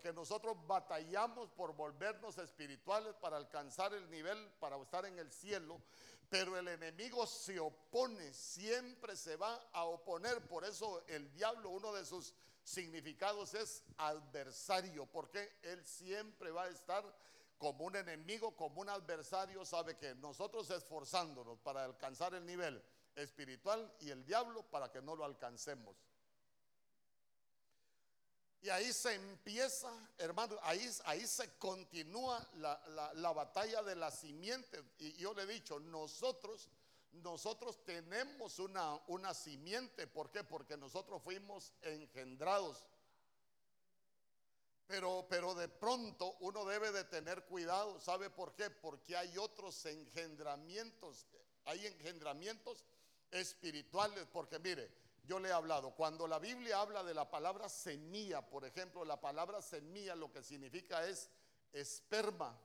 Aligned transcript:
Porque 0.00 0.14
nosotros 0.14 0.56
batallamos 0.66 1.50
por 1.50 1.76
volvernos 1.76 2.38
espirituales 2.38 3.14
para 3.16 3.36
alcanzar 3.36 3.92
el 3.92 4.08
nivel, 4.08 4.50
para 4.58 4.78
estar 4.78 5.04
en 5.04 5.18
el 5.18 5.30
cielo, 5.30 5.78
pero 6.30 6.56
el 6.56 6.68
enemigo 6.68 7.26
se 7.26 7.60
opone, 7.60 8.32
siempre 8.32 9.14
se 9.14 9.36
va 9.36 9.62
a 9.74 9.84
oponer. 9.84 10.40
Por 10.48 10.64
eso 10.64 11.04
el 11.06 11.30
diablo, 11.32 11.68
uno 11.68 11.92
de 11.92 12.06
sus 12.06 12.32
significados 12.64 13.52
es 13.52 13.82
adversario, 13.98 15.04
porque 15.04 15.58
él 15.64 15.84
siempre 15.84 16.50
va 16.50 16.62
a 16.62 16.68
estar 16.70 17.04
como 17.58 17.84
un 17.84 17.94
enemigo, 17.94 18.56
como 18.56 18.80
un 18.80 18.88
adversario, 18.88 19.66
sabe 19.66 19.98
que 19.98 20.14
nosotros 20.14 20.70
esforzándonos 20.70 21.58
para 21.58 21.84
alcanzar 21.84 22.32
el 22.32 22.46
nivel 22.46 22.82
espiritual 23.16 23.94
y 24.00 24.08
el 24.08 24.24
diablo 24.24 24.62
para 24.62 24.90
que 24.90 25.02
no 25.02 25.14
lo 25.14 25.26
alcancemos. 25.26 25.94
Y 28.62 28.68
ahí 28.68 28.92
se 28.92 29.14
empieza, 29.14 29.90
hermano, 30.18 30.58
ahí, 30.62 30.86
ahí 31.06 31.26
se 31.26 31.56
continúa 31.56 32.46
la, 32.56 33.32
batalla 33.32 33.82
de 33.82 33.96
la 33.96 34.10
simiente. 34.10 34.84
Y 34.98 35.14
yo 35.14 35.32
le 35.32 35.44
he 35.44 35.46
dicho, 35.46 35.80
nosotros, 35.80 36.68
nosotros 37.12 37.82
tenemos 37.84 38.58
una, 38.58 39.00
una 39.06 39.32
simiente. 39.32 40.06
¿Por 40.06 40.30
qué? 40.30 40.44
Porque 40.44 40.76
nosotros 40.76 41.22
fuimos 41.22 41.72
engendrados. 41.80 42.86
Pero, 44.86 45.24
pero 45.30 45.54
de 45.54 45.68
pronto 45.68 46.36
uno 46.40 46.66
debe 46.66 46.92
de 46.92 47.04
tener 47.04 47.44
cuidado. 47.44 47.98
¿Sabe 47.98 48.28
por 48.28 48.54
qué? 48.54 48.68
Porque 48.68 49.16
hay 49.16 49.38
otros 49.38 49.86
engendramientos. 49.86 51.26
Hay 51.64 51.86
engendramientos 51.86 52.84
espirituales. 53.30 54.26
Porque 54.30 54.58
mire, 54.58 54.99
yo 55.24 55.38
le 55.38 55.48
he 55.48 55.52
hablado, 55.52 55.90
cuando 55.94 56.26
la 56.26 56.38
Biblia 56.38 56.80
habla 56.80 57.04
de 57.04 57.14
la 57.14 57.30
palabra 57.30 57.68
semilla, 57.68 58.46
por 58.46 58.64
ejemplo, 58.64 59.04
la 59.04 59.20
palabra 59.20 59.62
semilla 59.62 60.14
lo 60.14 60.32
que 60.32 60.42
significa 60.42 61.06
es 61.06 61.28
esperma. 61.72 62.58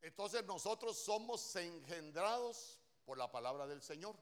Entonces 0.00 0.44
nosotros 0.44 0.96
somos 0.96 1.54
engendrados 1.56 2.78
por 3.04 3.18
la 3.18 3.30
palabra 3.30 3.66
del 3.66 3.82
Señor. 3.82 4.16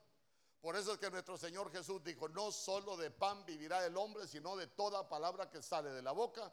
Por 0.60 0.74
eso 0.74 0.92
es 0.92 0.98
que 0.98 1.10
nuestro 1.10 1.36
Señor 1.36 1.70
Jesús 1.70 2.02
dijo, 2.02 2.28
no 2.28 2.50
solo 2.50 2.96
de 2.96 3.10
pan 3.10 3.44
vivirá 3.44 3.84
el 3.86 3.96
hombre, 3.96 4.26
sino 4.26 4.56
de 4.56 4.66
toda 4.66 5.08
palabra 5.08 5.50
que 5.50 5.62
sale 5.62 5.90
de 5.90 6.02
la 6.02 6.12
boca 6.12 6.52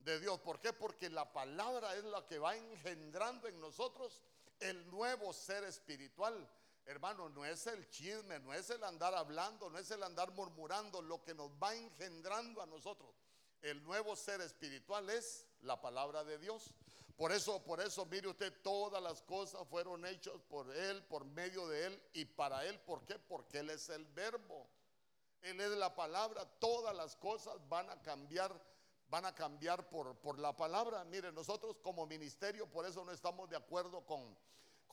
de 0.00 0.20
Dios. 0.20 0.38
¿Por 0.40 0.60
qué? 0.60 0.72
Porque 0.72 1.08
la 1.08 1.32
palabra 1.32 1.94
es 1.96 2.04
la 2.04 2.26
que 2.26 2.38
va 2.38 2.56
engendrando 2.56 3.48
en 3.48 3.60
nosotros 3.60 4.22
el 4.60 4.90
nuevo 4.90 5.32
ser 5.32 5.64
espiritual. 5.64 6.46
Hermano, 6.86 7.30
no 7.30 7.44
es 7.44 7.66
el 7.66 7.88
chisme, 7.88 8.38
no 8.40 8.52
es 8.52 8.68
el 8.68 8.84
andar 8.84 9.14
hablando, 9.14 9.70
no 9.70 9.78
es 9.78 9.90
el 9.90 10.02
andar 10.02 10.30
murmurando, 10.32 11.00
lo 11.00 11.22
que 11.22 11.34
nos 11.34 11.50
va 11.52 11.74
engendrando 11.74 12.60
a 12.60 12.66
nosotros. 12.66 13.10
El 13.62 13.82
nuevo 13.82 14.14
ser 14.14 14.42
espiritual 14.42 15.08
es 15.08 15.46
la 15.62 15.80
palabra 15.80 16.22
de 16.24 16.38
Dios. 16.38 16.74
Por 17.16 17.32
eso, 17.32 17.62
por 17.62 17.80
eso, 17.80 18.04
mire 18.06 18.28
usted, 18.28 18.52
todas 18.62 19.02
las 19.02 19.22
cosas 19.22 19.66
fueron 19.68 20.04
hechas 20.04 20.34
por 20.48 20.70
Él, 20.76 21.02
por 21.04 21.24
medio 21.24 21.66
de 21.68 21.86
Él 21.86 22.02
y 22.12 22.24
para 22.26 22.66
Él. 22.66 22.78
¿Por 22.80 23.06
qué? 23.06 23.18
Porque 23.18 23.60
Él 23.60 23.70
es 23.70 23.88
el 23.88 24.04
verbo. 24.06 24.68
Él 25.40 25.60
es 25.60 25.70
la 25.70 25.94
palabra. 25.94 26.44
Todas 26.58 26.94
las 26.94 27.16
cosas 27.16 27.54
van 27.68 27.88
a 27.88 28.02
cambiar, 28.02 28.52
van 29.08 29.24
a 29.24 29.34
cambiar 29.34 29.88
por, 29.88 30.16
por 30.16 30.38
la 30.38 30.54
palabra. 30.56 31.04
Mire, 31.04 31.32
nosotros 31.32 31.76
como 31.82 32.06
ministerio, 32.06 32.66
por 32.66 32.84
eso 32.84 33.04
no 33.04 33.12
estamos 33.12 33.48
de 33.48 33.56
acuerdo 33.56 34.04
con 34.04 34.36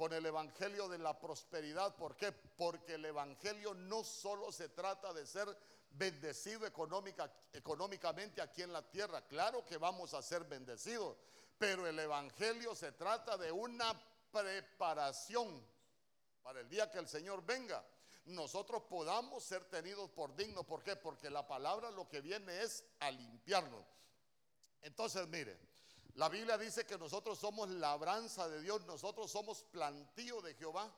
con 0.01 0.13
el 0.13 0.25
Evangelio 0.25 0.89
de 0.89 0.97
la 0.97 1.19
prosperidad. 1.19 1.95
¿Por 1.95 2.15
qué? 2.15 2.31
Porque 2.31 2.95
el 2.95 3.05
Evangelio 3.05 3.75
no 3.75 4.03
solo 4.03 4.51
se 4.51 4.69
trata 4.69 5.13
de 5.13 5.27
ser 5.27 5.55
bendecido 5.91 6.65
económica, 6.65 7.31
económicamente 7.53 8.41
aquí 8.41 8.63
en 8.63 8.73
la 8.73 8.81
tierra. 8.81 9.21
Claro 9.27 9.63
que 9.63 9.77
vamos 9.77 10.15
a 10.15 10.23
ser 10.23 10.45
bendecidos, 10.45 11.15
pero 11.59 11.85
el 11.85 11.99
Evangelio 11.99 12.73
se 12.73 12.93
trata 12.93 13.37
de 13.37 13.51
una 13.51 13.93
preparación 14.31 15.63
para 16.41 16.61
el 16.61 16.69
día 16.69 16.89
que 16.89 16.97
el 16.97 17.07
Señor 17.07 17.45
venga. 17.45 17.85
Nosotros 18.25 18.81
podamos 18.89 19.43
ser 19.43 19.65
tenidos 19.65 20.09
por 20.09 20.35
dignos. 20.35 20.65
¿Por 20.65 20.81
qué? 20.81 20.95
Porque 20.95 21.29
la 21.29 21.47
palabra 21.47 21.91
lo 21.91 22.09
que 22.09 22.21
viene 22.21 22.63
es 22.63 22.83
a 23.01 23.11
limpiarnos. 23.11 23.85
Entonces, 24.81 25.27
mire, 25.27 25.59
la 26.15 26.29
Biblia 26.29 26.57
dice 26.57 26.85
que 26.85 26.97
nosotros 26.97 27.39
somos 27.39 27.69
labranza 27.69 28.47
de 28.47 28.61
Dios, 28.61 28.85
nosotros 28.85 29.31
somos 29.31 29.63
plantío 29.63 30.41
de 30.41 30.53
Jehová. 30.55 30.93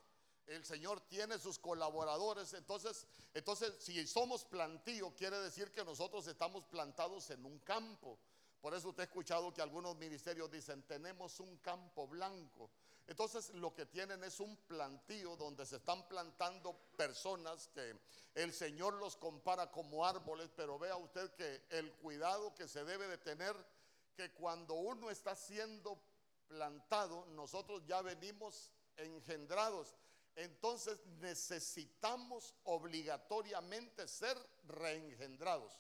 El 0.47 0.66
Señor 0.66 1.00
tiene 1.01 1.40
sus 1.40 1.57
colaboradores. 1.59 2.53
Entonces, 2.53 3.07
entonces, 3.34 3.73
si 3.79 4.06
somos 4.07 4.44
plantío, 4.44 5.16
quiere 5.16 5.40
decir 5.40 5.72
que 5.72 5.85
nosotros 5.85 6.28
estamos 6.28 6.66
plantados 6.66 7.29
en 7.29 7.46
un 7.46 7.59
campo. 7.59 8.18
Por 8.59 8.73
eso 8.73 8.90
usted 8.90 9.02
ha 9.02 9.06
escuchado 9.06 9.53
que 9.53 9.62
algunos 9.62 9.96
ministerios 9.97 10.50
dicen, 10.50 10.84
tenemos 10.84 11.40
un 11.40 11.57
campo 11.57 12.07
blanco. 12.07 12.69
Entonces 13.07 13.50
lo 13.56 13.73
que 13.73 13.85
tienen 13.85 14.23
es 14.23 14.40
un 14.40 14.56
plantío 14.56 15.35
donde 15.35 15.66
se 15.66 15.75
están 15.75 16.07
plantando 16.07 16.73
personas 16.96 17.68
que 17.68 18.00
el 18.34 18.53
Señor 18.53 18.94
los 18.94 19.18
compara 19.18 19.69
como 19.69 20.06
árboles, 20.06 20.50
pero 20.56 20.79
vea 20.79 20.96
usted 20.96 21.31
que 21.31 21.66
el 21.72 21.91
cuidado 21.96 22.56
que 22.56 22.68
se 22.68 22.85
debe 22.85 23.07
de 23.07 23.18
tener 23.18 23.53
que 24.16 24.31
cuando 24.31 24.75
uno 24.75 25.09
está 25.09 25.35
siendo 25.35 26.00
plantado, 26.47 27.25
nosotros 27.28 27.84
ya 27.85 28.01
venimos 28.01 28.72
engendrados. 28.97 29.96
Entonces 30.35 31.06
necesitamos 31.19 32.56
obligatoriamente 32.63 34.07
ser 34.07 34.38
reengendrados. 34.68 35.73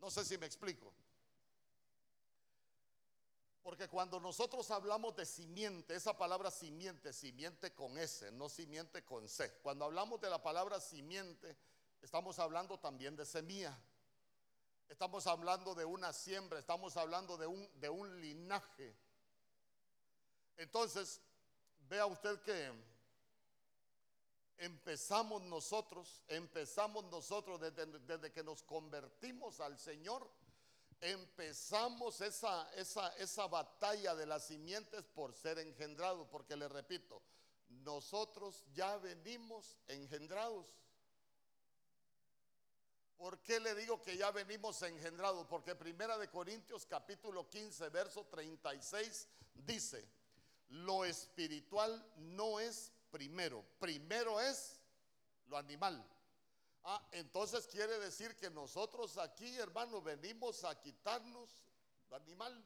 No 0.00 0.10
sé 0.10 0.24
si 0.24 0.38
me 0.38 0.46
explico. 0.46 0.92
Porque 3.62 3.88
cuando 3.88 4.18
nosotros 4.20 4.70
hablamos 4.70 5.14
de 5.16 5.26
simiente, 5.26 5.94
esa 5.94 6.16
palabra 6.16 6.50
simiente, 6.50 7.12
simiente 7.12 7.74
con 7.74 7.98
S, 7.98 8.32
no 8.32 8.48
simiente 8.48 9.04
con 9.04 9.28
C. 9.28 9.52
Cuando 9.62 9.84
hablamos 9.84 10.20
de 10.20 10.30
la 10.30 10.42
palabra 10.42 10.80
simiente, 10.80 11.56
estamos 12.00 12.38
hablando 12.38 12.78
también 12.78 13.16
de 13.16 13.26
semilla. 13.26 13.78
Estamos 14.90 15.28
hablando 15.28 15.72
de 15.76 15.84
una 15.84 16.12
siembra, 16.12 16.58
estamos 16.58 16.96
hablando 16.96 17.36
de 17.36 17.46
un, 17.46 17.80
de 17.80 17.88
un 17.88 18.20
linaje. 18.20 18.92
Entonces, 20.56 21.20
vea 21.88 22.06
usted 22.06 22.42
que 22.42 22.72
empezamos 24.58 25.42
nosotros, 25.42 26.24
empezamos 26.26 27.04
nosotros 27.04 27.60
desde, 27.60 27.86
desde, 28.00 28.32
que 28.32 28.42
nos 28.42 28.64
convertimos 28.64 29.60
al 29.60 29.78
Señor, 29.78 30.28
empezamos 31.00 32.20
esa, 32.20 32.68
esa, 32.74 33.16
esa 33.16 33.46
batalla 33.46 34.16
de 34.16 34.26
las 34.26 34.48
simientes 34.48 35.04
por 35.06 35.32
ser 35.34 35.60
engendrados, 35.60 36.26
porque 36.32 36.56
le 36.56 36.68
repito, 36.68 37.22
nosotros 37.68 38.64
ya 38.74 38.96
venimos 38.96 39.78
engendrados. 39.86 40.74
¿Por 43.20 43.38
qué 43.42 43.60
le 43.60 43.74
digo 43.74 44.00
que 44.00 44.16
ya 44.16 44.30
venimos 44.30 44.80
engendrados? 44.80 45.46
Porque 45.46 45.74
Primera 45.74 46.16
de 46.16 46.30
Corintios 46.30 46.86
capítulo 46.86 47.50
15, 47.50 47.90
verso 47.90 48.24
36 48.24 49.28
dice, 49.56 50.08
lo 50.70 51.04
espiritual 51.04 52.02
no 52.16 52.58
es 52.58 52.90
primero, 53.10 53.62
primero 53.78 54.40
es 54.40 54.80
lo 55.48 55.58
animal. 55.58 56.02
Ah, 56.82 57.06
entonces 57.12 57.66
quiere 57.66 57.98
decir 57.98 58.34
que 58.36 58.48
nosotros 58.48 59.18
aquí, 59.18 59.54
hermano, 59.58 60.00
venimos 60.00 60.64
a 60.64 60.80
quitarnos 60.80 61.50
lo 62.08 62.16
animal. 62.16 62.64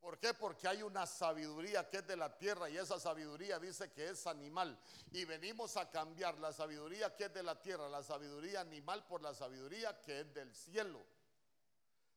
¿Por 0.00 0.18
qué? 0.18 0.34
Porque 0.34 0.68
hay 0.68 0.82
una 0.82 1.06
sabiduría 1.06 1.88
que 1.88 1.98
es 1.98 2.06
de 2.06 2.16
la 2.16 2.36
tierra 2.36 2.70
y 2.70 2.76
esa 2.76 3.00
sabiduría 3.00 3.58
dice 3.58 3.90
que 3.90 4.10
es 4.10 4.26
animal. 4.26 4.78
Y 5.10 5.24
venimos 5.24 5.76
a 5.76 5.90
cambiar 5.90 6.38
la 6.38 6.52
sabiduría 6.52 7.14
que 7.16 7.24
es 7.24 7.34
de 7.34 7.42
la 7.42 7.60
tierra, 7.60 7.88
la 7.88 8.02
sabiduría 8.02 8.60
animal 8.60 9.04
por 9.06 9.20
la 9.22 9.34
sabiduría 9.34 10.00
que 10.00 10.20
es 10.20 10.34
del 10.34 10.54
cielo. 10.54 11.04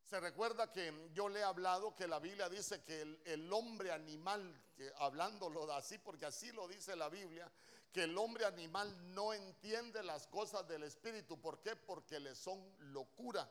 Se 0.10 0.20
recuerda 0.20 0.72
que 0.72 1.12
yo 1.14 1.30
le 1.30 1.40
he 1.40 1.44
hablado 1.44 1.96
que 1.96 2.08
la 2.08 2.18
Biblia 2.18 2.50
dice 2.50 2.84
que 2.84 3.02
el, 3.26 3.54
hombre 3.54 3.92
animal, 3.92 4.60
hablándolo 4.98 5.72
así, 5.72 6.00
porque 6.00 6.26
así 6.26 6.52
lo 6.52 6.68
dice 6.68 6.96
la 6.96 7.10
Biblia, 7.10 7.52
que 7.92 8.06
el 8.06 8.18
hombre 8.18 8.46
animal 8.46 9.14
no 9.14 9.34
entiende 9.34 10.02
las 10.02 10.26
cosas 10.26 10.68
del 10.68 10.82
Espíritu. 10.82 11.40
¿Por 11.40 11.62
qué? 11.62 11.76
Porque 11.76 12.20
le 12.20 12.34
son 12.34 12.60
locura. 12.92 13.48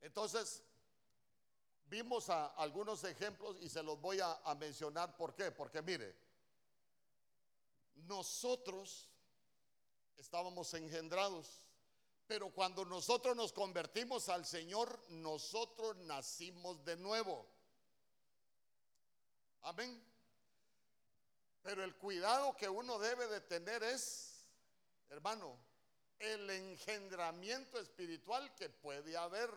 Entonces, 0.00 0.62
Vimos 1.90 2.30
a 2.30 2.46
algunos 2.46 3.02
ejemplos 3.02 3.56
y 3.60 3.68
se 3.68 3.82
los 3.82 4.00
voy 4.00 4.20
a, 4.20 4.32
a 4.44 4.54
mencionar. 4.54 5.16
¿Por 5.16 5.34
qué? 5.34 5.50
Porque 5.50 5.82
mire, 5.82 6.16
nosotros 8.06 9.08
estábamos 10.16 10.72
engendrados, 10.74 11.66
pero 12.28 12.50
cuando 12.50 12.84
nosotros 12.84 13.34
nos 13.34 13.52
convertimos 13.52 14.28
al 14.28 14.46
Señor, 14.46 15.04
nosotros 15.08 15.96
nacimos 15.96 16.84
de 16.84 16.96
nuevo. 16.96 17.44
Amén. 19.62 20.00
Pero 21.62 21.82
el 21.82 21.96
cuidado 21.96 22.56
que 22.56 22.68
uno 22.68 23.00
debe 23.00 23.26
de 23.26 23.40
tener 23.40 23.82
es, 23.82 24.46
hermano, 25.10 25.58
el 26.20 26.48
engendramiento 26.50 27.80
espiritual 27.80 28.54
que 28.54 28.70
puede 28.70 29.16
haber. 29.16 29.50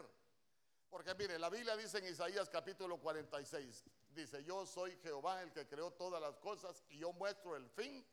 Porque 0.93 1.15
mire, 1.15 1.39
la 1.39 1.49
Biblia 1.49 1.75
dice 1.75 1.97
en 1.97 2.05
Isaías 2.05 2.47
capítulo 2.49 2.99
46, 2.99 3.83
dice, 4.13 4.43
yo 4.43 4.63
soy 4.63 4.95
Jehová 5.01 5.41
el 5.41 5.51
que 5.51 5.67
creó 5.67 5.89
todas 5.89 6.21
las 6.21 6.37
cosas 6.37 6.83
y 6.87 6.99
yo 6.99 7.11
muestro 7.13 7.55
el 7.55 7.67
fin 7.67 8.05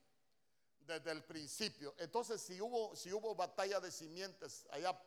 desde 0.87 1.11
el 1.11 1.23
principio. 1.23 1.95
Entonces, 1.99 2.41
si 2.41 2.59
hubo, 2.59 2.97
si 2.97 3.13
hubo 3.13 3.35
batalla 3.35 3.81
de 3.81 3.91
simientes 3.91 4.67
allá 4.71 4.99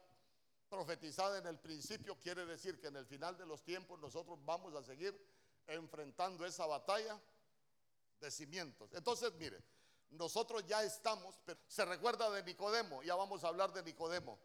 profetizada 0.69 1.39
en 1.39 1.47
el 1.47 1.57
principio, 1.57 2.15
quiere 2.19 2.45
decir 2.45 2.79
que 2.79 2.89
en 2.89 2.95
el 2.95 3.07
final 3.07 3.35
de 3.39 3.47
los 3.47 3.63
tiempos 3.63 3.99
nosotros 3.99 4.37
vamos 4.45 4.75
a 4.75 4.83
seguir 4.83 5.19
enfrentando 5.65 6.45
esa 6.45 6.67
batalla 6.67 7.19
de 8.21 8.29
cimientos. 8.29 8.93
Entonces, 8.93 9.33
mire, 9.33 9.57
nosotros 10.11 10.63
ya 10.67 10.83
estamos, 10.83 11.39
pero 11.43 11.59
se 11.67 11.83
recuerda 11.85 12.29
de 12.29 12.43
Nicodemo, 12.43 13.01
ya 13.01 13.15
vamos 13.15 13.43
a 13.43 13.47
hablar 13.47 13.73
de 13.73 13.81
Nicodemo. 13.81 14.37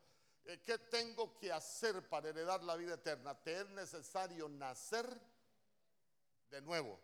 Eh, 0.48 0.62
¿Qué 0.64 0.78
tengo 0.78 1.36
que 1.36 1.52
hacer 1.52 2.08
para 2.08 2.30
heredar 2.30 2.64
la 2.64 2.74
vida 2.74 2.94
eterna? 2.94 3.34
Te 3.34 3.60
es 3.60 3.68
necesario 3.68 4.48
nacer 4.48 5.06
de 6.50 6.62
nuevo. 6.62 6.98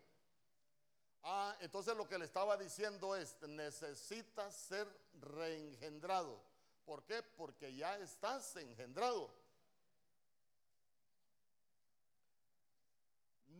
Ah, 1.21 1.55
entonces 1.59 1.95
lo 1.95 2.09
que 2.09 2.17
le 2.17 2.25
estaba 2.25 2.57
diciendo 2.57 3.15
es, 3.15 3.39
necesitas 3.43 4.55
ser 4.55 4.87
reengendrado. 5.21 6.41
¿Por 6.85 7.03
qué? 7.05 7.21
Porque 7.21 7.75
ya 7.75 7.99
estás 7.99 8.55
engendrado. 8.55 9.31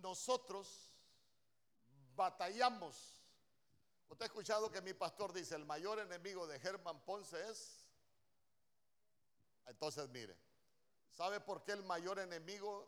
Nosotros 0.02 0.96
batallamos. 2.16 3.22
Usted 4.10 4.24
ha 4.24 4.28
escuchado 4.28 4.72
que 4.72 4.82
mi 4.82 4.96
pastor 4.96 5.32
dice, 5.32 5.54
el 5.54 5.66
mayor 5.66 6.00
enemigo 6.00 6.48
de 6.48 6.60
Germán 6.60 7.00
Ponce 7.06 7.40
es 7.52 7.85
entonces, 9.68 10.08
mire, 10.10 10.36
¿sabe 11.12 11.40
por 11.40 11.64
qué 11.64 11.74
el 11.74 11.84
mayor 11.84 12.20
enemigo 12.20 12.88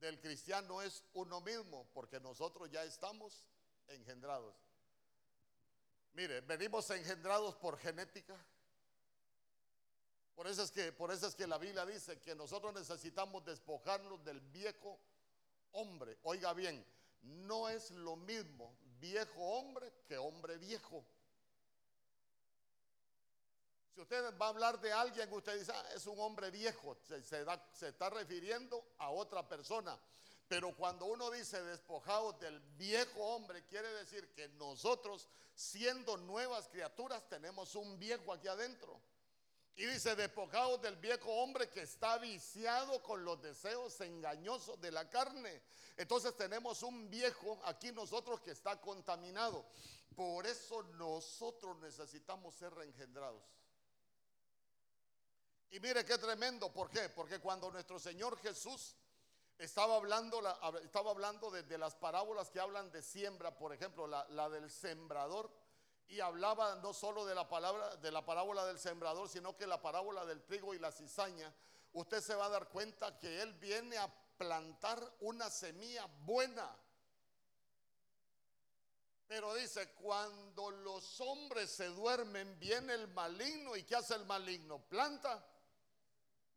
del 0.00 0.20
cristiano 0.20 0.82
es 0.82 1.04
uno 1.14 1.40
mismo? 1.40 1.86
Porque 1.94 2.20
nosotros 2.20 2.70
ya 2.70 2.84
estamos 2.84 3.44
engendrados. 3.88 4.54
Mire, 6.14 6.40
venimos 6.42 6.88
engendrados 6.90 7.56
por 7.56 7.78
genética. 7.78 8.36
Por 10.34 10.46
eso 10.46 10.62
es 10.62 10.70
que, 10.70 10.92
por 10.92 11.12
eso 11.12 11.26
es 11.26 11.34
que 11.34 11.46
la 11.46 11.58
Biblia 11.58 11.86
dice 11.86 12.20
que 12.20 12.34
nosotros 12.34 12.74
necesitamos 12.74 13.44
despojarnos 13.44 14.24
del 14.24 14.40
viejo 14.40 14.98
hombre. 15.72 16.18
Oiga 16.22 16.52
bien, 16.52 16.84
no 17.22 17.68
es 17.68 17.90
lo 17.90 18.16
mismo 18.16 18.76
viejo 19.00 19.40
hombre 19.40 19.92
que 20.06 20.18
hombre 20.18 20.56
viejo. 20.58 21.04
Si 23.94 24.00
usted 24.00 24.36
va 24.36 24.46
a 24.46 24.48
hablar 24.48 24.80
de 24.80 24.92
alguien, 24.92 25.32
usted 25.32 25.56
dice, 25.56 25.70
ah, 25.72 25.84
es 25.94 26.04
un 26.08 26.18
hombre 26.18 26.50
viejo, 26.50 26.96
se, 27.06 27.22
se, 27.22 27.88
está 27.88 28.10
refiriendo 28.10 28.84
a 28.98 29.10
otra 29.10 29.48
persona. 29.48 29.96
Pero 30.48 30.74
cuando 30.76 31.06
uno 31.06 31.30
dice 31.30 31.62
despojados 31.62 32.38
del 32.40 32.58
viejo 32.76 33.20
hombre, 33.20 33.64
quiere 33.66 33.88
decir 33.94 34.28
que 34.34 34.48
nosotros, 34.48 35.28
siendo 35.54 36.16
nuevas 36.16 36.68
criaturas, 36.68 37.22
tenemos 37.28 37.76
un 37.76 37.96
viejo 37.96 38.32
aquí 38.32 38.48
adentro. 38.48 39.00
Y 39.76 39.86
dice, 39.86 40.16
despojados 40.16 40.82
del 40.82 40.96
viejo 40.96 41.32
hombre 41.32 41.68
que 41.70 41.82
está 41.82 42.18
viciado 42.18 43.00
con 43.00 43.24
los 43.24 43.40
deseos 43.42 44.00
engañosos 44.00 44.80
de 44.80 44.90
la 44.90 45.08
carne. 45.08 45.62
Entonces 45.96 46.36
tenemos 46.36 46.82
un 46.82 47.08
viejo 47.08 47.60
aquí 47.64 47.92
nosotros 47.92 48.40
que 48.40 48.50
está 48.50 48.80
contaminado. 48.80 49.64
Por 50.16 50.46
eso 50.46 50.82
nosotros 50.94 51.76
necesitamos 51.78 52.54
ser 52.54 52.72
reengendrados. 52.74 53.42
Y 55.74 55.80
mire 55.80 56.04
qué 56.04 56.16
tremendo, 56.18 56.72
¿por 56.72 56.88
qué? 56.88 57.08
Porque 57.08 57.40
cuando 57.40 57.68
nuestro 57.68 57.98
Señor 57.98 58.38
Jesús 58.38 58.94
estaba 59.58 59.96
hablando, 59.96 60.40
estaba 60.84 61.10
hablando 61.10 61.50
de, 61.50 61.78
las 61.78 61.96
parábolas 61.96 62.48
que 62.48 62.60
hablan 62.60 62.92
de 62.92 63.02
siembra, 63.02 63.58
por 63.58 63.72
ejemplo, 63.72 64.06
la, 64.06 64.24
la, 64.28 64.48
del 64.48 64.70
sembrador, 64.70 65.50
y 66.06 66.20
hablaba 66.20 66.76
no 66.76 66.94
solo 66.94 67.26
de 67.26 67.34
la 67.34 67.48
palabra, 67.48 67.96
de 67.96 68.12
la 68.12 68.24
parábola 68.24 68.64
del 68.66 68.78
sembrador, 68.78 69.28
sino 69.28 69.56
que 69.56 69.66
la 69.66 69.82
parábola 69.82 70.24
del 70.24 70.44
trigo 70.44 70.74
y 70.74 70.78
la 70.78 70.92
cizaña, 70.92 71.52
usted 71.92 72.20
se 72.20 72.36
va 72.36 72.46
a 72.46 72.50
dar 72.50 72.68
cuenta 72.68 73.18
que 73.18 73.42
Él 73.42 73.52
viene 73.54 73.98
a 73.98 74.08
plantar 74.36 75.02
una 75.22 75.50
semilla 75.50 76.06
buena. 76.20 76.70
Pero 79.26 79.52
dice, 79.54 79.92
cuando 79.94 80.70
los 80.70 81.20
hombres 81.20 81.68
se 81.68 81.88
duermen, 81.88 82.60
viene 82.60 82.94
el 82.94 83.08
maligno. 83.08 83.74
¿Y 83.74 83.82
qué 83.82 83.96
hace 83.96 84.14
el 84.14 84.24
maligno? 84.24 84.78
Planta 84.78 85.44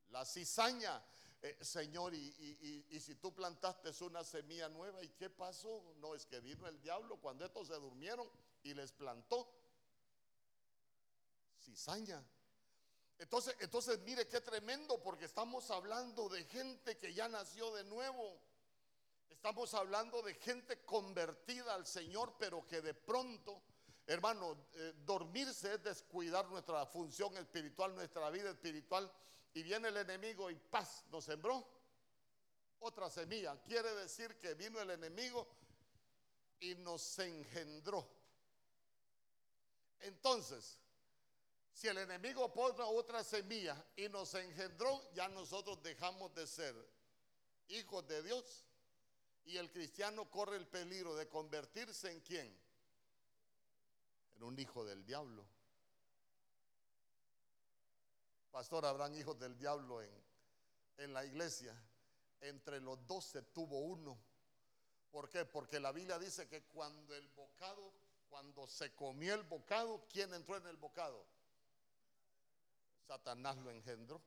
la 0.09 0.25
cizaña. 0.25 1.03
Eh, 1.41 1.57
señor, 1.61 2.15
y, 2.15 2.99
si 2.99 3.15
tú 3.15 3.33
plantaste 3.33 3.91
una 4.03 4.23
semilla 4.23 4.69
nueva, 4.69 5.03
¿y 5.03 5.09
qué 5.09 5.29
pasó? 5.29 5.83
No, 5.97 6.15
es 6.15 6.25
que 6.25 6.39
vino 6.39 6.67
el 6.67 6.81
diablo 6.81 7.17
cuando 7.17 7.45
estos 7.45 7.67
se 7.67 7.75
durmieron 7.75 8.27
y 8.63 8.73
les 8.73 8.91
plantó 8.91 9.47
cizaña. 11.61 12.23
Entonces, 13.19 13.55
entonces 13.59 13.99
mire 13.99 14.27
qué 14.27 14.41
tremendo, 14.41 15.01
porque 15.01 15.25
estamos 15.25 15.69
hablando 15.71 16.27
de 16.29 16.43
gente 16.45 16.97
que 16.97 17.13
ya 17.13 17.27
nació 17.27 17.73
de 17.75 17.83
nuevo. 17.83 18.39
Estamos 19.29 19.73
hablando 19.73 20.21
de 20.23 20.33
gente 20.35 20.83
convertida 20.83 21.75
al 21.75 21.85
Señor, 21.85 22.35
pero 22.39 22.65
que 22.65 22.81
de 22.81 22.93
pronto, 22.93 23.61
hermano, 24.07 24.57
eh, 24.73 24.93
dormirse 25.05 25.75
es 25.75 25.83
descuidar 25.83 26.47
nuestra 26.49 26.85
función 26.85 27.37
espiritual, 27.37 27.93
nuestra 27.93 28.29
vida 28.31 28.49
espiritual 28.49 29.11
y 29.57 29.63
viene 29.63 29.87
el 29.87 29.97
enemigo 29.97 30.51
y 30.51 30.55
paz, 30.55 31.03
nos 31.09 31.23
sembró 31.25 31.67
otra 32.79 33.09
semilla. 33.09 33.59
Quiere 33.63 33.91
decir 33.95 34.37
que 34.37 34.53
vino 34.53 34.79
el 34.79 34.91
enemigo 34.91 35.47
y 36.59 36.75
nos 36.75 37.17
engendró. 37.17 38.07
Entonces, 40.01 40.77
si 41.73 41.87
el 41.87 41.97
enemigo 41.97 42.53
pone 42.53 42.83
otra 42.83 43.23
semilla 43.23 43.83
y 43.95 44.07
nos 44.09 44.35
engendró, 44.35 45.11
ya 45.13 45.27
nosotros 45.27 45.81
dejamos 45.81 46.35
de 46.35 46.45
ser 46.45 46.75
hijos 47.69 48.07
de 48.07 48.21
Dios 48.21 48.63
y 49.45 49.57
el 49.57 49.71
cristiano 49.71 50.29
corre 50.29 50.57
el 50.57 50.67
peligro 50.67 51.15
de 51.15 51.27
convertirse 51.27 52.11
en 52.11 52.19
quién? 52.19 52.55
En 54.35 54.43
un 54.43 54.59
hijo 54.59 54.85
del 54.85 55.03
diablo. 55.03 55.56
Pastor, 58.51 58.85
habrán 58.85 59.15
hijos 59.15 59.37
del 59.39 59.57
diablo 59.57 60.01
en, 60.01 60.23
en 60.97 61.13
la 61.13 61.25
iglesia. 61.25 61.75
Entre 62.41 62.79
los 62.79 63.05
doce 63.07 63.41
tuvo 63.41 63.79
uno. 63.79 64.17
¿Por 65.11 65.29
qué? 65.29 65.45
Porque 65.45 65.79
la 65.79 65.91
Biblia 65.91 66.19
dice 66.19 66.47
que 66.47 66.63
cuando 66.63 67.15
el 67.15 67.27
bocado, 67.29 67.93
cuando 68.29 68.67
se 68.67 68.93
comió 68.93 69.33
el 69.33 69.43
bocado, 69.43 70.05
¿quién 70.11 70.33
entró 70.33 70.57
en 70.57 70.67
el 70.67 70.77
bocado? 70.77 71.25
Satanás 73.07 73.57
lo 73.57 73.71
engendró. 73.71 74.21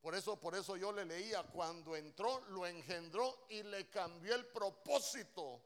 Por 0.00 0.14
eso, 0.14 0.38
por 0.38 0.54
eso 0.54 0.76
yo 0.76 0.92
le 0.92 1.04
leía, 1.04 1.42
cuando 1.44 1.96
entró, 1.96 2.40
lo 2.48 2.66
engendró 2.66 3.46
y 3.48 3.62
le 3.62 3.88
cambió 3.88 4.34
el 4.34 4.46
propósito. 4.46 5.62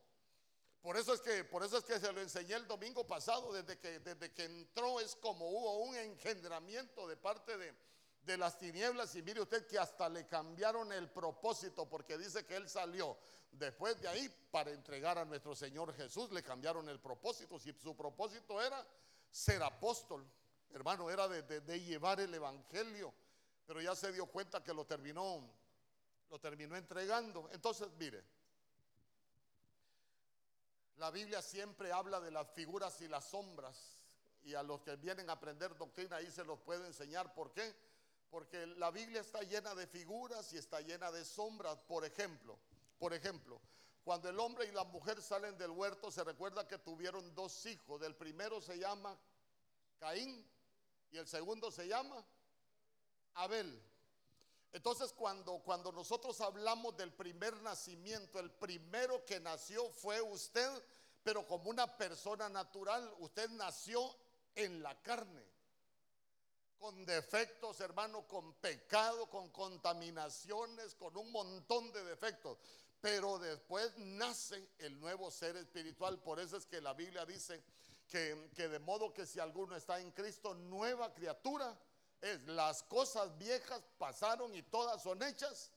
Por 0.82 0.97
eso 0.97 1.12
es 1.12 1.20
que, 1.20 1.44
por 1.44 1.64
eso 1.64 1.78
es 1.78 1.85
que 1.85 1.99
se 1.99 2.12
lo 2.12 2.20
enseñé 2.20 2.54
el 2.54 2.66
domingo 2.66 3.06
pasado, 3.06 3.52
desde 3.52 3.78
que, 3.78 3.99
desde 4.00 4.32
que 4.32 4.44
entró 4.44 5.00
es 5.00 5.16
como 5.16 5.49
hubo 5.49 5.78
un 5.78 5.97
engendramiento 5.97 7.06
de 7.08 7.16
parte 7.16 7.56
de, 7.56 7.75
de 8.23 8.37
las 8.37 8.58
tinieblas 8.58 9.14
y 9.16 9.23
mire 9.23 9.40
usted 9.40 9.66
que 9.66 9.78
hasta 9.78 10.08
le 10.08 10.26
cambiaron 10.26 10.92
el 10.92 11.11
propósito 11.11 11.88
porque 11.88 12.16
dice 12.16 12.44
que 12.44 12.56
él 12.56 12.68
salió 12.68 13.16
después 13.52 14.00
de 14.00 14.08
ahí 14.08 14.28
para 14.50 14.70
entregar 14.70 15.18
a 15.18 15.25
nuestro 15.25 15.54
Señor 15.54 15.94
Jesús, 15.94 16.30
le 16.30 16.42
cambiaron 16.42 16.88
el 16.88 17.00
propósito. 17.00 17.58
Si 17.58 17.73
su 17.73 17.97
propósito 17.97 18.61
era 18.62 18.87
ser 19.30 19.62
apóstol, 19.62 20.26
hermano, 20.73 21.11
era 21.11 21.28
de, 21.28 21.80
llevar 21.80 22.20
el 22.20 22.32
Evangelio, 22.35 23.12
pero 23.66 23.80
ya 23.80 23.94
se 23.94 24.12
dio 24.12 24.26
cuenta 24.26 24.62
que 24.62 24.73
lo 24.73 24.85
terminó, 24.85 25.42
lo 26.30 26.38
terminó 26.38 26.76
entregando. 26.76 27.49
Entonces, 27.52 27.88
mire, 27.99 28.23
la 30.99 31.11
Biblia 31.11 31.40
siempre 31.40 31.93
habla 31.93 32.21
de 32.21 32.31
las 32.31 32.49
figuras 32.50 33.00
y 33.00 33.09
las 33.09 33.25
sombras. 33.25 33.97
Y 34.43 34.55
a 34.55 34.62
los 34.62 34.81
que 34.83 34.97
vienen 34.97 35.31
a 35.31 35.35
aprender 35.35 35.76
doctrina 35.76 36.17
ahí 36.17 36.31
se 36.31 36.45
los 36.45 36.59
puedo 36.61 36.85
enseñar. 36.87 37.33
¿Por 37.35 37.52
qué? 37.52 37.75
Porque 38.31 38.67
la 38.67 38.90
Biblia 38.90 39.21
está 39.21 39.40
llena 39.40 39.75
de 39.75 39.87
figuras 39.87 40.52
y 40.52 40.59
está 40.59 40.81
llena 40.81 41.11
de 41.12 41.25
sombras. 41.25 41.78
Por 41.83 42.05
ejemplo, 42.05 42.59
por 42.99 43.14
ejemplo, 43.14 43.61
cuando 44.05 44.28
el 44.28 44.38
hombre 44.40 44.67
y 44.67 44.73
la 44.73 44.85
mujer 44.85 45.23
salen 45.23 45.57
del 45.57 45.71
huerto, 45.71 46.11
se 46.11 46.25
recuerda 46.25 46.67
que 46.67 46.78
tuvieron 46.78 47.35
dos 47.35 47.64
hijos. 47.67 48.02
El 48.02 48.17
primero 48.17 48.61
se 48.61 48.78
llama 48.78 49.17
Caín 50.00 50.45
y 51.12 51.19
el 51.19 51.28
segundo 51.28 51.71
se 51.71 51.87
llama 51.87 52.25
Abel. 53.35 53.81
Entonces, 54.73 55.13
cuando, 55.13 55.59
cuando 55.61 55.91
nosotros 55.93 56.41
hablamos 56.41 56.97
del 56.97 57.13
primer 57.13 57.57
nacimiento, 57.63 58.39
el 58.39 58.51
primero 58.51 59.25
que 59.25 59.41
nació 59.41 59.89
fue 59.91 60.21
usted, 60.21 60.71
pero 61.23 61.47
como 61.47 61.71
una 61.71 61.97
persona 61.97 62.49
natural, 62.49 63.11
usted 63.19 63.49
nació 63.51 64.15
en 64.55 64.83
la 64.83 65.01
carne. 65.03 65.45
con 66.79 67.05
defectos, 67.05 67.81
hermano, 67.81 68.23
con 68.29 68.53
pecado, 68.55 69.29
con 69.29 69.49
contaminaciones, 69.49 70.95
con 70.95 71.17
un 71.17 71.33
montón 71.33 71.91
de 71.93 72.05
defectos. 72.05 72.57
Pero 73.01 73.39
después 73.41 73.97
nace 73.99 74.69
el 74.79 74.99
nuevo 75.01 75.29
ser 75.33 75.57
espiritual. 75.57 76.21
Por 76.21 76.39
eso 76.39 76.57
es 76.57 76.67
que 76.67 76.81
la 76.81 76.95
Biblia 76.95 77.27
dice 77.27 77.65
que, 78.07 78.51
que 78.55 78.69
de 78.69 78.79
modo 78.79 79.13
que 79.13 79.27
si 79.27 79.41
alguno 79.41 79.75
está 79.75 79.99
en 79.99 80.13
Cristo, 80.13 80.55
nueva 80.55 81.13
criatura 81.13 81.77
es. 82.21 82.47
Las 82.47 82.83
cosas 82.83 83.37
viejas 83.39 83.83
pasaron 83.99 84.55
y 84.55 84.63
todas 84.63 85.03
son 85.03 85.23
hechas 85.23 85.71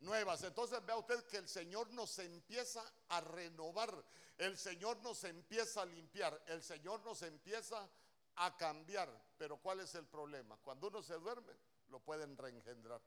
nuevas. 0.00 0.42
Entonces 0.42 0.84
vea 0.84 0.96
usted 0.96 1.24
que 1.26 1.38
el 1.38 1.48
Señor 1.48 1.90
nos 1.90 2.18
empieza 2.18 2.82
a 3.08 3.20
renovar, 3.20 4.04
el 4.38 4.56
Señor 4.58 4.98
nos 4.98 5.24
empieza 5.24 5.82
a 5.82 5.86
limpiar, 5.86 6.40
el 6.46 6.62
Señor 6.62 7.00
nos 7.02 7.22
empieza 7.22 7.88
a 8.36 8.56
cambiar. 8.56 9.08
Pero 9.38 9.56
¿cuál 9.58 9.80
es 9.80 9.94
el 9.94 10.06
problema? 10.06 10.56
Cuando 10.62 10.88
uno 10.88 11.02
se 11.02 11.14
duerme, 11.14 11.52
lo 11.88 12.00
pueden 12.00 12.36
reengendrar. 12.36 13.00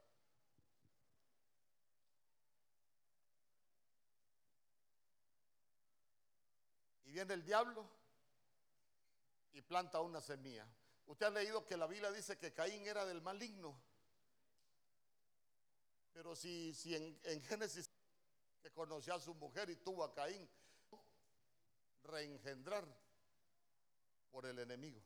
Y 7.06 7.12
viene 7.12 7.34
el 7.34 7.44
diablo 7.44 7.90
y 9.54 9.62
planta 9.62 10.00
una 10.00 10.22
semilla. 10.22 10.68
Usted 11.10 11.25
ha 11.25 11.32
leído 11.32 11.66
que 11.66 11.75
la 11.75 11.88
Biblia 11.88 12.12
dice 12.12 12.38
que 12.38 12.54
Caín 12.54 12.86
era 12.86 13.04
del 13.04 13.20
maligno. 13.20 13.75
Pero 16.13 16.36
si, 16.36 16.72
si 16.75 16.96
en, 16.96 17.20
en 17.24 17.42
Génesis 17.42 17.89
que 18.62 18.72
conoció 18.72 19.16
a 19.16 19.20
su 19.20 19.34
mujer 19.34 19.72
y 19.72 19.75
tuvo 19.78 20.04
a 20.04 20.13
Caín, 20.13 20.48
reengendrar 22.04 22.86
por 24.32 24.46
el 24.46 24.60
enemigo. 24.60 25.01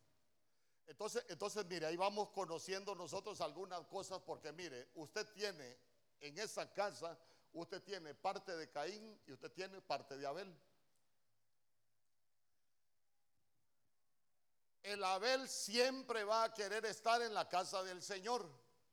Entonces, 0.88 1.24
entonces, 1.30 1.66
mire, 1.68 1.86
ahí 1.86 1.96
vamos 1.96 2.32
conociendo 2.32 2.94
nosotros 2.96 3.40
algunas 3.40 3.80
cosas 3.88 4.20
porque 4.26 4.52
mire, 4.52 4.90
usted 4.96 5.26
tiene 5.32 5.78
en 6.20 6.38
esa 6.38 6.70
casa, 6.74 7.18
usted 7.54 7.82
tiene 7.82 8.14
parte 8.14 8.58
de 8.58 8.70
Caín 8.70 9.22
y 9.26 9.32
usted 9.32 9.54
tiene 9.54 9.82
parte 9.82 10.18
de 10.18 10.28
Abel. 10.28 10.54
El 14.84 15.02
Abel 15.04 15.48
siempre 15.48 16.26
va 16.26 16.44
a 16.44 16.54
querer 16.54 16.86
estar 16.86 17.22
en 17.22 17.34
la 17.34 17.48
casa 17.48 17.82
del 17.84 18.04
Señor, 18.04 18.46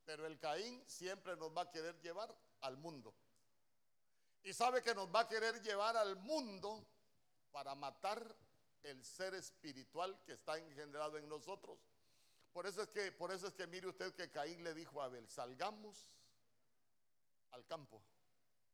pero 0.05 0.25
el 0.25 0.39
Caín 0.39 0.83
siempre 0.89 1.37
nos 1.37 1.55
va 1.57 1.63
a 1.63 1.71
querer 1.71 2.01
llevar 2.01 2.33
al 2.61 2.77
mundo. 2.77 3.13
Y 4.45 4.53
sabe 4.53 4.83
que 4.83 4.95
nos 4.95 5.13
va 5.13 5.21
a 5.21 5.29
querer 5.29 5.61
llevar 5.61 5.97
al 5.97 6.15
mundo 6.17 6.87
para 7.51 7.75
matar 7.75 8.37
el 8.85 9.05
ser 9.05 9.35
espiritual 9.35 10.23
que 10.25 10.35
está 10.35 10.59
engendrado 10.59 11.19
en 11.19 11.29
nosotros. 11.29 11.79
Por 12.53 12.67
eso 12.67 12.83
es 12.83 12.89
que, 12.89 13.11
por 13.13 13.33
eso 13.33 13.49
es 13.49 13.55
que 13.55 13.67
mire 13.67 13.89
usted 13.89 14.15
que 14.15 14.31
Caín 14.31 14.63
le 14.63 14.75
dijo 14.75 15.03
a 15.03 15.07
Abel, 15.07 15.29
salgamos 15.29 16.09
al 17.51 17.67
campo. 17.67 18.01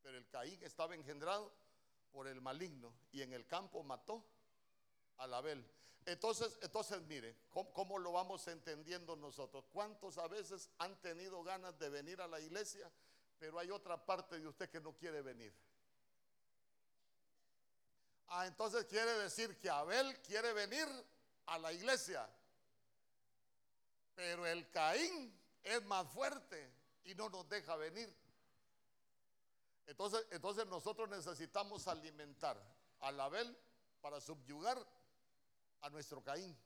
Pero 0.02 0.18
el 0.18 0.28
Caín 0.28 0.62
estaba 0.62 0.94
engendrado 0.94 1.50
por 2.12 2.28
el 2.28 2.40
maligno 2.42 2.92
y 3.11 3.23
en 3.23 3.32
el 3.32 3.46
campo 3.46 3.82
mató 3.82 4.23
al 5.18 5.35
Abel. 5.35 5.64
Entonces, 6.04 6.56
entonces 6.62 7.00
mire, 7.02 7.37
¿cómo, 7.50 7.73
¿cómo, 7.73 7.99
lo 7.99 8.12
vamos 8.12 8.46
entendiendo 8.46 9.16
nosotros? 9.16 9.64
¿Cuántos 9.73 10.18
a 10.18 10.28
veces 10.28 10.70
han 10.78 11.00
tenido 11.00 11.42
ganas 11.42 11.76
de 11.78 11.88
venir 11.88 12.20
a 12.20 12.28
la 12.28 12.40
iglesia, 12.40 12.90
pero 13.38 13.58
hay 13.58 13.70
otra 13.70 14.04
parte 14.04 14.38
de 14.38 14.46
usted 14.46 14.70
que 14.70 14.80
no 14.80 14.92
quiere 14.92 15.23
venir? 15.23 15.52
Ah, 18.28 18.46
entonces 18.46 18.85
quiere 18.87 19.12
decir 19.18 19.58
que 19.58 19.70
Abel 19.70 20.20
quiere 20.23 20.52
venir 20.52 20.87
a 21.46 21.58
la 21.58 21.73
iglesia, 21.73 22.28
pero 24.14 24.46
el 24.46 24.68
Caín 24.70 25.37
es 25.62 25.82
más 25.85 26.08
fuerte 26.08 26.73
y 27.04 27.14
no 27.14 27.28
nos 27.28 27.49
deja 27.49 27.76
venir. 27.76 28.12
Entonces, 29.87 30.26
entonces 30.30 30.66
nosotros 30.66 31.08
necesitamos 31.08 31.87
alimentar 31.87 32.61
al 33.00 33.20
Abel 33.20 33.56
para 34.00 34.20
subyugar 34.20 34.85
a 35.83 35.90
nuestro 35.90 36.23
Caín. 36.23 36.56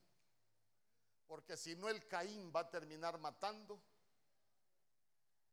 Porque 1.27 1.57
si 1.57 1.77
no 1.77 1.89
el 1.89 2.07
Caín 2.07 2.53
va 2.55 2.61
a 2.61 2.71
terminar 2.71 3.19
matando 3.19 3.81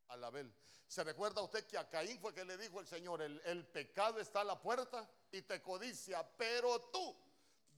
al 0.07 0.23
Abel. 0.23 0.53
¿Se 0.87 1.03
recuerda 1.03 1.41
usted 1.41 1.65
que 1.65 1.77
a 1.77 1.89
Caín 1.89 2.19
fue 2.19 2.33
que 2.33 2.45
le 2.45 2.57
dijo 2.57 2.79
el 2.79 2.87
Señor, 2.87 3.21
el, 3.21 3.41
el 3.45 3.65
pecado 3.67 4.19
está 4.19 4.41
a 4.41 4.45
la 4.45 4.59
puerta 4.59 5.07
y 5.31 5.41
te 5.41 5.61
codicia, 5.61 6.25
pero 6.37 6.79
tú 6.93 7.15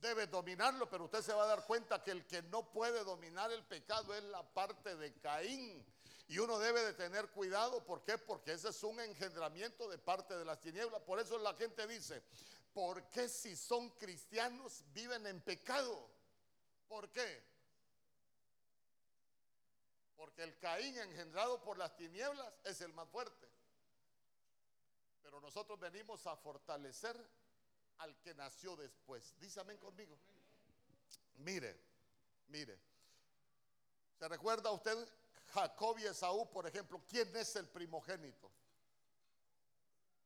debes 0.00 0.30
dominarlo, 0.30 0.88
pero 0.88 1.04
usted 1.04 1.22
se 1.22 1.32
va 1.32 1.44
a 1.44 1.48
dar 1.48 1.66
cuenta 1.66 2.02
que 2.02 2.12
el 2.12 2.26
que 2.26 2.42
no 2.42 2.70
puede 2.70 3.04
dominar 3.04 3.50
el 3.52 3.64
pecado 3.64 4.14
es 4.14 4.22
la 4.24 4.42
parte 4.42 4.96
de 4.96 5.12
Caín. 5.20 5.84
Y 6.28 6.38
uno 6.38 6.60
debe 6.60 6.84
de 6.84 6.92
tener 6.92 7.28
cuidado, 7.30 7.84
¿por 7.84 8.04
qué? 8.04 8.16
Porque 8.16 8.52
ese 8.52 8.68
es 8.68 8.82
un 8.84 9.00
engendramiento 9.00 9.88
de 9.88 9.98
parte 9.98 10.36
de 10.36 10.44
las 10.44 10.60
tinieblas. 10.60 11.02
Por 11.02 11.18
eso 11.18 11.36
la 11.38 11.54
gente 11.54 11.84
dice, 11.88 12.22
¿por 12.72 13.08
qué 13.10 13.28
si 13.28 13.56
son 13.56 13.90
cristianos 13.90 14.84
viven 14.92 15.26
en 15.26 15.40
pecado? 15.40 16.08
¿Por 16.88 17.10
qué? 17.10 17.42
Porque 20.16 20.42
el 20.42 20.58
Caín 20.58 20.96
engendrado 20.98 21.62
por 21.62 21.78
las 21.78 21.96
tinieblas 21.96 22.52
es 22.64 22.80
el 22.80 22.92
más 22.92 23.08
fuerte. 23.08 23.48
Pero 25.22 25.40
nosotros 25.40 25.78
venimos 25.78 26.26
a 26.26 26.36
fortalecer 26.36 27.16
al 27.98 28.18
que 28.20 28.34
nació 28.34 28.76
después. 28.76 29.34
Dice 29.38 29.60
amén 29.60 29.78
conmigo. 29.78 30.18
Mire, 31.38 31.78
mire. 32.48 32.78
¿Se 34.18 34.28
recuerda 34.28 34.70
usted 34.70 34.96
Jacob 35.54 35.98
y 35.98 36.04
Esaú, 36.04 36.50
por 36.50 36.66
ejemplo? 36.66 37.00
¿Quién 37.08 37.34
es 37.36 37.56
el 37.56 37.68
primogénito? 37.68 38.50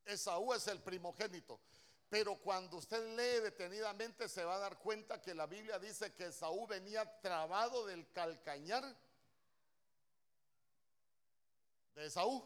Esaú 0.05 0.53
es 0.53 0.67
el 0.67 0.81
primogénito. 0.81 1.59
Pero 2.15 2.37
cuando 2.37 2.77
usted 2.77 3.17
lee 3.17 3.41
detenidamente 3.43 4.29
se 4.29 4.45
va 4.45 4.55
a 4.55 4.59
dar 4.59 4.79
cuenta 4.79 5.21
que 5.21 5.35
la 5.35 5.47
Biblia 5.47 5.77
dice 5.79 6.13
que 6.13 6.27
Esaú 6.27 6.65
venía 6.65 7.03
trabado 7.19 7.85
del 7.85 8.09
calcañar 8.13 8.85
de 11.93 12.05
Esaú. 12.05 12.41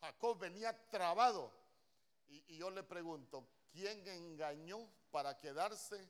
Jacob 0.00 0.38
venía 0.38 0.78
trabado. 0.90 1.50
Y, 2.28 2.54
y, 2.54 2.58
yo 2.58 2.70
le 2.70 2.84
pregunto, 2.84 3.44
¿quién 3.72 4.06
engañó 4.06 4.88
para 5.10 5.40
quedarse, 5.40 6.08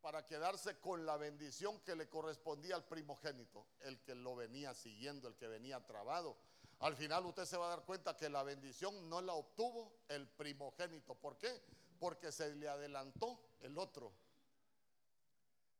para 0.00 0.24
quedarse 0.24 0.80
con 0.80 1.04
la 1.04 1.18
bendición 1.18 1.80
que 1.80 1.94
le 1.94 2.08
correspondía 2.08 2.76
al 2.76 2.86
primogénito? 2.86 3.66
El 3.80 4.00
que 4.00 4.14
lo 4.14 4.36
venía 4.36 4.72
siguiendo, 4.72 5.28
el 5.28 5.36
que 5.36 5.48
venía 5.48 5.84
trabado. 5.84 6.38
Al 6.78 6.96
final 6.96 7.26
usted 7.26 7.44
se 7.44 7.58
va 7.58 7.66
a 7.66 7.76
dar 7.76 7.84
cuenta 7.84 8.16
que 8.16 8.30
la 8.30 8.42
bendición 8.42 9.10
no 9.10 9.20
la 9.20 9.34
obtuvo 9.34 9.92
el 10.08 10.26
primogénito. 10.28 11.14
¿Por 11.14 11.36
qué? 11.36 11.60
Porque 12.02 12.32
se 12.32 12.52
le 12.56 12.68
adelantó 12.68 13.38
el 13.60 13.78
otro. 13.78 14.12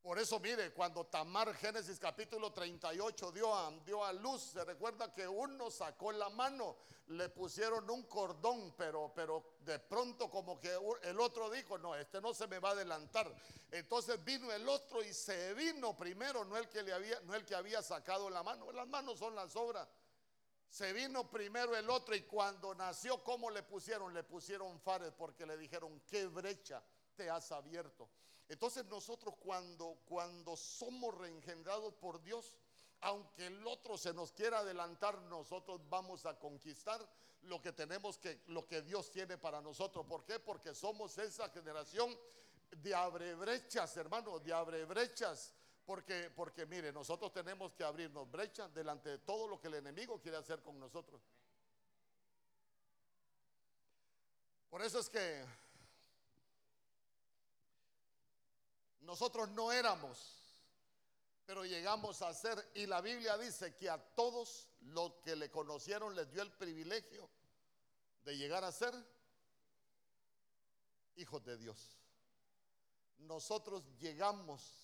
Por 0.00 0.20
eso, 0.20 0.38
mire, 0.38 0.72
cuando 0.72 1.04
Tamar, 1.06 1.52
Génesis 1.52 1.98
capítulo 1.98 2.52
38, 2.52 3.32
dio 3.32 3.52
a, 3.52 3.72
dio 3.84 4.04
a 4.04 4.12
luz, 4.12 4.40
se 4.52 4.64
recuerda 4.64 5.12
que 5.12 5.26
uno 5.26 5.68
sacó 5.68 6.12
la 6.12 6.28
mano, 6.28 6.76
le 7.08 7.28
pusieron 7.28 7.90
un 7.90 8.04
cordón, 8.04 8.72
pero, 8.76 9.10
pero 9.12 9.56
de 9.64 9.80
pronto 9.80 10.30
como 10.30 10.60
que 10.60 10.70
el 11.02 11.18
otro 11.18 11.50
dijo, 11.50 11.76
no, 11.76 11.96
este 11.96 12.20
no 12.20 12.32
se 12.32 12.46
me 12.46 12.60
va 12.60 12.68
a 12.68 12.72
adelantar. 12.72 13.34
Entonces 13.72 14.22
vino 14.22 14.52
el 14.52 14.68
otro 14.68 15.02
y 15.02 15.12
se 15.12 15.54
vino 15.54 15.96
primero, 15.96 16.44
no 16.44 16.56
el 16.56 16.68
que, 16.68 16.84
le 16.84 16.92
había, 16.92 17.18
no 17.22 17.34
el 17.34 17.44
que 17.44 17.56
había 17.56 17.82
sacado 17.82 18.30
la 18.30 18.44
mano, 18.44 18.70
las 18.70 18.86
manos 18.86 19.18
son 19.18 19.34
las 19.34 19.56
obras. 19.56 19.88
Se 20.72 20.90
vino 20.94 21.30
primero 21.30 21.76
el 21.76 21.90
otro 21.90 22.16
y 22.16 22.22
cuando 22.22 22.74
nació, 22.74 23.22
¿cómo 23.22 23.50
le 23.50 23.62
pusieron? 23.62 24.14
Le 24.14 24.24
pusieron 24.24 24.80
fares 24.80 25.12
porque 25.12 25.44
le 25.44 25.58
dijeron, 25.58 26.00
¿qué 26.06 26.26
brecha 26.28 26.82
te 27.14 27.28
has 27.28 27.52
abierto? 27.52 28.08
Entonces 28.48 28.86
nosotros 28.86 29.34
cuando, 29.38 29.98
cuando 30.06 30.56
somos 30.56 31.14
reengendrados 31.18 31.92
por 31.92 32.22
Dios, 32.22 32.56
aunque 33.02 33.48
el 33.48 33.66
otro 33.66 33.98
se 33.98 34.14
nos 34.14 34.32
quiera 34.32 34.60
adelantar, 34.60 35.20
nosotros 35.24 35.78
vamos 35.90 36.24
a 36.24 36.38
conquistar 36.38 37.06
lo 37.42 37.60
que 37.60 37.72
tenemos 37.72 38.16
que, 38.16 38.40
lo 38.46 38.66
que 38.66 38.80
Dios 38.80 39.10
tiene 39.10 39.36
para 39.36 39.60
nosotros. 39.60 40.06
¿Por 40.06 40.24
qué? 40.24 40.40
Porque 40.40 40.74
somos 40.74 41.18
esa 41.18 41.50
generación 41.50 42.18
de 42.70 42.94
abrebrechas, 42.94 43.94
hermano, 43.98 44.38
de 44.38 44.54
abrebrechas. 44.54 45.52
Porque, 45.92 46.30
porque 46.34 46.64
mire, 46.64 46.90
nosotros 46.90 47.30
tenemos 47.34 47.74
que 47.74 47.84
abrirnos 47.84 48.30
brechas 48.30 48.72
delante 48.72 49.10
de 49.10 49.18
todo 49.18 49.46
lo 49.46 49.60
que 49.60 49.68
el 49.68 49.74
enemigo 49.74 50.18
quiere 50.22 50.38
hacer 50.38 50.62
con 50.62 50.80
nosotros. 50.80 51.20
Por 54.70 54.80
eso 54.80 55.00
es 55.00 55.10
que 55.10 55.44
Nosotros 59.02 59.50
no 59.50 59.70
éramos, 59.70 60.18
pero 61.44 61.66
llegamos 61.66 62.22
a 62.22 62.32
ser. 62.32 62.70
Y 62.72 62.86
la 62.86 63.02
Biblia 63.02 63.36
dice 63.36 63.76
que 63.76 63.90
a 63.90 63.98
todos 63.98 64.70
los 64.80 65.12
que 65.16 65.36
le 65.36 65.50
conocieron 65.50 66.16
les 66.16 66.32
dio 66.32 66.40
el 66.40 66.52
privilegio 66.52 67.28
de 68.24 68.38
llegar 68.38 68.64
a 68.64 68.72
ser 68.72 68.94
hijos 71.16 71.44
de 71.44 71.58
Dios. 71.58 71.98
Nosotros 73.18 73.84
llegamos 74.00 74.81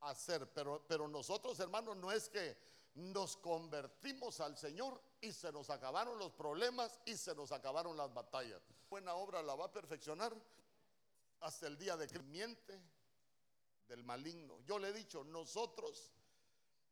a 0.00 0.14
ser, 0.14 0.52
pero, 0.52 0.84
pero 0.86 1.08
nosotros 1.08 1.58
hermanos 1.60 1.96
no 1.96 2.12
es 2.12 2.28
que 2.28 2.56
nos 2.94 3.36
convertimos 3.36 4.40
al 4.40 4.56
Señor 4.56 5.00
y 5.20 5.32
se 5.32 5.52
nos 5.52 5.70
acabaron 5.70 6.18
los 6.18 6.32
problemas 6.32 6.98
y 7.04 7.16
se 7.16 7.34
nos 7.34 7.52
acabaron 7.52 7.96
las 7.96 8.12
batallas. 8.12 8.60
Buena 8.90 9.14
obra 9.14 9.42
la 9.42 9.54
va 9.54 9.66
a 9.66 9.72
perfeccionar 9.72 10.34
hasta 11.40 11.66
el 11.66 11.78
día 11.78 11.96
de 11.96 12.08
que 12.08 12.18
miente 12.20 12.80
del 13.88 14.04
maligno. 14.04 14.60
Yo 14.66 14.78
le 14.78 14.88
he 14.88 14.92
dicho, 14.92 15.24
nosotros, 15.24 16.12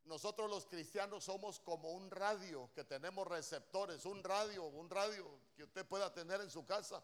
nosotros 0.04 0.48
los 0.48 0.66
cristianos 0.66 1.24
somos 1.24 1.60
como 1.60 1.90
un 1.90 2.10
radio 2.10 2.70
que 2.74 2.84
tenemos 2.84 3.26
receptores, 3.26 4.04
un 4.06 4.22
radio, 4.22 4.64
un 4.64 4.88
radio 4.88 5.26
que 5.56 5.64
usted 5.64 5.86
pueda 5.86 6.12
tener 6.12 6.40
en 6.40 6.50
su 6.50 6.64
casa. 6.64 7.02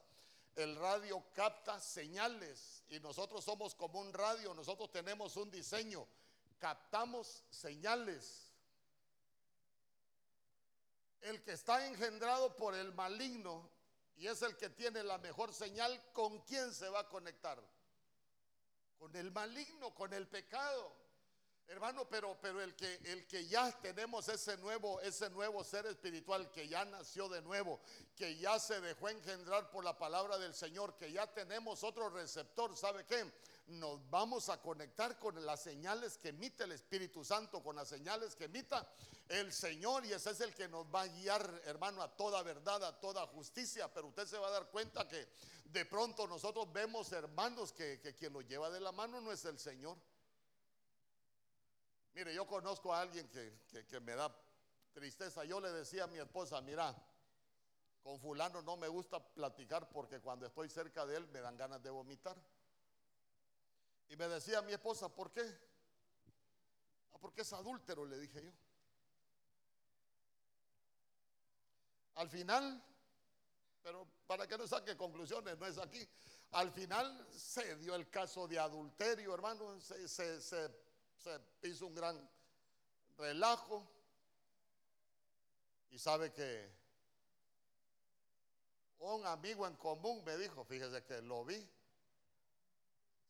El 0.54 0.76
radio 0.76 1.24
capta 1.32 1.80
señales 1.80 2.84
y 2.88 3.00
nosotros 3.00 3.44
somos 3.44 3.74
como 3.74 4.00
un 4.00 4.12
radio, 4.12 4.52
nosotros 4.54 4.90
tenemos 4.90 5.36
un 5.36 5.50
diseño, 5.50 6.06
captamos 6.58 7.44
señales. 7.50 8.50
El 11.22 11.42
que 11.42 11.52
está 11.52 11.86
engendrado 11.86 12.56
por 12.56 12.74
el 12.74 12.92
maligno 12.92 13.68
y 14.16 14.26
es 14.26 14.42
el 14.42 14.56
que 14.56 14.68
tiene 14.68 15.02
la 15.02 15.18
mejor 15.18 15.54
señal, 15.54 16.02
¿con 16.12 16.40
quién 16.40 16.72
se 16.74 16.88
va 16.88 17.00
a 17.00 17.08
conectar? 17.08 17.62
con 19.02 19.16
el 19.16 19.32
maligno, 19.32 19.92
con 19.92 20.12
el 20.12 20.28
pecado. 20.28 20.92
Hermano, 21.72 22.06
pero, 22.06 22.36
pero 22.38 22.60
el, 22.60 22.76
que, 22.76 23.00
el 23.04 23.26
que 23.26 23.46
ya 23.46 23.72
tenemos 23.80 24.28
ese 24.28 24.58
nuevo, 24.58 25.00
ese 25.00 25.30
nuevo 25.30 25.64
ser 25.64 25.86
espiritual, 25.86 26.50
que 26.50 26.68
ya 26.68 26.84
nació 26.84 27.30
de 27.30 27.40
nuevo, 27.40 27.80
que 28.14 28.36
ya 28.36 28.58
se 28.58 28.78
dejó 28.82 29.08
engendrar 29.08 29.70
por 29.70 29.82
la 29.82 29.96
palabra 29.96 30.36
del 30.36 30.52
Señor, 30.52 30.98
que 30.98 31.10
ya 31.10 31.26
tenemos 31.32 31.82
otro 31.82 32.10
receptor, 32.10 32.76
¿sabe 32.76 33.06
qué? 33.06 33.24
Nos 33.68 33.98
vamos 34.10 34.50
a 34.50 34.60
conectar 34.60 35.18
con 35.18 35.42
las 35.46 35.62
señales 35.62 36.18
que 36.18 36.28
emite 36.28 36.64
el 36.64 36.72
Espíritu 36.72 37.24
Santo, 37.24 37.62
con 37.62 37.74
las 37.74 37.88
señales 37.88 38.36
que 38.36 38.44
emita 38.44 38.86
el 39.30 39.50
Señor, 39.50 40.04
y 40.04 40.12
ese 40.12 40.32
es 40.32 40.40
el 40.42 40.54
que 40.54 40.68
nos 40.68 40.84
va 40.94 41.02
a 41.02 41.08
guiar, 41.08 41.62
hermano, 41.64 42.02
a 42.02 42.14
toda 42.14 42.42
verdad, 42.42 42.84
a 42.84 43.00
toda 43.00 43.26
justicia. 43.28 43.90
Pero 43.94 44.08
usted 44.08 44.26
se 44.26 44.36
va 44.36 44.48
a 44.48 44.50
dar 44.50 44.70
cuenta 44.70 45.08
que 45.08 45.26
de 45.64 45.86
pronto 45.86 46.26
nosotros 46.26 46.70
vemos 46.70 47.10
hermanos 47.12 47.72
que, 47.72 47.98
quien 48.18 48.34
lo 48.34 48.42
lleva 48.42 48.68
de 48.68 48.78
la 48.78 48.92
mano 48.92 49.22
no 49.22 49.32
es 49.32 49.46
el 49.46 49.58
Señor. 49.58 49.96
Mire, 52.14 52.34
yo 52.34 52.46
conozco 52.46 52.92
a 52.92 53.00
alguien 53.00 53.28
que, 53.28 53.84
que, 53.88 54.00
me 54.00 54.14
da 54.14 54.34
tristeza. 54.92 55.44
Yo 55.44 55.60
le 55.60 55.72
decía 55.72 56.04
a 56.04 56.06
mi 56.06 56.18
esposa, 56.18 56.60
mira, 56.60 56.94
con 58.02 58.18
fulano 58.20 58.60
no 58.62 58.76
me 58.76 58.88
gusta 58.88 59.18
platicar 59.18 59.88
porque 59.90 60.20
cuando 60.20 60.46
estoy 60.46 60.68
cerca 60.68 61.06
de 61.06 61.16
él 61.16 61.26
me 61.28 61.40
dan 61.40 61.56
ganas 61.56 61.82
de 61.82 61.90
vomitar. 61.90 62.36
Y 64.08 64.16
me 64.16 64.28
decía 64.28 64.60
mi 64.62 64.72
esposa, 64.72 65.08
¿por 65.08 65.30
qué? 65.30 65.42
Ah, 67.14 67.18
porque 67.20 67.42
es 67.42 67.52
adúltero, 67.52 68.04
le 68.04 68.18
dije 68.18 68.42
yo. 68.42 68.52
Al 72.16 72.28
final 72.28 72.82
pero 73.82 74.06
para 74.26 74.46
que 74.46 74.56
no 74.56 74.66
saque 74.66 74.96
conclusiones, 74.96 75.58
no 75.58 75.66
es 75.66 75.78
aquí. 75.78 76.08
Al 76.52 76.70
final 76.70 77.26
se 77.30 77.76
dio 77.76 77.94
el 77.94 78.08
caso 78.08 78.46
de 78.46 78.58
adulterio, 78.58 79.34
hermano, 79.34 79.80
se, 79.80 80.08
se, 80.08 80.70
hizo 81.62 81.86
un 81.86 81.94
gran 81.94 82.30
relajo. 83.18 83.86
Y 85.90 85.98
sabe 85.98 86.32
que 86.32 86.70
un 88.98 89.26
amigo 89.26 89.66
en 89.66 89.76
común 89.76 90.22
me 90.24 90.36
dijo, 90.38 90.64
fíjese 90.64 91.04
que 91.04 91.20
lo 91.22 91.44
vi 91.44 91.68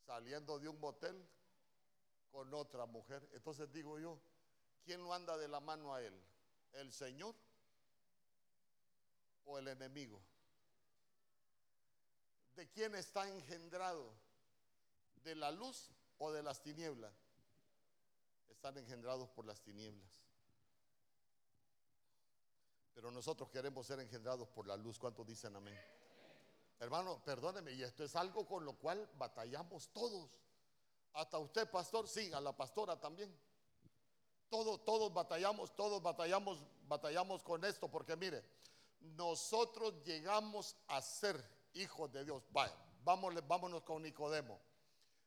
saliendo 0.06 0.58
de 0.58 0.68
un 0.68 0.78
motel 0.78 1.26
con 2.30 2.52
otra 2.54 2.86
mujer. 2.86 3.26
Entonces 3.32 3.70
digo 3.72 3.98
yo, 3.98 4.18
¿quién 4.84 5.02
lo 5.02 5.12
anda 5.12 5.36
de 5.36 5.48
la 5.48 5.60
mano 5.60 5.94
a 5.94 6.02
él? 6.02 6.14
¿El 6.74 6.92
Señor 6.92 7.34
o 9.46 9.58
el 9.58 9.68
enemigo? 9.68 10.20
¿De 12.54 12.68
quién 12.68 12.94
está 12.94 13.28
engendrado? 13.28 14.12
¿De 15.24 15.34
la 15.34 15.50
luz 15.50 15.90
o 16.18 16.30
de 16.32 16.42
las 16.42 16.62
tinieblas? 16.62 17.12
Están 18.52 18.78
engendrados 18.78 19.28
por 19.30 19.44
las 19.44 19.60
tinieblas. 19.60 20.22
Pero 22.94 23.10
nosotros 23.10 23.48
queremos 23.48 23.86
ser 23.86 24.00
engendrados 24.00 24.48
por 24.48 24.66
la 24.66 24.76
luz. 24.76 24.98
¿Cuántos 24.98 25.26
dicen 25.26 25.56
amén? 25.56 25.78
Hermano, 26.78 27.22
perdóneme, 27.24 27.72
y 27.72 27.82
esto 27.82 28.04
es 28.04 28.16
algo 28.16 28.46
con 28.46 28.64
lo 28.64 28.74
cual 28.74 29.08
batallamos 29.16 29.88
todos. 29.88 30.30
Hasta 31.12 31.38
usted, 31.38 31.70
pastor, 31.70 32.08
sí, 32.08 32.32
a 32.32 32.40
la 32.40 32.56
pastora 32.56 32.98
también. 32.98 33.32
Todos, 34.48 34.84
todos 34.84 35.12
batallamos, 35.12 35.74
todos 35.74 36.02
batallamos, 36.02 36.58
batallamos 36.88 37.42
con 37.42 37.64
esto, 37.64 37.88
porque 37.88 38.16
mire, 38.16 38.44
nosotros 39.00 40.02
llegamos 40.04 40.76
a 40.88 41.00
ser 41.00 41.42
hijos 41.74 42.12
de 42.12 42.24
Dios. 42.24 42.42
Vaya, 42.50 42.76
vámonos, 43.04 43.46
vámonos 43.46 43.82
con 43.82 44.02
Nicodemo. 44.02 44.60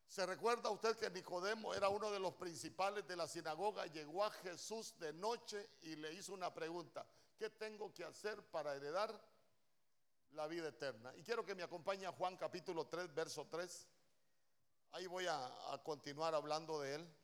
¿Se 0.07 0.25
recuerda 0.25 0.69
usted 0.69 0.95
que 0.97 1.09
Nicodemo 1.09 1.73
era 1.73 1.89
uno 1.89 2.09
de 2.09 2.19
los 2.19 2.33
principales 2.35 3.05
de 3.07 3.15
la 3.15 3.27
sinagoga? 3.27 3.85
Llegó 3.87 4.23
a 4.23 4.31
Jesús 4.31 4.97
de 4.99 5.11
noche 5.13 5.69
y 5.81 5.95
le 5.95 6.13
hizo 6.13 6.33
una 6.33 6.53
pregunta. 6.53 7.05
¿Qué 7.37 7.49
tengo 7.49 7.93
que 7.93 8.03
hacer 8.03 8.41
para 8.43 8.75
heredar 8.75 9.13
la 10.31 10.47
vida 10.47 10.69
eterna? 10.69 11.13
Y 11.17 11.23
quiero 11.23 11.43
que 11.43 11.55
me 11.55 11.63
acompañe 11.63 12.05
a 12.05 12.11
Juan 12.11 12.37
capítulo 12.37 12.87
3, 12.87 13.13
verso 13.13 13.47
3. 13.49 13.87
Ahí 14.93 15.07
voy 15.07 15.25
a, 15.27 15.73
a 15.73 15.83
continuar 15.83 16.33
hablando 16.33 16.79
de 16.79 16.95
él. 16.95 17.15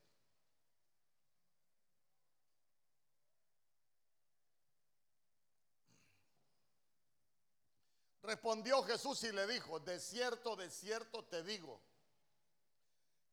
Respondió 8.24 8.84
Jesús 8.84 9.24
y 9.24 9.32
le 9.32 9.48
dijo, 9.48 9.80
de 9.80 10.00
cierto, 10.00 10.56
de 10.56 10.70
cierto 10.70 11.24
te 11.24 11.44
digo, 11.44 11.82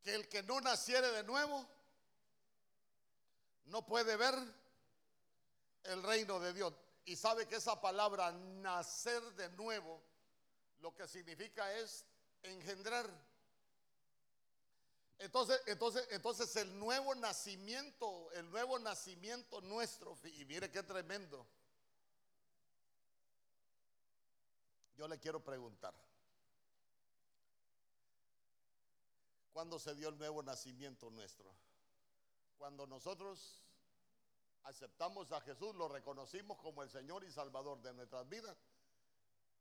que 0.03 0.15
el 0.15 0.29
que 0.29 0.43
no 0.43 0.61
naciere 0.61 1.11
de 1.13 1.25
nuevo 1.25 1.67
no 3.67 3.85
puede 3.87 4.17
ver 4.17 4.35
el 5.85 6.03
reino 6.03 6.41
de 6.41 6.53
Dios. 6.53 6.73
Y 7.05 7.17
sabe 7.17 7.47
que 7.47 7.57
esa 7.57 7.81
palabra 7.81 8.33
nacer 8.33 9.23
de 9.35 9.49
nuevo 9.51 10.03
lo 10.81 10.95
que 10.95 11.09
significa 11.09 11.73
es 11.75 12.05
engendrar. 12.43 13.09
Entonces, 15.19 15.61
entonces, 15.67 16.07
entonces 16.11 16.55
el 16.57 16.79
nuevo 16.79 17.15
nacimiento, 17.15 18.31
el 18.33 18.49
nuevo 18.51 18.79
nacimiento 18.79 19.61
nuestro, 19.63 20.17
y 20.25 20.45
mire 20.45 20.71
qué 20.71 20.83
tremendo 20.83 21.47
Yo 24.99 25.07
le 25.07 25.21
quiero 25.21 25.39
preguntar, 25.39 25.95
¿cuándo 29.59 29.81
se 29.81 29.93
dio 29.97 30.11
el 30.11 30.19
nuevo 30.19 30.41
nacimiento 30.41 31.11
nuestro? 31.11 31.53
Cuando 32.59 32.87
nosotros 32.87 33.61
aceptamos 34.63 35.33
a 35.33 35.41
Jesús, 35.41 35.75
lo 35.75 35.89
reconocimos 35.89 36.59
como 36.59 36.85
el 36.85 36.89
Señor 36.89 37.25
y 37.25 37.33
Salvador 37.33 37.83
de 37.83 37.93
nuestras 37.93 38.29
vidas, 38.29 38.57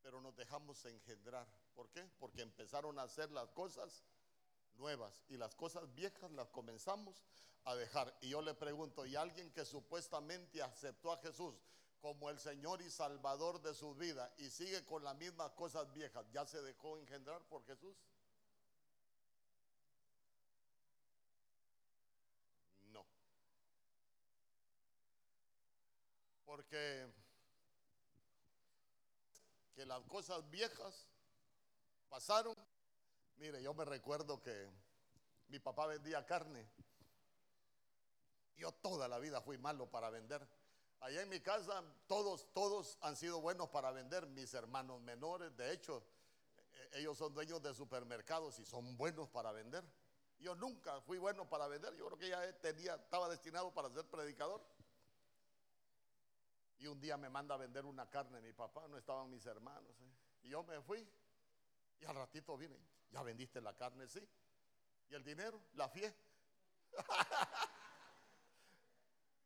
pero 0.03 0.21
nos 0.21 0.36
dejamos 0.36 0.86
engendrar. 0.86 1.47
¿Por 1.73 1.89
qué? 1.89 2.07
Porque 2.19 2.43
empezaron 2.43 2.99
a 2.99 3.01
hacer 3.01 3.31
las 3.31 3.49
cosas 3.53 4.03
nuevas 4.77 5.23
y 5.29 5.38
las 5.38 5.55
cosas 5.55 5.91
viejas 5.95 6.29
las 6.29 6.49
comenzamos 6.49 7.23
a 7.63 7.73
dejar. 7.73 8.15
Y 8.21 8.29
yo 8.29 8.43
le 8.43 8.53
pregunto, 8.53 9.03
¿y 9.03 9.15
alguien 9.15 9.51
que 9.51 9.65
supuestamente 9.65 10.62
aceptó 10.62 11.12
a 11.12 11.17
Jesús 11.17 11.55
como 12.01 12.29
el 12.29 12.38
Señor 12.38 12.83
y 12.83 12.91
Salvador 12.91 13.63
de 13.63 13.73
su 13.73 13.95
vida 13.95 14.31
y 14.38 14.51
sigue 14.51 14.86
con 14.86 15.03
las 15.03 15.17
mismas 15.17 15.53
cosas 15.53 15.91
viejas, 15.91 16.23
¿ya 16.31 16.45
se 16.45 16.62
dejó 16.62 16.99
engendrar 16.99 17.41
por 17.45 17.65
Jesús? 17.65 17.97
No. 22.91 23.05
Porque 26.57 27.07
que 29.75 29.85
las 29.85 30.01
cosas 30.05 30.49
viejas 30.49 31.07
pasaron. 32.09 32.55
Mire, 33.37 33.61
yo 33.61 33.75
me 33.75 33.85
recuerdo 33.85 34.41
que 34.41 34.67
mi 35.49 35.59
papá 35.59 35.85
vendía 35.85 36.25
carne. 36.25 36.67
Yo 38.55 38.71
toda 38.71 39.07
la 39.07 39.19
vida 39.19 39.39
fui 39.39 39.59
malo 39.59 39.85
para 39.91 40.09
vender. 40.09 40.47
Allá 41.01 41.21
en 41.21 41.29
mi 41.29 41.39
casa 41.41 41.83
todos, 42.07 42.51
todos 42.53 42.97
han 43.01 43.15
sido 43.15 43.39
buenos 43.39 43.69
para 43.69 43.91
vender, 43.91 44.25
mis 44.25 44.51
hermanos 44.55 44.99
menores, 45.01 45.55
de 45.57 45.71
hecho, 45.71 46.03
e, 46.91 47.01
ellos 47.01 47.19
son 47.19 47.35
dueños 47.35 47.61
de 47.61 47.71
supermercados 47.75 48.57
y 48.57 48.65
son 48.65 48.97
buenos 48.97 49.29
para 49.29 49.51
vender. 49.51 49.83
Yo 50.39 50.55
nunca 50.55 51.01
fui 51.01 51.19
bueno 51.19 51.47
para 51.47 51.67
vender, 51.67 51.93
yo 51.95 52.07
creo 52.07 52.17
que 52.17 52.29
ya 52.29 52.51
tenía, 52.61 52.95
estaba 52.95 53.29
destinado 53.29 53.71
para 53.75 53.91
ser 53.91 54.07
predicador. 54.07 54.59
Y 56.79 56.87
un 56.87 56.99
día 56.99 57.17
me 57.17 57.29
manda 57.29 57.55
a 57.55 57.57
vender 57.57 57.85
una 57.85 58.09
carne 58.09 58.41
mi 58.41 58.53
papá, 58.53 58.87
no 58.87 58.97
estaban 58.97 59.29
mis 59.29 59.45
hermanos. 59.45 59.91
¿eh? 60.01 60.43
Y 60.43 60.49
yo 60.49 60.63
me 60.63 60.81
fui 60.81 61.07
y 61.99 62.05
al 62.05 62.15
ratito 62.15 62.55
vine, 62.57 62.77
ya 63.11 63.23
vendiste 63.23 63.59
la 63.61 63.75
carne, 63.75 64.07
sí. 64.07 64.27
¿Y 65.09 65.15
el 65.15 65.23
dinero? 65.23 65.59
La 65.73 65.89
fiesta. 65.89 66.21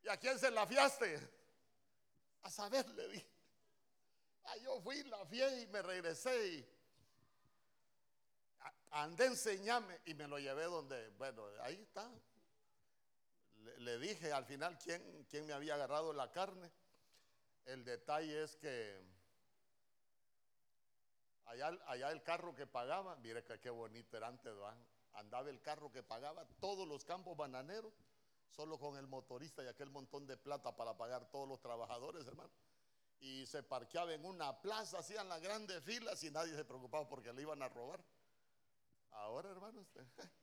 ¿Y 0.04 0.10
a 0.10 0.18
quién 0.18 0.38
se 0.40 0.52
la 0.52 0.66
fiaste? 0.66 1.20
A 2.44 2.50
saber, 2.50 2.90
le 2.90 3.08
dije. 3.10 3.32
Ah, 4.46 4.58
yo 4.58 4.82
fui, 4.82 5.04
la 5.04 5.24
fié 5.26 5.62
y 5.62 5.68
me 5.68 5.82
regresé 5.82 6.48
y 6.48 6.82
andé 8.92 9.26
enseñarme 9.26 10.02
y 10.06 10.14
me 10.14 10.28
lo 10.28 10.40
llevé 10.40 10.64
donde, 10.64 11.10
bueno, 11.12 11.46
ahí 11.62 11.80
está. 11.82 12.10
Le, 13.78 14.00
dije 14.00 14.34
al 14.34 14.46
final 14.46 14.78
quién, 14.80 15.26
quién 15.30 15.46
me 15.46 15.54
había 15.54 15.76
agarrado 15.76 16.14
la 16.14 16.32
carne. 16.32 16.72
El 17.66 17.84
detalle 17.86 18.44
es 18.44 18.56
que 18.56 19.04
allá, 21.46 22.12
el 22.12 22.24
carro 22.24 22.56
que 22.56 22.66
pagaba, 22.66 23.16
mire 23.18 23.44
que 23.44 23.60
qué 23.60 23.70
bonito 23.70 24.18
era 24.18 24.28
antes, 24.28 24.54
andaba 25.14 25.50
el 25.50 25.62
carro 25.62 25.92
que 25.92 26.04
pagaba 26.04 26.46
todos 26.60 26.88
los 26.88 27.04
campos 27.06 27.36
bananeros, 27.38 27.94
solo 28.50 28.80
con 28.80 28.98
el 28.98 29.08
motorista 29.08 29.64
y 29.64 29.68
aquel 29.68 29.90
montón 29.90 30.26
de 30.28 30.38
plata 30.38 30.76
para 30.76 30.98
pagar 30.98 31.30
todos 31.30 31.48
los 31.48 31.62
trabajadores, 31.62 32.26
hermano. 32.28 32.52
Y 33.20 33.46
se 33.46 33.62
parqueaba 33.62 34.14
en 34.14 34.26
una 34.26 34.62
plaza, 34.62 35.00
hacían 35.00 35.30
las 35.30 35.42
grandes 35.42 35.84
filas 35.84 36.24
y 36.24 36.32
nadie 36.32 36.56
se 36.56 36.66
preocupaba 36.66 37.08
porque 37.08 37.32
le 37.32 37.44
iban 37.44 37.62
a 37.62 37.70
robar. 37.70 38.04
Ahora, 39.12 39.52
hermano, 39.52 39.86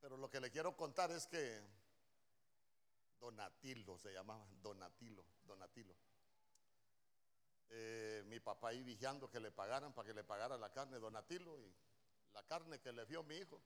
Pero 0.00 0.16
lo 0.16 0.30
que 0.30 0.40
le 0.40 0.50
quiero 0.50 0.74
contar 0.76 1.10
es 1.10 1.26
que 1.26 1.62
Donatilo 3.20 3.98
se 3.98 4.12
llamaba, 4.12 4.46
Donatilo, 4.62 5.24
Donatilo. 5.46 5.94
Eh, 7.68 8.24
mi 8.26 8.40
papá 8.40 8.70
ahí 8.70 8.82
vigiando 8.82 9.30
que 9.30 9.38
le 9.38 9.52
pagaran 9.52 9.92
para 9.92 10.08
que 10.08 10.14
le 10.14 10.24
pagara 10.24 10.56
la 10.56 10.72
carne 10.72 10.98
Donatilo 10.98 11.56
y 11.60 11.72
la 12.32 12.42
carne 12.42 12.80
que 12.80 12.92
le 12.92 13.06
dio 13.06 13.22
mi 13.22 13.36
hijo. 13.36 13.60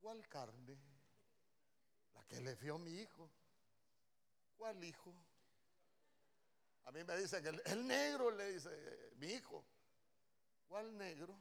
¿Cuál 0.00 0.28
carne? 0.28 0.78
La 2.14 2.24
que 2.24 2.40
le 2.40 2.54
dio 2.56 2.78
mi 2.78 2.92
hijo. 2.92 3.28
¿Cuál 4.56 4.82
hijo? 4.84 5.12
A 6.84 6.92
mí 6.92 7.04
me 7.04 7.16
dicen 7.16 7.42
que 7.42 7.48
el, 7.70 7.86
negro 7.86 8.30
le 8.30 8.52
dice, 8.52 9.12
mi 9.16 9.26
hijo. 9.28 9.64
¿Cuál 10.68 10.96
negro? 10.96 11.36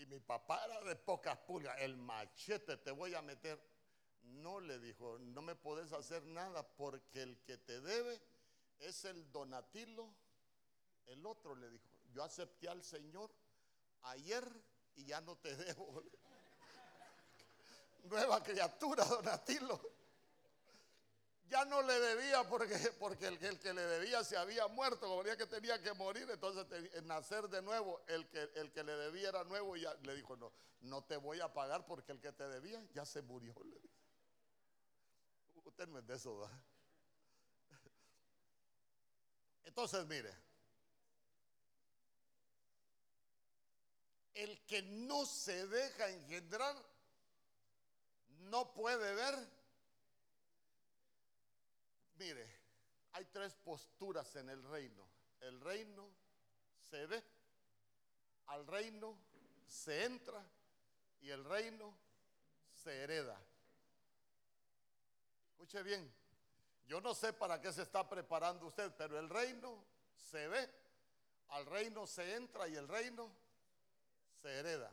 Y 0.00 0.06
mi 0.06 0.18
papá 0.18 0.64
era 0.64 0.80
de 0.80 0.96
pocas 0.96 1.36
pulgas. 1.40 1.78
El 1.78 1.98
machete 1.98 2.78
te 2.78 2.90
voy 2.90 3.14
a 3.14 3.20
meter. 3.20 3.60
No 4.22 4.58
le 4.58 4.78
dijo, 4.78 5.18
no 5.18 5.42
me 5.42 5.54
podés 5.54 5.92
hacer 5.92 6.24
nada 6.24 6.66
porque 6.66 7.20
el 7.20 7.38
que 7.42 7.58
te 7.58 7.82
debe 7.82 8.18
es 8.78 9.04
el 9.04 9.30
donatilo. 9.30 10.10
El 11.06 11.26
otro 11.26 11.54
le 11.54 11.68
dijo, 11.68 11.84
yo 12.14 12.22
acepté 12.22 12.70
al 12.70 12.82
Señor 12.82 13.30
ayer 14.04 14.42
y 14.96 15.04
ya 15.04 15.20
no 15.20 15.36
te 15.36 15.54
debo. 15.64 16.02
Nueva 18.04 18.42
criatura, 18.42 19.04
donatilo. 19.04 19.99
Ya 21.50 21.64
no 21.64 21.82
le 21.82 21.98
debía 21.98 22.48
porque, 22.48 22.76
porque 23.00 23.26
el, 23.26 23.38
que 23.58 23.74
le 23.74 23.82
debía 23.82 24.22
se 24.22 24.36
había 24.36 24.68
muerto, 24.68 25.08
como 25.08 25.24
que 25.24 25.46
tenía 25.46 25.82
que 25.82 25.92
morir, 25.94 26.30
entonces 26.30 26.64
nacer 27.02 27.48
de 27.48 27.60
nuevo, 27.60 28.00
el 28.06 28.28
que, 28.28 28.48
el 28.54 28.70
que 28.70 28.84
le 28.84 28.92
debía 28.92 29.30
era 29.30 29.42
nuevo 29.42 29.76
ya 29.76 29.92
le 30.04 30.14
dijo, 30.14 30.36
no, 30.36 30.52
no 30.82 31.02
te 31.02 31.16
voy 31.16 31.40
a 31.40 31.52
pagar 31.52 31.84
porque 31.86 32.12
el 32.12 32.20
que 32.20 32.30
te 32.32 32.46
debía 32.46 32.80
ya 32.94 33.04
se 33.04 33.20
murió. 33.22 33.52
Usted 35.64 35.88
no 35.88 35.98
es 35.98 36.06
de 36.06 36.14
eso, 36.14 36.38
¿verdad? 36.38 36.56
Entonces, 39.64 40.06
mire, 40.06 40.32
el 44.34 44.64
que 44.66 44.82
no 44.82 45.26
se 45.26 45.66
deja 45.66 46.08
engendrar 46.10 46.76
no 48.50 48.72
puede 48.72 49.14
ver. 49.14 49.59
Mire, 52.20 52.46
hay 53.12 53.24
tres 53.32 53.54
posturas 53.54 54.36
en 54.36 54.50
el 54.50 54.62
reino. 54.64 55.02
El 55.40 55.58
reino 55.58 56.06
se 56.90 57.06
ve, 57.06 57.24
al 58.48 58.66
reino 58.66 59.16
se 59.66 60.04
entra 60.04 60.44
y 61.22 61.30
el 61.30 61.42
reino 61.42 61.96
se 62.84 62.94
hereda. 62.94 63.40
Escuche 65.52 65.82
bien, 65.82 66.12
yo 66.86 67.00
no 67.00 67.14
sé 67.14 67.32
para 67.32 67.58
qué 67.58 67.72
se 67.72 67.80
está 67.80 68.06
preparando 68.06 68.66
usted, 68.66 68.92
pero 68.98 69.18
el 69.18 69.30
reino 69.30 69.82
se 70.30 70.46
ve, 70.46 70.70
al 71.48 71.64
reino 71.64 72.06
se 72.06 72.34
entra 72.34 72.68
y 72.68 72.76
el 72.76 72.86
reino 72.86 73.32
se 74.42 74.58
hereda. 74.58 74.92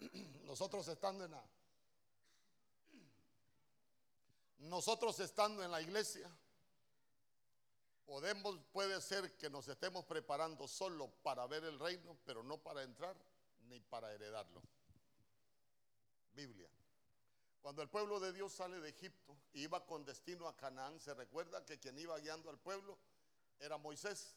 Nosotros 0.44 0.86
estando 0.86 1.24
en 1.24 1.30
la 1.30 1.42
nosotros 4.58 5.18
estando 5.20 5.62
en 5.62 5.70
la 5.70 5.80
iglesia 5.80 6.30
podemos 8.06 8.58
puede 8.72 9.00
ser 9.00 9.36
que 9.36 9.50
nos 9.50 9.66
estemos 9.68 10.04
preparando 10.04 10.68
solo 10.68 11.10
para 11.22 11.46
ver 11.46 11.64
el 11.64 11.78
reino, 11.78 12.16
pero 12.24 12.42
no 12.42 12.56
para 12.58 12.82
entrar 12.82 13.16
ni 13.68 13.80
para 13.80 14.12
heredarlo. 14.12 14.62
Biblia. 16.34 16.68
Cuando 17.62 17.82
el 17.82 17.88
pueblo 17.88 18.20
de 18.20 18.32
Dios 18.32 18.52
sale 18.52 18.78
de 18.78 18.90
Egipto 18.90 19.36
y 19.52 19.62
iba 19.62 19.84
con 19.84 20.04
destino 20.04 20.46
a 20.46 20.56
Canaán, 20.56 21.00
se 21.00 21.14
recuerda 21.14 21.64
que 21.64 21.80
quien 21.80 21.98
iba 21.98 22.16
guiando 22.18 22.48
al 22.48 22.58
pueblo 22.58 22.96
era 23.58 23.76
Moisés. 23.76 24.36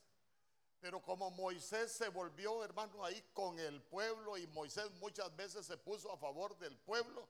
Pero 0.82 1.01
como 1.01 1.29
Moisés 1.29 1.91
se 1.91 2.10
volvió, 2.10 2.63
hermano, 2.63 3.05
ahí 3.05 3.21
con 3.34 3.60
el 3.60 3.84
pueblo 3.84 4.38
y 4.38 4.47
Moisés 4.47 4.89
muchas 4.93 5.36
veces 5.36 5.65
se 5.65 5.77
puso 5.77 6.12
a 6.12 6.17
favor 6.17 6.58
del 6.58 6.75
pueblo 6.77 7.27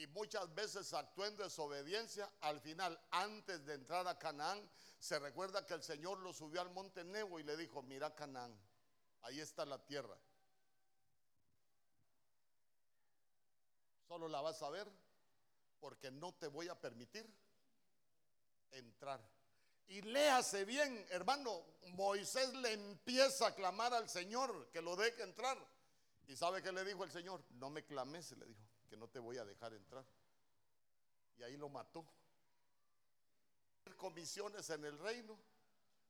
y 0.00 0.06
muchas 0.06 0.54
veces 0.54 0.94
actuó 0.94 1.26
en 1.26 1.36
desobediencia, 1.36 2.32
al 2.40 2.58
final, 2.58 2.98
antes 3.10 3.66
de 3.66 3.74
entrar 3.74 4.08
a 4.08 4.18
Canaán, 4.18 4.66
se 4.98 5.18
recuerda 5.18 5.66
que 5.66 5.74
el 5.74 5.82
Señor 5.82 6.20
lo 6.20 6.32
subió 6.32 6.62
al 6.62 6.70
monte 6.70 7.04
Nebo 7.04 7.38
y 7.38 7.42
le 7.42 7.54
dijo, 7.54 7.82
mira 7.82 8.14
Canaán, 8.14 8.58
ahí 9.20 9.40
está 9.40 9.66
la 9.66 9.78
tierra. 9.84 10.16
Solo 14.08 14.26
la 14.26 14.40
vas 14.40 14.62
a 14.62 14.70
ver 14.70 14.90
porque 15.80 16.10
no 16.10 16.32
te 16.32 16.46
voy 16.46 16.68
a 16.68 16.80
permitir 16.80 17.30
entrar. 18.70 19.20
Y 19.86 20.00
léase 20.00 20.64
bien, 20.64 21.06
hermano, 21.10 21.62
Moisés 21.88 22.54
le 22.54 22.72
empieza 22.72 23.48
a 23.48 23.54
clamar 23.54 23.92
al 23.92 24.08
Señor 24.08 24.70
que 24.70 24.80
lo 24.80 24.96
deje 24.96 25.22
entrar. 25.24 25.58
¿Y 26.26 26.36
sabe 26.36 26.62
qué 26.62 26.72
le 26.72 26.86
dijo 26.86 27.04
el 27.04 27.10
Señor? 27.10 27.44
No 27.50 27.68
me 27.68 27.84
clames, 27.84 28.32
le 28.32 28.46
dijo, 28.46 28.69
que 28.90 28.96
no 28.96 29.08
te 29.08 29.20
voy 29.20 29.38
a 29.38 29.44
dejar 29.44 29.72
entrar. 29.72 30.04
Y 31.38 31.44
ahí 31.44 31.56
lo 31.56 31.68
mató. 31.68 32.04
Comisiones 33.96 34.68
en 34.70 34.84
el 34.84 34.98
reino. 34.98 35.38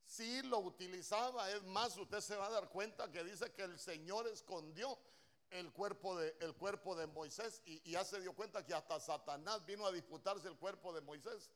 Sí 0.07 0.43
lo 0.43 0.59
utilizaba, 0.59 1.51
es 1.51 1.63
más, 1.65 1.97
usted 1.97 2.21
se 2.21 2.35
va 2.37 2.47
a 2.47 2.51
dar 2.51 2.69
cuenta 2.71 3.13
que 3.13 3.23
dice 3.23 3.53
que 3.53 3.63
el 3.63 3.79
Señor 3.79 4.27
escondió 4.27 4.99
el 5.51 5.73
cuerpo 5.73 6.17
de, 6.19 6.35
el 6.41 6.55
cuerpo 6.55 6.97
de 6.97 7.07
Moisés 7.07 7.63
y, 7.65 7.91
ya 7.91 8.05
se 8.05 8.21
dio 8.21 8.35
cuenta 8.35 8.65
que 8.65 8.75
hasta 8.75 8.99
Satanás 8.99 9.65
vino 9.67 9.87
a 9.87 9.93
disputarse 9.93 10.49
el 10.49 10.57
cuerpo 10.57 10.93
de 10.93 11.01
Moisés. 11.01 11.51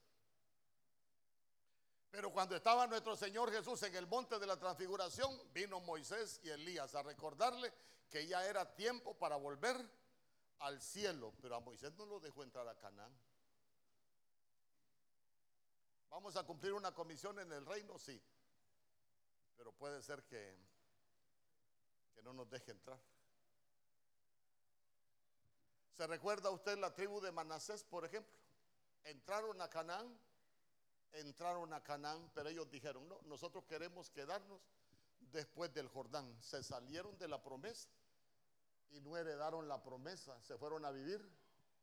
Pero 2.10 2.32
cuando 2.32 2.54
estaba 2.54 2.86
nuestro 2.86 3.16
Señor 3.16 3.50
Jesús 3.50 3.82
en 3.82 3.96
el 3.96 4.06
monte 4.06 4.38
de 4.38 4.46
la 4.46 4.56
transfiguración, 4.56 5.36
vino 5.52 5.80
Moisés 5.80 6.40
y 6.44 6.50
Elías 6.50 6.94
a 6.94 7.02
recordarle 7.02 7.72
que 8.08 8.26
ya 8.26 8.46
era 8.46 8.72
tiempo 8.76 9.14
para 9.14 9.34
volver 9.34 9.84
al 10.60 10.80
cielo, 10.80 11.34
pero 11.40 11.56
a 11.56 11.60
Moisés 11.60 11.92
no 11.94 12.06
lo 12.06 12.20
dejó 12.20 12.42
entrar 12.42 12.66
a 12.68 12.76
Canaán. 12.76 13.12
Vamos 16.10 16.36
a 16.36 16.44
cumplir 16.44 16.72
una 16.72 16.94
comisión 16.94 17.38
en 17.40 17.52
el 17.52 17.66
reino, 17.66 17.98
sí, 17.98 18.20
pero 19.56 19.72
puede 19.72 20.02
ser 20.02 20.22
que, 20.24 20.56
que 22.14 22.22
no 22.22 22.32
nos 22.32 22.48
deje 22.48 22.70
entrar. 22.70 22.98
¿Se 25.96 26.06
recuerda 26.06 26.50
usted 26.50 26.78
la 26.78 26.94
tribu 26.94 27.20
de 27.20 27.32
Manasés, 27.32 27.84
por 27.84 28.04
ejemplo? 28.04 28.32
Entraron 29.04 29.60
a 29.60 29.68
Canaán, 29.68 30.16
entraron 31.12 31.72
a 31.72 31.82
Canaán, 31.82 32.30
pero 32.34 32.48
ellos 32.48 32.70
dijeron, 32.70 33.08
no, 33.08 33.20
nosotros 33.24 33.64
queremos 33.64 34.10
quedarnos 34.10 34.60
después 35.32 35.72
del 35.72 35.88
Jordán. 35.88 36.36
Se 36.40 36.62
salieron 36.62 37.16
de 37.18 37.28
la 37.28 37.42
promesa 37.42 37.88
y 38.90 39.00
no 39.00 39.16
heredaron 39.16 39.68
la 39.68 39.82
promesa, 39.82 40.40
se 40.42 40.56
fueron 40.56 40.84
a 40.84 40.90
vivir 40.90 41.20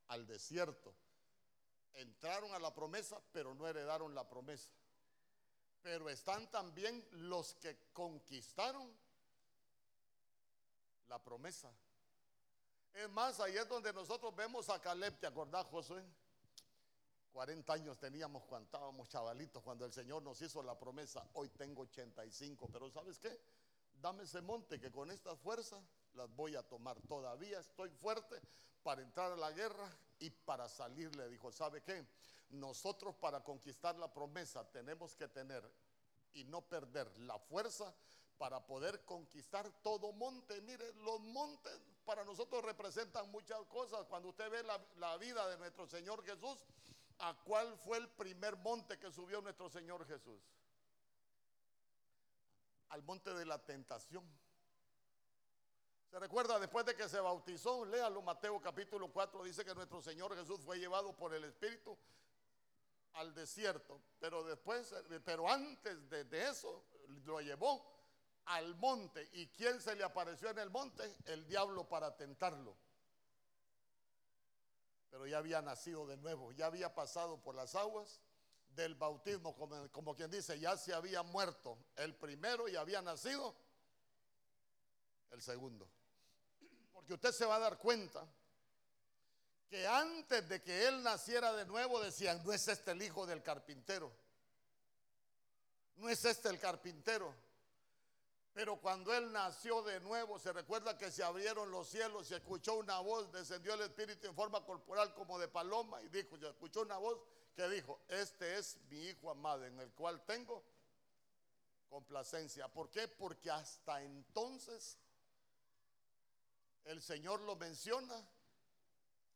al 0.07 0.25
desierto. 0.25 0.93
Entraron 1.93 2.53
a 2.53 2.59
la 2.59 2.73
promesa, 2.73 3.21
pero 3.31 3.53
no 3.53 3.67
heredaron 3.67 4.15
la 4.15 4.27
promesa. 4.27 4.69
Pero 5.81 6.09
están 6.09 6.49
también 6.51 7.05
los 7.11 7.55
que 7.55 7.77
conquistaron 7.91 8.91
la 11.07 11.21
promesa. 11.21 11.71
Es 12.93 13.09
más, 13.09 13.39
ahí 13.39 13.57
es 13.57 13.67
donde 13.67 13.91
nosotros 13.93 14.35
vemos 14.35 14.69
a 14.69 14.79
Caleb, 14.79 15.19
¿te 15.19 15.27
acordás, 15.27 15.65
Josué? 15.67 16.03
40 17.31 17.73
años 17.73 17.97
teníamos 17.97 18.43
cuando 18.43 18.65
estábamos 18.65 19.07
chavalitos, 19.07 19.63
cuando 19.63 19.85
el 19.85 19.93
Señor 19.93 20.21
nos 20.21 20.41
hizo 20.41 20.61
la 20.61 20.77
promesa. 20.77 21.25
Hoy 21.33 21.49
tengo 21.49 21.83
85, 21.83 22.69
pero 22.71 22.89
¿sabes 22.89 23.17
qué? 23.19 23.39
Dame 24.01 24.23
ese 24.23 24.41
monte 24.41 24.79
que 24.79 24.91
con 24.91 25.11
esta 25.11 25.35
fuerza 25.35 25.81
las 26.15 26.34
voy 26.36 26.56
a 26.56 26.63
tomar. 26.63 27.00
Todavía 27.02 27.60
estoy 27.60 27.89
fuerte 27.89 28.41
para 28.84 29.02
entrar 29.02 29.32
a 29.32 29.36
la 29.36 29.52
guerra 29.52 29.89
y 30.19 30.30
para 30.30 30.67
salir. 30.67 31.15
Le 31.15 31.30
dijo, 31.30 31.52
¿sabe 31.52 31.82
qué? 31.82 32.06
Nosotros 32.50 33.15
para 33.15 33.43
conquistar 33.43 33.97
la 33.97 34.13
promesa 34.13 34.69
tenemos 34.71 35.15
que 35.15 35.28
tener 35.28 35.63
y 36.34 36.43
no 36.45 36.62
perder 36.62 37.10
la 37.19 37.38
fuerza 37.39 37.93
para 38.38 38.65
poder 38.65 39.06
conquistar 39.06 39.69
todo 39.84 40.12
monte. 40.13 40.62
Mire, 40.62 40.93
los 40.95 41.19
montes 41.19 41.80
para 42.06 42.26
nosotros 42.26 42.63
representan 42.63 43.30
muchas 43.32 43.63
cosas. 43.67 44.06
Cuando 44.08 44.30
usted 44.30 44.50
ve 44.50 44.63
la, 44.63 44.84
la 44.97 45.17
vida 45.17 45.47
de 45.47 45.58
nuestro 45.58 45.86
Señor 45.88 46.24
Jesús, 46.26 46.58
¿a 47.19 47.36
cuál 47.43 47.78
fue 47.78 48.00
el 48.00 48.10
primer 48.10 48.58
monte 48.58 48.97
que 48.97 49.12
subió 49.12 49.41
nuestro 49.41 49.69
Señor 49.69 50.06
Jesús? 50.08 50.41
Al 52.89 53.04
monte 53.04 53.34
de 53.34 53.45
la 53.45 53.60
tentación. 53.60 54.28
¿Se 56.12 56.19
recuerda 56.19 56.60
después 56.60 56.86
de 56.86 56.93
que 56.93 57.08
se 57.08 57.21
bautizó? 57.21 57.86
Léalo, 57.86 58.21
Mateo 58.21 58.62
capítulo 58.62 59.10
4 59.13 59.45
dice 59.45 59.63
que 59.63 59.74
nuestro 59.74 60.02
Señor 60.02 60.36
Jesús 60.36 60.60
fue 60.60 60.78
llevado 60.78 61.15
por 61.15 61.34
el 61.34 61.45
Espíritu 61.45 61.97
al 63.13 63.34
desierto, 63.34 64.02
pero 64.19 64.43
después, 64.43 64.93
pero 65.24 65.50
antes 65.50 66.10
de, 66.10 66.26
de 66.26 66.50
eso 66.50 66.84
lo 67.24 67.39
llevó 67.39 67.89
al 68.47 68.76
monte. 68.76 69.30
¿Y 69.32 69.47
quién 69.47 69.80
se 69.80 69.95
le 69.95 70.04
apareció 70.04 70.50
en 70.50 70.60
el 70.60 70.69
monte? 70.69 71.15
El 71.28 71.47
diablo 71.47 71.88
para 71.88 72.13
tentarlo. 72.17 72.76
Pero 75.12 75.26
ya 75.28 75.38
había 75.38 75.62
nacido 75.62 76.06
de 76.06 76.17
nuevo, 76.17 76.52
ya 76.52 76.65
había 76.65 76.93
pasado 76.93 77.41
por 77.41 77.56
las 77.56 77.74
aguas 77.74 78.19
del 78.76 78.95
bautismo, 78.95 79.56
como, 79.56 79.89
como 79.93 80.13
quien 80.13 80.30
dice, 80.30 80.60
ya 80.60 80.76
se 80.76 80.93
había 80.93 81.24
muerto 81.24 81.78
el 81.95 82.13
primero 82.15 82.67
y 82.67 82.76
había 82.76 83.02
nacido 83.02 83.56
el 85.32 85.41
segundo. 85.41 85.88
Porque 87.01 87.15
usted 87.15 87.31
se 87.31 87.45
va 87.47 87.55
a 87.55 87.59
dar 87.59 87.79
cuenta 87.79 88.23
que 89.67 89.87
antes 89.87 90.47
de 90.47 90.61
que 90.61 90.87
él 90.87 91.01
naciera 91.01 91.51
de 91.53 91.65
nuevo 91.65 91.99
decían, 91.99 92.43
no 92.45 92.53
es 92.53 92.67
este 92.67 92.91
el 92.91 93.01
hijo 93.01 93.25
del 93.25 93.41
carpintero, 93.41 94.11
no 95.95 96.09
es 96.09 96.23
este 96.23 96.49
el 96.49 96.59
carpintero. 96.59 97.33
Pero 98.53 98.79
cuando 98.79 99.11
él 99.15 99.31
nació 99.31 99.81
de 99.81 99.99
nuevo, 100.01 100.37
se 100.37 100.53
recuerda 100.53 100.95
que 100.95 101.09
se 101.09 101.23
abrieron 101.23 101.71
los 101.71 101.87
cielos, 101.87 102.27
se 102.27 102.35
escuchó 102.35 102.75
una 102.75 102.99
voz, 102.99 103.31
descendió 103.31 103.73
el 103.73 103.81
Espíritu 103.81 104.27
en 104.27 104.35
forma 104.35 104.63
corporal 104.63 105.11
como 105.15 105.39
de 105.39 105.47
paloma 105.47 105.99
y 106.03 106.09
dijo, 106.09 106.37
se 106.37 106.49
escuchó 106.49 106.81
una 106.81 106.97
voz 106.97 107.17
que 107.55 107.67
dijo, 107.67 107.99
este 108.09 108.59
es 108.59 108.77
mi 108.91 109.07
hijo 109.07 109.31
amado 109.31 109.65
en 109.65 109.79
el 109.79 109.91
cual 109.93 110.23
tengo 110.23 110.63
complacencia. 111.89 112.67
¿Por 112.67 112.91
qué? 112.91 113.07
Porque 113.07 113.49
hasta 113.49 114.03
entonces 114.03 114.99
el 116.85 117.01
Señor 117.01 117.41
lo 117.41 117.55
menciona 117.55 118.27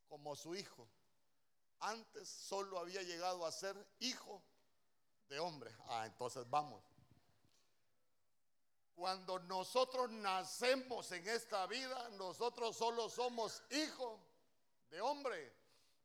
como 0.09 0.35
su 0.35 0.55
hijo. 0.55 0.87
Antes 1.79 2.27
solo 2.27 2.79
había 2.79 3.01
llegado 3.01 3.45
a 3.45 3.51
ser 3.51 3.75
hijo 3.99 4.41
de 5.29 5.39
hombre. 5.39 5.75
Ah, 5.87 6.05
entonces 6.05 6.49
vamos. 6.49 6.83
Cuando 8.95 9.39
nosotros 9.39 10.09
nacemos 10.09 11.11
en 11.11 11.27
esta 11.27 11.67
vida, 11.67 12.09
nosotros 12.11 12.77
solo 12.77 13.09
somos 13.09 13.61
hijos 13.71 14.19
de 14.89 15.01
hombre, 15.01 15.53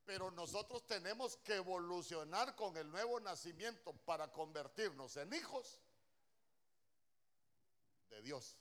pero 0.04 0.32
nosotros 0.32 0.84
tenemos 0.86 1.36
que 1.36 1.54
evolucionar 1.54 2.56
con 2.56 2.76
el 2.76 2.90
nuevo 2.90 3.20
nacimiento 3.20 3.92
para 3.92 4.32
convertirnos 4.32 5.16
en 5.16 5.32
hijos 5.32 5.80
de 8.08 8.20
Dios. 8.22 8.56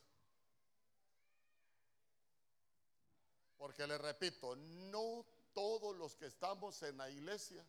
Porque 3.60 3.86
le 3.86 3.98
repito, 3.98 4.56
no 4.56 5.26
todos 5.54 5.93
los 5.98 6.15
que 6.15 6.28
estamos 6.28 6.82
en 6.82 6.95
la 6.98 7.10
iglesia 7.10 7.63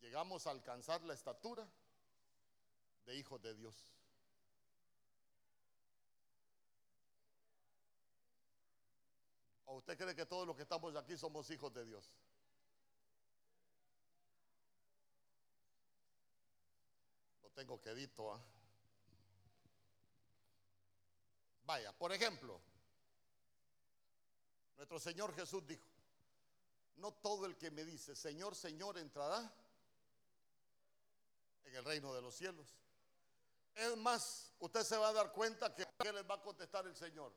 llegamos 0.00 0.46
a 0.46 0.52
alcanzar 0.52 1.02
la 1.02 1.14
estatura 1.14 1.68
de 3.06 3.16
hijos 3.16 3.42
de 3.42 3.54
Dios. 3.56 3.74
¿O 9.64 9.74
usted 9.74 9.98
cree 9.98 10.14
que 10.14 10.26
todos 10.26 10.46
los 10.46 10.54
que 10.54 10.62
estamos 10.62 10.94
aquí 10.94 11.16
somos 11.16 11.50
hijos 11.50 11.74
de 11.74 11.84
Dios? 11.84 12.08
Lo 17.42 17.50
tengo 17.50 17.80
quedito. 17.80 18.32
¿ah? 18.32 18.40
Vaya, 21.70 21.92
por 21.92 22.12
ejemplo, 22.12 22.60
nuestro 24.76 24.98
Señor 24.98 25.32
Jesús 25.36 25.64
dijo, 25.64 25.84
no 26.96 27.12
todo 27.12 27.46
el 27.46 27.56
que 27.56 27.70
me 27.70 27.84
dice, 27.84 28.16
Señor, 28.16 28.56
Señor, 28.56 28.98
entrará 28.98 29.54
en 31.66 31.76
el 31.76 31.84
reino 31.84 32.12
de 32.12 32.22
los 32.22 32.34
cielos. 32.34 32.66
Es 33.76 33.96
más, 33.98 34.52
usted 34.58 34.82
se 34.82 34.96
va 34.96 35.10
a 35.10 35.12
dar 35.12 35.30
cuenta 35.30 35.72
que 35.72 35.86
les 36.12 36.28
va 36.28 36.34
a 36.34 36.42
contestar 36.42 36.88
el 36.88 36.96
Señor. 36.96 37.32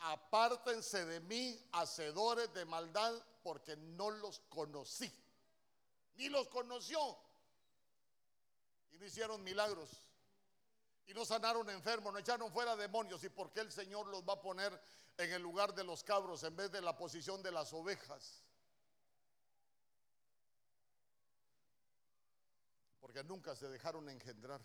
Apártense 0.00 1.06
de 1.06 1.20
mí, 1.20 1.64
hacedores 1.70 2.52
de 2.52 2.64
maldad, 2.64 3.14
porque 3.44 3.76
no 3.76 4.10
los 4.10 4.40
conocí. 4.48 5.08
Ni 6.16 6.28
los 6.28 6.48
conoció. 6.48 7.16
Y 8.90 8.98
no 8.98 9.06
hicieron 9.06 9.40
milagros. 9.44 9.88
Y 11.06 11.14
no 11.14 11.24
sanaron 11.24 11.68
enfermos, 11.70 12.12
no 12.12 12.18
echaron 12.18 12.50
fuera 12.52 12.76
demonios. 12.76 13.22
¿Y 13.24 13.28
por 13.28 13.52
qué 13.52 13.60
el 13.60 13.72
Señor 13.72 14.06
los 14.06 14.22
va 14.22 14.34
a 14.34 14.40
poner 14.40 14.80
en 15.18 15.32
el 15.32 15.42
lugar 15.42 15.74
de 15.74 15.84
los 15.84 16.04
cabros 16.04 16.42
en 16.44 16.56
vez 16.56 16.70
de 16.70 16.80
la 16.80 16.96
posición 16.96 17.42
de 17.42 17.50
las 17.50 17.72
ovejas? 17.72 18.42
Porque 23.00 23.24
nunca 23.24 23.56
se 23.56 23.68
dejaron 23.68 24.08
engendrar. 24.08 24.60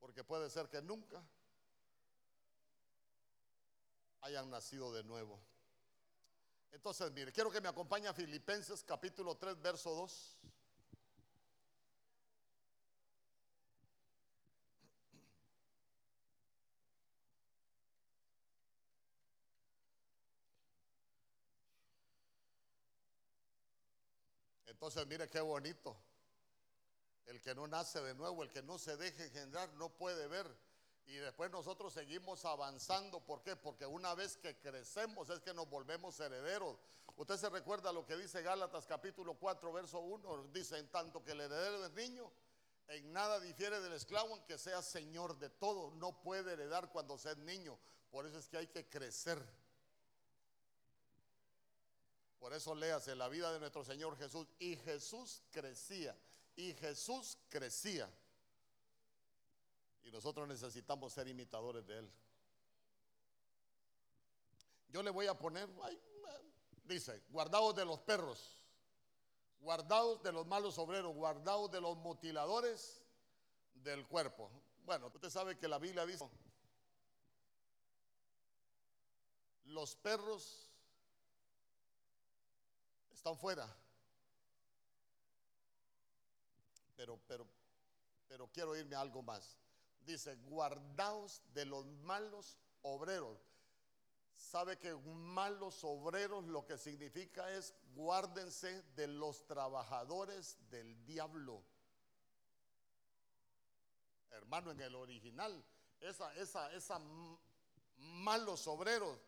Porque 0.00 0.24
puede 0.24 0.48
ser 0.48 0.68
que 0.68 0.80
nunca 0.80 1.22
hayan 4.22 4.50
nacido 4.50 4.92
de 4.92 5.04
nuevo. 5.04 5.38
Entonces, 6.72 7.10
mire, 7.12 7.32
quiero 7.32 7.50
que 7.50 7.60
me 7.60 7.68
acompañe 7.68 8.08
a 8.08 8.14
Filipenses 8.14 8.82
capítulo 8.82 9.36
3, 9.36 9.60
verso 9.60 9.94
2. 9.94 10.38
Entonces, 24.80 25.06
mire 25.06 25.28
qué 25.28 25.42
bonito. 25.42 25.94
El 27.26 27.38
que 27.42 27.54
no 27.54 27.66
nace 27.66 28.00
de 28.00 28.14
nuevo, 28.14 28.42
el 28.42 28.50
que 28.50 28.62
no 28.62 28.78
se 28.78 28.96
deje 28.96 29.26
engendrar, 29.26 29.70
no 29.74 29.90
puede 29.90 30.26
ver. 30.26 30.50
Y 31.04 31.16
después 31.16 31.50
nosotros 31.50 31.92
seguimos 31.92 32.46
avanzando. 32.46 33.20
¿Por 33.20 33.42
qué? 33.42 33.56
Porque 33.56 33.84
una 33.84 34.14
vez 34.14 34.38
que 34.38 34.58
crecemos 34.58 35.28
es 35.28 35.40
que 35.40 35.52
nos 35.52 35.68
volvemos 35.68 36.18
herederos. 36.18 36.78
Usted 37.16 37.36
se 37.36 37.50
recuerda 37.50 37.92
lo 37.92 38.06
que 38.06 38.16
dice 38.16 38.40
Gálatas 38.40 38.86
capítulo 38.86 39.34
4, 39.34 39.70
verso 39.70 40.00
1. 40.00 40.44
Dice, 40.44 40.78
en 40.78 40.88
tanto 40.88 41.22
que 41.22 41.32
el 41.32 41.42
heredero 41.42 41.84
es 41.84 41.92
niño, 41.92 42.32
en 42.88 43.12
nada 43.12 43.38
difiere 43.38 43.82
del 43.82 43.92
esclavo, 43.92 44.30
aunque 44.32 44.56
sea 44.56 44.80
señor 44.80 45.38
de 45.38 45.50
todo. 45.50 45.90
No 45.90 46.22
puede 46.22 46.54
heredar 46.54 46.90
cuando 46.90 47.18
sea 47.18 47.34
niño. 47.34 47.78
Por 48.10 48.24
eso 48.24 48.38
es 48.38 48.48
que 48.48 48.56
hay 48.56 48.68
que 48.68 48.88
crecer. 48.88 49.46
Por 52.40 52.54
eso 52.54 52.74
léase 52.74 53.14
la 53.14 53.28
vida 53.28 53.52
de 53.52 53.60
nuestro 53.60 53.84
Señor 53.84 54.16
Jesús. 54.16 54.48
Y 54.58 54.74
Jesús 54.76 55.42
crecía. 55.50 56.16
Y 56.56 56.72
Jesús 56.72 57.36
crecía. 57.50 58.10
Y 60.02 60.10
nosotros 60.10 60.48
necesitamos 60.48 61.12
ser 61.12 61.28
imitadores 61.28 61.86
de 61.86 61.98
Él. 61.98 62.10
Yo 64.88 65.02
le 65.02 65.10
voy 65.10 65.26
a 65.26 65.38
poner, 65.38 65.68
dice, 66.84 67.22
guardados 67.28 67.76
de 67.76 67.84
los 67.84 68.00
perros, 68.00 68.60
guardados 69.60 70.22
de 70.22 70.32
los 70.32 70.46
malos 70.46 70.78
obreros, 70.78 71.14
guardados 71.14 71.70
de 71.70 71.80
los 71.80 71.96
mutiladores 71.98 73.04
del 73.74 74.06
cuerpo. 74.08 74.50
Bueno, 74.84 75.08
usted 75.14 75.30
sabe 75.30 75.58
que 75.58 75.68
la 75.68 75.78
Biblia 75.78 76.04
dice, 76.06 76.28
los 79.66 79.94
perros 79.94 80.69
están 83.20 83.36
fuera. 83.36 83.68
Pero, 86.96 87.20
pero, 87.28 87.46
pero 88.26 88.48
quiero 88.48 88.74
irme 88.74 88.96
a 88.96 89.02
algo 89.02 89.22
más. 89.22 89.58
Dice, 90.00 90.36
guardaos 90.36 91.42
de 91.52 91.66
los 91.66 91.84
malos 91.84 92.56
obreros. 92.80 93.38
¿Sabe 94.34 94.78
que 94.78 94.94
malos 94.94 95.84
obreros 95.84 96.46
lo 96.46 96.64
que 96.64 96.78
significa 96.78 97.50
es 97.52 97.74
guárdense 97.94 98.82
de 98.96 99.06
los 99.06 99.46
trabajadores 99.46 100.56
del 100.70 101.04
diablo? 101.04 101.62
hermano, 104.30 104.70
en 104.70 104.80
el 104.80 104.94
original, 104.94 105.62
esa, 106.00 106.34
esa, 106.36 106.72
esa 106.72 106.98
malos 107.98 108.66
obreros, 108.66 109.18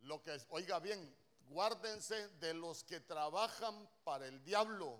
lo 0.00 0.20
que 0.22 0.36
oiga 0.48 0.80
bien, 0.80 1.14
guárdense 1.48 2.28
de 2.38 2.54
los 2.54 2.84
que 2.84 3.00
trabajan 3.00 3.88
para 4.04 4.26
el 4.26 4.42
diablo. 4.44 4.98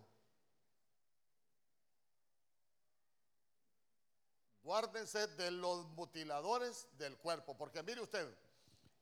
Guárdense 4.62 5.26
de 5.28 5.50
los 5.52 5.86
mutiladores 5.90 6.88
del 6.98 7.16
cuerpo, 7.18 7.56
porque 7.56 7.82
mire 7.82 8.00
usted, 8.00 8.36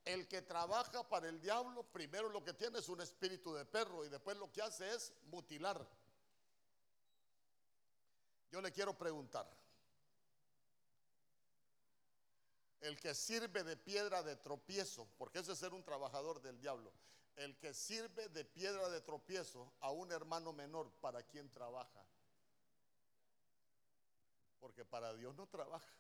el 0.05 0.29
que 0.29 0.43
trabaja 0.43 1.09
para 1.09 1.29
el 1.29 1.41
diablo, 1.41 1.83
primero 1.85 2.29
lo 2.29 2.45
que 2.45 2.53
tiene 2.53 2.79
es 2.79 2.89
un 2.89 3.01
espíritu 3.01 3.55
de 3.55 3.65
perro 3.65 4.05
y 4.05 4.11
después 4.11 4.37
lo 4.37 4.53
que 4.53 4.61
hace 4.61 4.95
es 4.95 5.13
mutilar. 5.31 5.87
Yo 8.51 8.61
le 8.61 8.71
quiero 8.71 8.97
preguntar, 8.97 9.51
el 12.83 13.01
que 13.01 13.15
sirve 13.15 13.65
de 13.65 13.77
piedra 13.79 14.23
de 14.23 14.37
tropiezo, 14.37 15.09
porque 15.17 15.39
ese 15.39 15.53
es 15.53 15.59
ser 15.59 15.73
un 15.73 15.83
trabajador 15.83 16.43
del 16.43 16.61
diablo, 16.61 16.93
el 17.37 17.57
que 17.59 17.75
sirve 17.75 18.29
de 18.29 18.45
piedra 18.45 18.89
de 18.89 19.01
tropiezo 19.01 19.73
a 19.81 19.91
un 19.91 20.13
hermano 20.13 20.53
menor, 20.53 20.91
¿para 21.01 21.23
quién 21.23 21.51
trabaja? 21.51 22.05
Porque 24.61 24.85
para 24.85 25.13
Dios 25.15 25.35
no 25.35 25.47
trabaja. 25.47 25.93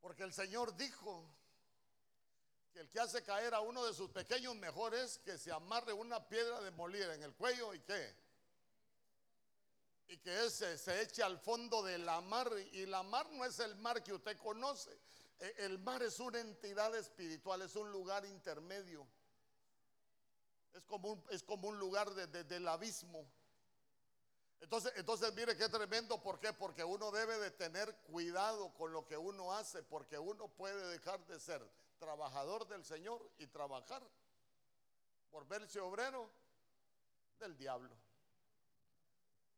Porque 0.00 0.22
el 0.22 0.32
Señor 0.32 0.76
dijo 0.76 1.24
que 2.72 2.80
el 2.80 2.90
que 2.90 3.00
hace 3.00 3.22
caer 3.22 3.54
a 3.54 3.60
uno 3.60 3.84
de 3.86 3.94
sus 3.94 4.10
pequeños 4.10 4.54
mejores 4.56 5.18
que 5.18 5.38
se 5.38 5.50
amarre 5.50 5.92
una 5.92 6.28
piedra 6.28 6.60
de 6.60 6.70
molir 6.72 7.08
en 7.10 7.22
el 7.22 7.34
cuello 7.34 7.72
y 7.72 7.80
qué? 7.80 8.24
y 10.08 10.18
que 10.18 10.44
ese 10.44 10.76
se 10.78 11.02
eche 11.02 11.22
al 11.22 11.38
fondo 11.38 11.82
de 11.82 11.98
la 11.98 12.20
mar. 12.20 12.50
Y 12.72 12.86
la 12.86 13.02
mar 13.02 13.28
no 13.30 13.44
es 13.44 13.58
el 13.58 13.74
mar 13.76 14.02
que 14.02 14.12
usted 14.12 14.36
conoce. 14.38 14.96
E, 15.38 15.54
el 15.58 15.78
mar 15.78 16.02
es 16.02 16.20
una 16.20 16.40
entidad 16.40 16.94
espiritual, 16.94 17.62
es 17.62 17.76
un 17.76 17.90
lugar 17.90 18.24
intermedio. 18.24 19.06
Es 20.74 20.84
como 20.84 21.12
un, 21.12 21.24
es 21.30 21.42
como 21.42 21.68
un 21.68 21.78
lugar 21.78 22.10
de, 22.14 22.44
del 22.44 22.66
abismo. 22.68 23.24
Entonces, 24.60 24.92
entonces 24.96 25.32
mire 25.34 25.56
qué 25.56 25.68
tremendo, 25.68 26.22
¿por 26.22 26.40
qué? 26.40 26.52
Porque 26.52 26.82
uno 26.82 27.10
debe 27.10 27.38
de 27.38 27.50
tener 27.50 27.94
cuidado 27.98 28.72
con 28.74 28.92
lo 28.92 29.06
que 29.06 29.16
uno 29.16 29.52
hace, 29.52 29.82
porque 29.82 30.18
uno 30.18 30.48
puede 30.48 30.86
dejar 30.88 31.24
de 31.26 31.38
ser 31.38 31.62
trabajador 31.98 32.66
del 32.66 32.84
Señor 32.84 33.30
y 33.38 33.46
trabajar 33.46 34.02
por 35.30 35.46
verse 35.46 35.80
obrero 35.80 36.30
del 37.38 37.56
diablo. 37.56 37.94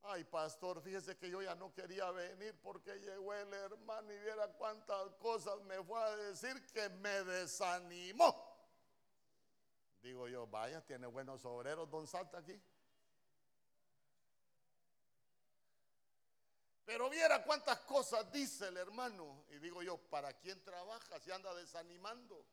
Ay, 0.09 0.23
pastor, 0.23 0.81
fíjese 0.83 1.17
que 1.17 1.29
yo 1.29 1.43
ya 1.43 1.57
no 1.57 1.75
quería 1.75 2.09
venir 2.13 2.55
porque 2.63 2.95
llegó 3.01 3.35
el 3.35 3.53
hermano 3.53 4.13
y 4.13 4.19
viera 4.19 4.47
cuántas 4.53 5.11
cosas 5.15 5.61
me 5.63 5.83
fue 5.83 6.01
a 6.01 6.17
decir 6.17 6.65
que 6.73 6.89
me 6.91 7.25
desanimó. 7.25 8.57
Digo 10.03 10.29
yo, 10.29 10.47
vaya, 10.47 10.81
tiene 10.87 11.09
buenos 11.09 11.45
obreros, 11.45 11.91
don 11.91 12.07
Salta 12.07 12.39
aquí. 12.39 12.57
Pero 16.85 17.11
viera 17.11 17.43
cuántas 17.43 17.81
cosas 17.81 18.31
dice 18.31 18.69
el 18.69 18.77
hermano. 18.77 19.45
Y 19.51 19.59
digo 19.59 19.83
yo, 19.83 19.99
¿para 19.99 20.33
quién 20.35 20.63
trabaja 20.63 21.19
si 21.19 21.33
anda 21.33 21.53
desanimando? 21.53 22.47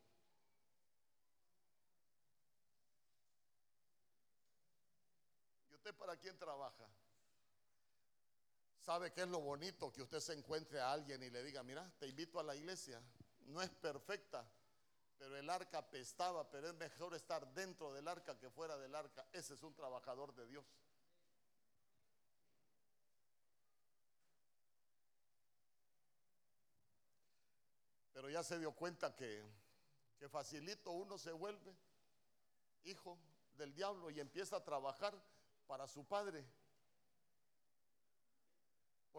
¿Y 5.70 5.76
usted 5.76 5.94
para 5.94 6.18
quién 6.18 6.36
trabaja? 6.40 6.90
¿Sabe 8.84 9.14
qué 9.14 9.22
es 9.22 9.30
lo 9.30 9.40
bonito? 9.40 9.94
Que 9.94 10.02
usted 10.02 10.20
se 10.20 10.34
encuentre 10.34 10.82
a 10.82 10.92
alguien 10.92 11.24
y 11.24 11.30
le 11.30 11.42
diga, 11.42 11.64
mira, 11.64 11.90
te 12.00 12.06
invito 12.06 12.38
a 12.38 12.44
la 12.44 12.54
iglesia. 12.54 13.02
No 13.46 13.62
es 13.62 13.70
perfecta, 13.70 14.46
pero 15.18 15.38
el 15.38 15.50
arca 15.50 15.78
apestaba, 15.78 16.50
pero 16.52 16.68
es 16.68 16.74
mejor 16.76 17.16
estar 17.16 17.48
dentro 17.54 17.94
del 17.94 18.06
arca 18.10 18.38
que 18.38 18.50
fuera 18.50 18.78
del 18.78 18.94
arca. 18.94 19.26
Ese 19.32 19.54
es 19.54 19.64
un 19.64 19.74
trabajador 19.74 20.36
de 20.36 20.46
Dios. 20.48 20.66
Pero 28.12 28.30
ya 28.30 28.44
se 28.44 28.60
dio 28.60 28.74
cuenta 28.74 29.16
que, 29.16 29.46
que 30.20 30.28
facilito 30.28 30.92
uno 30.92 31.18
se 31.18 31.32
vuelve 31.32 31.74
hijo 32.84 33.18
del 33.56 33.74
diablo 33.74 34.10
y 34.10 34.20
empieza 34.20 34.58
a 34.58 34.64
trabajar 34.66 35.18
para 35.68 35.88
su 35.88 36.04
padre. 36.04 36.46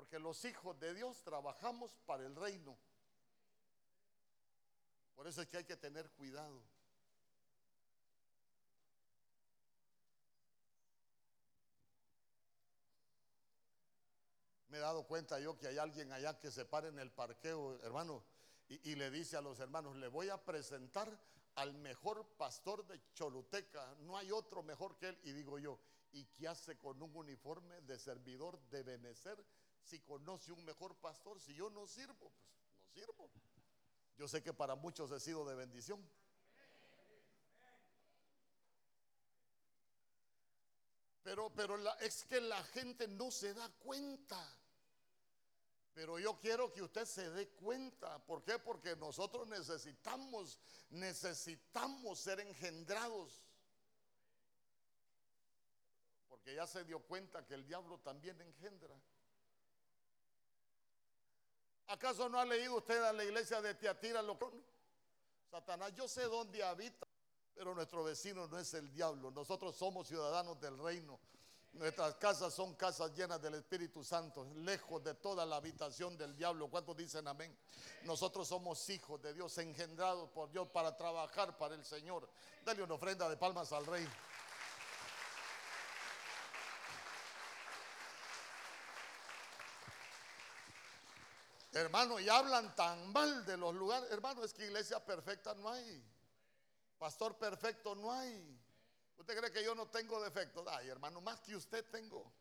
Porque 0.04 0.18
los 0.18 0.44
hijos 0.44 0.78
de 0.78 0.92
Dios 0.92 1.22
trabajamos 1.22 1.90
para 2.04 2.26
el 2.26 2.36
reino. 2.36 2.76
Por 5.14 5.26
eso 5.26 5.40
es 5.40 5.48
que 5.48 5.56
hay 5.56 5.64
que 5.64 5.78
tener 5.78 6.10
cuidado. 6.10 6.62
Me 14.68 14.76
he 14.76 14.80
dado 14.80 15.06
cuenta 15.06 15.40
yo 15.40 15.56
que 15.56 15.68
hay 15.68 15.78
alguien 15.78 16.12
allá 16.12 16.38
que 16.38 16.50
se 16.50 16.66
para 16.66 16.88
en 16.88 16.98
el 16.98 17.10
parqueo, 17.10 17.82
hermano, 17.82 18.22
y, 18.68 18.96
le 18.96 19.10
dice 19.10 19.38
a 19.38 19.40
los 19.40 19.58
hermanos, 19.58 19.96
le 19.96 20.08
voy 20.08 20.28
a 20.28 20.44
presentar 20.44 21.18
al 21.54 21.72
mejor 21.72 22.26
pastor 22.36 22.86
de 22.86 23.00
Choluteca, 23.14 23.94
no 24.00 24.18
hay 24.18 24.30
otro 24.30 24.62
mejor 24.62 24.98
que 24.98 25.08
él. 25.08 25.18
Y 25.22 25.32
digo 25.32 25.58
yo, 25.58 25.80
¿y 26.12 26.26
qué 26.26 26.46
hace 26.46 26.76
con 26.76 27.00
un 27.00 27.16
uniforme 27.16 27.80
de 27.80 27.98
servidor 27.98 28.60
de 28.68 28.82
Benecer 28.82 29.42
si 29.84 30.00
conoce 30.00 30.50
un 30.50 30.64
mejor 30.64 30.96
pastor, 30.96 31.40
si 31.40 31.54
yo 31.54 31.70
no 31.70 31.86
sirvo, 31.86 32.32
pues 32.32 32.56
no 32.62 32.84
sirvo. 32.92 33.30
Yo 34.16 34.28
sé 34.28 34.42
que 34.42 34.52
para 34.52 34.74
muchos 34.74 35.10
he 35.12 35.20
sido 35.20 35.44
de 35.44 35.54
bendición. 35.54 36.04
Pero, 41.22 41.50
pero 41.54 41.78
es 42.00 42.24
que 42.24 42.40
la 42.40 42.62
gente 42.64 43.08
no 43.08 43.30
se 43.30 43.54
da 43.54 43.68
cuenta. 43.78 44.38
Pero 45.94 46.18
yo 46.18 46.38
quiero 46.40 46.72
que 46.72 46.82
usted 46.82 47.06
se 47.06 47.30
dé 47.30 47.48
cuenta. 47.48 48.18
¿Por 48.26 48.42
qué? 48.42 48.58
Porque 48.58 48.96
nosotros 48.96 49.46
necesitamos, 49.48 50.58
necesitamos 50.90 52.18
ser 52.18 52.40
engendrados. 52.40 53.42
Porque 56.28 56.54
ya 56.54 56.66
se 56.66 56.84
dio 56.84 57.00
cuenta 57.00 57.46
que 57.46 57.54
el 57.54 57.64
diablo 57.64 57.98
también 58.00 58.40
engendra. 58.40 58.94
¿Acaso 61.88 62.28
no 62.28 62.38
ha 62.38 62.44
leído 62.44 62.76
usted 62.76 63.02
a 63.02 63.12
la 63.12 63.24
iglesia 63.24 63.60
de 63.60 63.74
Tiatira 63.74 64.22
lo 64.22 64.38
Satanás, 65.50 65.92
yo 65.94 66.08
sé 66.08 66.22
dónde 66.24 66.64
habita, 66.64 67.06
pero 67.54 67.74
nuestro 67.74 68.02
vecino 68.02 68.48
no 68.48 68.58
es 68.58 68.74
el 68.74 68.92
diablo. 68.92 69.30
Nosotros 69.30 69.76
somos 69.76 70.08
ciudadanos 70.08 70.58
del 70.60 70.76
reino. 70.78 71.20
Nuestras 71.74 72.14
casas 72.16 72.54
son 72.54 72.74
casas 72.74 73.12
llenas 73.14 73.42
del 73.42 73.54
Espíritu 73.54 74.04
Santo, 74.04 74.46
lejos 74.56 75.02
de 75.02 75.14
toda 75.14 75.44
la 75.44 75.56
habitación 75.56 76.16
del 76.16 76.36
diablo. 76.36 76.68
¿Cuántos 76.68 76.96
dicen 76.96 77.26
amén? 77.26 77.56
Nosotros 78.04 78.46
somos 78.46 78.88
hijos 78.90 79.20
de 79.22 79.34
Dios, 79.34 79.58
engendrados 79.58 80.28
por 80.30 80.50
Dios 80.50 80.68
para 80.68 80.96
trabajar 80.96 81.56
para 81.58 81.74
el 81.74 81.84
Señor. 81.84 82.28
Dale 82.64 82.82
una 82.82 82.94
ofrenda 82.94 83.28
de 83.28 83.36
palmas 83.36 83.72
al 83.72 83.86
rey. 83.86 84.08
Hermano, 91.74 92.20
y 92.20 92.28
hablan 92.28 92.72
tan 92.76 93.12
mal 93.12 93.44
de 93.44 93.56
los 93.56 93.74
lugares. 93.74 94.08
Hermano, 94.12 94.44
es 94.44 94.54
que 94.54 94.64
iglesia 94.64 95.04
perfecta 95.04 95.54
no 95.54 95.68
hay. 95.68 96.04
Pastor 96.98 97.36
perfecto 97.36 97.96
no 97.96 98.12
hay. 98.12 98.60
¿Usted 99.18 99.36
cree 99.36 99.50
que 99.50 99.64
yo 99.64 99.74
no 99.74 99.88
tengo 99.88 100.22
defectos? 100.22 100.64
Ay, 100.68 100.88
hermano, 100.88 101.20
más 101.20 101.40
que 101.40 101.56
usted 101.56 101.84
tengo. 101.90 102.32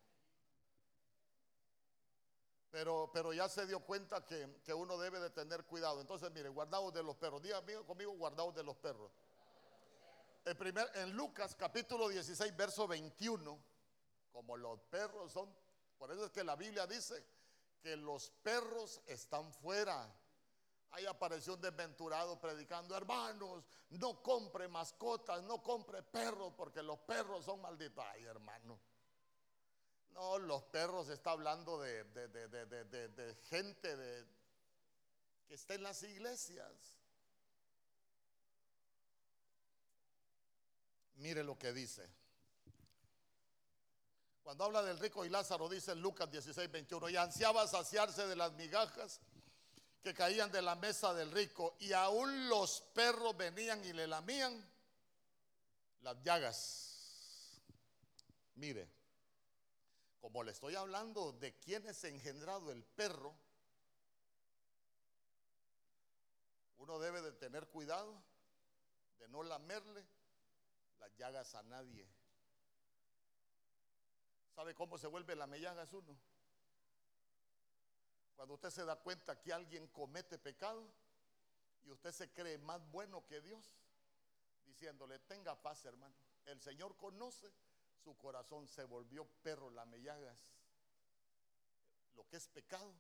Pero, 2.69 3.10
pero 3.12 3.34
ya 3.34 3.50
se 3.50 3.65
dio 3.65 3.79
cuenta 3.79 4.23
que, 4.23 4.73
uno 4.73 5.00
debe 5.00 5.19
de 5.19 5.31
tener 5.31 5.65
cuidado. 5.65 6.00
Entonces, 6.00 6.29
mire, 6.31 6.50
guardados 6.50 6.94
de 6.94 7.02
los 7.02 7.15
perros. 7.15 7.42
Diga 7.42 7.63
conmigo, 7.88 8.12
guardados 8.13 8.54
de 8.54 8.63
los 8.63 8.77
perros. 8.77 9.12
En 10.46 11.12
Lucas 11.13 11.56
capítulo 11.56 12.08
16, 12.08 12.56
verso 12.56 12.88
21, 12.88 13.60
como 14.31 14.58
los 14.58 14.79
perros 14.81 15.31
son, 15.31 15.52
por 15.98 16.12
eso 16.12 16.25
es 16.25 16.31
que 16.31 16.44
la 16.44 16.56
Biblia 16.56 16.86
dice 16.86 17.33
que 17.84 17.98
los 17.98 18.31
perros 18.42 19.02
están 19.06 19.54
fuera. 19.54 20.10
Ahí 20.92 21.06
apareció 21.06 21.56
un 21.56 21.62
desventurado 21.62 22.40
predicando, 22.40 22.96
hermanos, 22.96 23.65
no 23.90 24.23
compre 24.23 24.67
mascotas, 24.69 25.44
no 25.44 25.62
compre 25.62 26.02
perros, 26.02 26.54
porque 26.56 26.81
los 26.81 27.00
perros 27.00 27.44
son 27.44 27.62
malditos. 27.62 28.04
Ay, 28.08 28.23
hermano. 28.23 28.79
No, 30.13 30.38
los 30.38 30.63
perros 30.63 31.10
está 31.10 31.31
hablando 31.31 31.81
de, 31.81 32.04
de 32.06 33.36
gente 33.50 33.98
que 35.48 35.54
está 35.56 35.73
en 35.73 35.84
las 35.84 36.02
iglesias. 36.04 36.71
Mire 41.15 41.44
lo 41.44 41.58
que 41.58 41.73
dice. 41.73 42.23
Cuando 44.44 44.65
habla 44.65 44.83
del 44.83 45.00
rico 45.00 45.23
y 45.23 45.29
Lázaro, 45.29 45.69
dice 45.69 45.94
en 45.94 46.02
Lucas 46.02 46.29
16, 46.29 46.69
21, 46.69 47.10
y 47.10 47.15
ansiaba 47.15 47.65
saciarse 47.65 48.27
de 48.27 48.35
las 48.35 48.52
migajas 48.54 49.21
que 50.02 50.13
caían 50.13 50.52
de 50.52 50.62
la 50.62 50.75
mesa 50.75 51.13
del 51.13 51.31
rico, 51.31 51.77
y 51.79 51.94
aún 51.94 52.50
los 52.50 52.81
perros 52.94 53.37
venían 53.37 53.83
y 53.85 53.94
le 53.94 54.06
lamían 54.06 54.69
las 56.02 56.21
llagas. 56.23 57.62
Mire, 58.56 58.89
como 60.19 60.44
le 60.44 60.52
estoy 60.52 60.75
hablando 60.75 61.31
de 61.31 61.58
quién 61.60 61.87
es 61.87 62.04
engendrado 62.04 62.71
el 62.71 62.83
perro, 62.83 63.33
uno 66.79 67.00
debe 67.00 67.21
de 67.21 67.31
tener 67.31 67.67
cuidado 67.67 68.21
de 69.19 69.29
no 69.29 69.41
lamerle 69.41 70.06
las 71.00 71.15
llagas 71.15 71.56
a 71.56 71.63
nadie. 71.63 72.06
¿Sabe 74.56 74.75
cómo 74.75 74.97
se 74.97 75.08
vuelve 75.08 75.35
la 75.35 75.47
mellagas 75.47 75.91
uno? 75.93 76.15
Cuando 78.35 78.56
usted 78.56 78.69
se 78.69 78.85
da 78.85 78.95
cuenta 78.95 79.39
que 79.39 79.54
alguien 79.54 79.87
comete 79.87 80.37
pecado 80.37 80.85
y 81.85 81.91
usted 81.91 82.12
se 82.12 82.31
cree 82.31 82.58
más 82.58 82.85
bueno 82.91 83.25
que 83.25 83.41
Dios, 83.41 83.75
diciéndole, 84.65 85.19
tenga 85.19 85.56
paz 85.56 85.85
hermano, 85.85 86.13
el 86.45 86.60
Señor 86.62 86.95
conoce, 86.97 87.51
su 88.04 88.17
corazón 88.17 88.67
se 88.67 88.83
volvió 88.83 89.25
perro 89.43 89.69
la 89.69 89.85
mellagas. 89.85 90.37
Lo 92.15 92.27
que 92.27 92.37
es 92.37 92.47
pecado, 92.47 92.93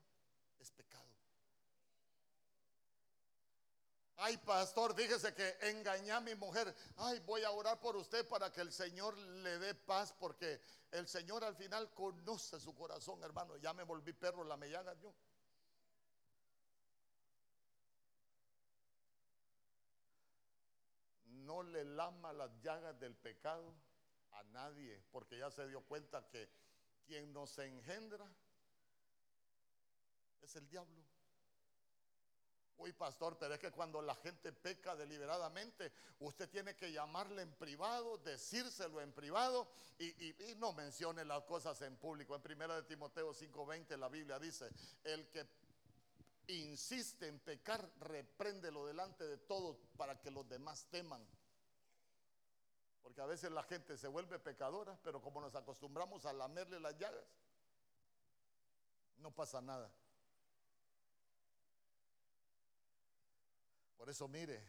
es 0.59 0.71
pecado. 0.71 1.22
Ay, 4.17 4.37
pastor, 4.37 4.95
fíjese 4.95 5.33
que 5.33 5.57
engañé 5.61 6.11
a 6.11 6.21
mi 6.21 6.35
mujer. 6.35 6.73
Ay, 6.97 7.19
voy 7.21 7.43
a 7.43 7.51
orar 7.51 7.79
por 7.79 7.95
usted 7.95 8.27
para 8.27 8.51
que 8.51 8.61
el 8.61 8.71
Señor 8.71 9.17
le 9.17 9.57
dé 9.57 9.73
paz, 9.73 10.13
porque 10.13 10.61
el 10.91 11.07
Señor 11.07 11.43
al 11.43 11.55
final 11.55 11.91
conoce 11.93 12.59
su 12.59 12.75
corazón, 12.75 13.23
hermano. 13.23 13.57
Ya 13.57 13.73
me 13.73 13.83
volví 13.83 14.13
perro, 14.13 14.43
la 14.43 14.55
me 14.55 14.69
llaga 14.69 14.93
yo. 14.95 15.13
No 21.25 21.63
le 21.63 21.83
lama 21.83 22.31
las 22.33 22.51
llagas 22.61 22.97
del 22.99 23.15
pecado 23.15 23.73
a 24.31 24.43
nadie, 24.43 25.03
porque 25.11 25.37
ya 25.39 25.49
se 25.49 25.67
dio 25.67 25.81
cuenta 25.81 26.27
que 26.29 26.49
quien 27.05 27.33
nos 27.33 27.57
engendra 27.57 28.25
es 30.41 30.55
el 30.55 30.69
diablo. 30.69 31.12
Uy, 32.77 32.91
pastor, 32.91 33.37
pero 33.37 33.53
es 33.53 33.59
que 33.59 33.71
cuando 33.71 34.01
la 34.01 34.15
gente 34.15 34.51
peca 34.51 34.95
deliberadamente, 34.95 35.91
usted 36.19 36.49
tiene 36.49 36.75
que 36.75 36.91
llamarle 36.91 37.43
en 37.43 37.53
privado, 37.53 38.17
decírselo 38.17 38.99
en 38.99 39.13
privado 39.13 39.67
y, 39.99 40.33
no 40.57 40.73
mencione 40.73 41.23
las 41.23 41.43
cosas 41.43 41.81
en 41.81 41.95
público. 41.97 42.35
En 42.35 42.41
primera 42.41 42.75
de 42.75 42.83
Timoteo 42.83 43.33
5:20 43.33 43.97
la 43.97 44.09
Biblia 44.09 44.39
dice, 44.39 44.69
el 45.03 45.29
que 45.29 45.47
insiste 46.47 47.27
en 47.27 47.39
pecar, 47.39 47.87
repréndelo 47.99 48.85
delante 48.85 49.25
de 49.25 49.37
todos 49.37 49.77
para 49.95 50.19
que 50.19 50.31
los 50.31 50.47
demás 50.49 50.85
teman. 50.89 51.25
Porque 53.01 53.21
a 53.21 53.25
veces 53.25 53.51
la 53.51 53.63
gente 53.63 53.97
se 53.97 54.07
vuelve 54.07 54.39
pecadora, 54.39 54.97
pero 55.03 55.21
como 55.21 55.39
nos 55.41 55.55
acostumbramos 55.55 56.25
a 56.25 56.33
lamerle 56.33 56.79
las 56.79 56.97
llagas, 56.97 57.25
no 59.17 59.31
pasa 59.31 59.61
nada. 59.61 59.91
Por 64.03 64.09
eso 64.09 64.27
mire, 64.27 64.61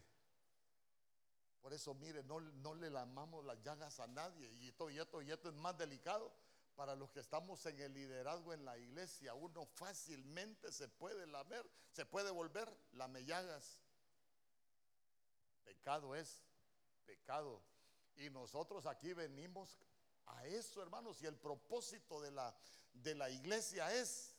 por 1.61 1.72
eso 1.72 1.93
mire, 1.93 2.22
no, 2.22 2.41
no 2.41 2.72
le 2.72 2.89
lamamos 2.89 3.45
las 3.45 3.61
llagas 3.64 3.99
a 3.99 4.07
nadie. 4.07 4.49
Y 4.61 4.68
esto, 4.68 4.89
y 4.91 5.01
esto, 5.01 5.20
y 5.22 5.32
esto 5.32 5.49
es 5.49 5.57
más 5.57 5.76
delicado 5.76 6.32
para 6.76 6.95
los 6.95 7.11
que 7.11 7.18
estamos 7.18 7.66
en 7.66 7.80
el 7.80 7.93
liderazgo 7.93 8.55
en 8.55 8.64
la 8.64 8.78
iglesia. 8.78 9.35
Uno 9.35 9.66
fácilmente 9.66 10.70
se 10.70 10.87
puede 10.87 11.26
lamer, 11.26 11.68
se 11.91 12.07
puede 12.07 12.30
volver 12.30 12.72
lamellagas. 12.93 13.80
Pecado 15.64 16.14
es 16.14 16.41
pecado. 17.05 17.61
Y 18.14 18.30
nosotros 18.30 18.87
aquí 18.87 19.14
venimos 19.14 19.80
a 20.26 20.47
eso, 20.47 20.80
hermanos. 20.80 21.20
Y 21.22 21.26
el 21.26 21.35
propósito 21.35 22.20
de 22.20 22.30
la, 22.30 22.55
de 22.93 23.16
la 23.16 23.30
iglesia 23.30 23.93
es 23.97 24.37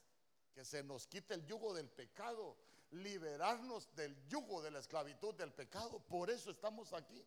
que 0.54 0.64
se 0.64 0.82
nos 0.82 1.06
quite 1.06 1.34
el 1.34 1.44
yugo 1.44 1.74
del 1.74 1.90
pecado 1.90 2.56
liberarnos 2.90 3.94
del 3.94 4.16
yugo 4.28 4.62
de 4.62 4.70
la 4.70 4.78
esclavitud 4.78 5.34
del 5.34 5.52
pecado. 5.52 6.00
Por 6.00 6.30
eso 6.30 6.50
estamos 6.50 6.92
aquí. 6.92 7.24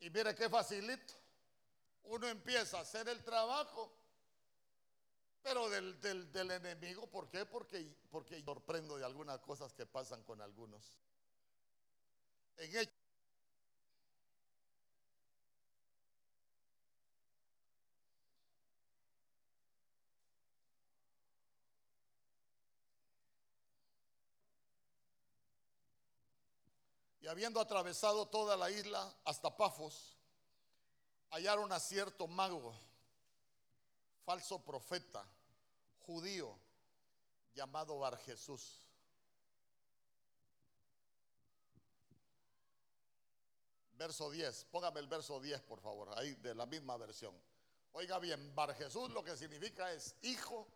Y 0.00 0.10
mire 0.10 0.34
qué 0.34 0.48
facilito. 0.48 1.14
Uno 2.04 2.26
empieza 2.26 2.78
a 2.78 2.80
hacer 2.80 3.08
el 3.08 3.22
trabajo, 3.22 3.92
pero 5.42 5.68
del, 5.68 6.00
del, 6.00 6.50
enemigo. 6.50 7.06
¿Por 7.06 7.28
qué? 7.28 7.44
Porque, 7.44 7.94
porque 8.10 8.42
sorprendo 8.42 8.96
de 8.96 9.04
algunas 9.04 9.38
cosas 9.40 9.72
que 9.74 9.86
pasan 9.86 10.22
con 10.24 10.40
algunos. 10.40 10.98
En 12.56 12.74
habiendo 27.30 27.60
atravesado 27.60 28.26
toda 28.26 28.56
la 28.56 28.70
isla 28.70 29.14
hasta 29.24 29.56
Pafos, 29.56 30.16
hallaron 31.30 31.70
a 31.72 31.78
cierto 31.78 32.26
mago, 32.26 32.74
falso 34.24 34.58
profeta, 34.64 35.24
judío, 36.00 36.58
llamado 37.54 37.98
Bar 38.00 38.18
Jesús. 38.18 38.84
Verso 43.92 44.28
10, 44.30 44.64
póngame 44.72 44.98
el 44.98 45.06
verso 45.06 45.38
10 45.40 45.60
por 45.62 45.80
favor, 45.80 46.18
ahí 46.18 46.34
de 46.34 46.54
la 46.54 46.66
misma 46.66 46.96
versión. 46.96 47.34
Oiga 47.92 48.18
bien, 48.18 48.54
Bar 48.56 48.74
Jesús 48.74 49.08
lo 49.10 49.22
que 49.22 49.36
significa 49.36 49.92
es 49.92 50.16
hijo 50.22 50.66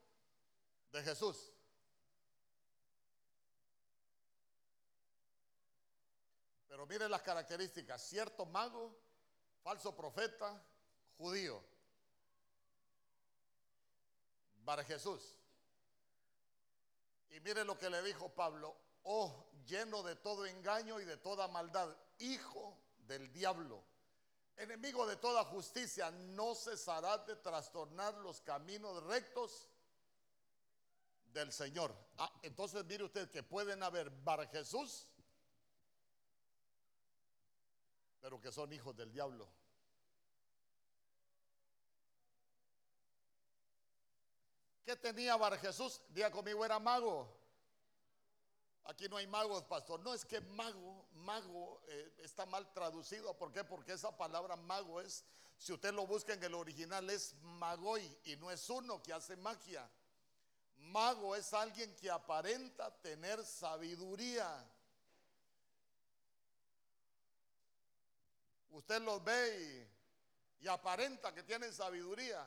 de 0.93 1.03
Jesús. 1.03 1.54
Pero 6.75 6.89
miren 6.89 7.09
las 7.09 7.23
características, 7.23 8.03
cierto 8.03 8.47
mago, 8.47 8.99
falso 9.63 9.95
profeta, 9.95 10.61
judío. 11.17 11.63
Bar 14.65 14.85
Jesús. 14.85 15.37
Y 17.31 17.39
miren 17.39 17.69
lo 17.69 17.79
que 17.79 17.89
le 17.89 18.03
dijo 18.03 18.29
Pablo, 18.29 18.77
oh, 19.05 19.47
lleno 19.67 20.03
de 20.03 20.17
todo 20.17 20.47
engaño 20.47 20.99
y 20.99 21.05
de 21.05 21.17
toda 21.17 21.47
maldad, 21.47 21.97
hijo 22.19 22.77
del 23.07 23.33
diablo, 23.33 23.85
enemigo 24.57 25.07
de 25.07 25.15
toda 25.15 25.45
justicia, 25.45 26.11
no 26.11 26.57
cesará 26.57 27.19
de 27.19 27.37
trastornar 27.37 28.15
los 28.15 28.41
caminos 28.41 29.01
rectos 29.05 29.69
del 31.27 31.53
Señor. 31.53 31.95
Ah, 32.19 32.33
entonces 32.43 32.85
mire 32.85 33.05
usted 33.05 33.31
que 33.31 33.45
pueden 33.45 33.81
haber 33.85 34.11
Bar 34.11 34.51
Jesús 34.51 35.07
pero 38.25 38.41
que 38.41 38.51
son 38.51 38.73
hijos 38.73 38.97
del 38.97 39.13
diablo. 39.13 39.47
¿Qué 44.83 44.97
tenía 44.97 45.37
Bar 45.37 45.59
Jesús? 45.59 46.01
Día 46.09 46.31
conmigo 46.31 46.65
era 46.65 46.79
mago. 46.79 47.29
Aquí 48.85 49.11
no 49.11 49.19
hay 49.19 49.27
magos, 49.27 49.65
pastor. 49.65 50.01
No 50.01 50.15
es 50.15 50.25
que 50.25 50.41
mago, 50.41 51.07
mago 51.17 51.83
eh, 51.87 52.15
está 52.23 52.47
mal 52.47 52.73
traducido. 52.73 53.37
¿Por 53.37 53.53
qué? 53.53 53.63
Porque 53.63 53.93
esa 53.93 54.17
palabra 54.17 54.57
mago 54.57 55.03
es, 55.03 55.23
si 55.59 55.75
usted 55.75 55.93
lo 55.93 56.07
busca 56.07 56.33
en 56.33 56.43
el 56.43 56.55
original, 56.55 57.11
es 57.11 57.35
magoy 57.43 58.11
y 58.25 58.37
no 58.37 58.51
es 58.51 58.71
uno 58.71 59.03
que 59.03 59.13
hace 59.13 59.37
magia. 59.37 59.87
Mago 60.79 61.37
es 61.37 61.53
alguien 61.53 61.95
que 61.97 62.11
aparenta 62.11 62.91
tener 63.03 63.45
sabiduría. 63.45 64.67
Usted 68.75 69.01
los 69.03 69.23
ve 69.23 69.89
y, 70.61 70.67
aparenta 70.67 71.33
que 71.33 71.45
tienen 71.45 71.73
sabiduría. 71.73 72.45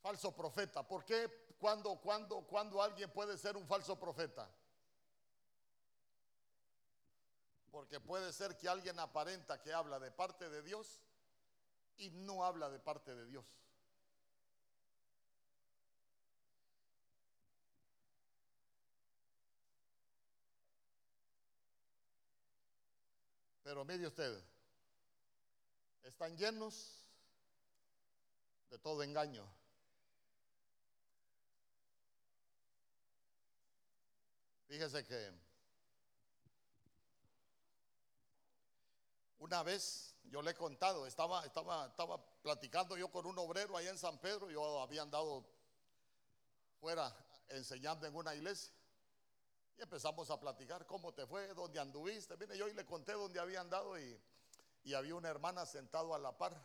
Falso 0.00 0.30
profeta. 0.30 0.86
¿Por 0.86 1.04
qué 1.04 1.28
cuando, 1.58 1.96
cuando, 1.96 2.42
cuando 2.42 2.80
alguien 2.80 3.10
puede 3.10 3.36
ser 3.38 3.56
un 3.56 3.66
falso 3.66 3.98
profeta? 3.98 4.48
Porque 7.72 7.98
puede 7.98 8.32
ser 8.32 8.56
que 8.56 8.68
alguien 8.68 9.00
aparenta 9.00 9.60
que 9.60 9.72
habla 9.72 9.98
de 9.98 10.12
parte 10.12 10.48
de 10.48 10.62
Dios 10.62 11.00
y 11.96 12.10
no 12.10 12.44
habla 12.44 12.70
de 12.70 12.78
parte 12.78 13.16
de 13.16 13.26
Dios. 13.26 13.65
Pero 23.66 23.84
mire 23.84 24.06
usted, 24.06 24.40
están 26.04 26.36
llenos 26.36 27.04
de 28.70 28.78
todo 28.78 29.02
engaño. 29.02 29.44
Fíjese 34.68 35.04
que 35.04 35.32
una 39.40 39.64
vez 39.64 40.14
yo 40.26 40.42
le 40.42 40.52
he 40.52 40.54
contado, 40.54 41.04
estaba, 41.04 41.44
estaba, 41.44 41.88
estaba 41.88 42.24
platicando 42.42 42.96
yo 42.96 43.10
con 43.10 43.26
un 43.26 43.36
obrero 43.36 43.76
allá 43.76 43.90
en 43.90 43.98
San 43.98 44.16
Pedro, 44.20 44.48
yo 44.48 44.80
había 44.80 45.02
andado 45.02 45.44
fuera 46.78 47.12
enseñando 47.48 48.06
en 48.06 48.14
una 48.14 48.32
iglesia. 48.32 48.72
Y 49.78 49.82
empezamos 49.82 50.30
a 50.30 50.40
platicar 50.40 50.86
cómo 50.86 51.12
te 51.12 51.26
fue, 51.26 51.52
dónde 51.54 51.78
anduviste. 51.78 52.36
Mire, 52.36 52.56
yo 52.56 52.68
y 52.68 52.72
le 52.72 52.86
conté 52.86 53.12
dónde 53.12 53.38
había 53.38 53.60
andado 53.60 53.98
y, 53.98 54.18
y 54.84 54.94
había 54.94 55.14
una 55.14 55.28
hermana 55.28 55.66
sentado 55.66 56.14
a 56.14 56.18
la 56.18 56.36
par. 56.36 56.56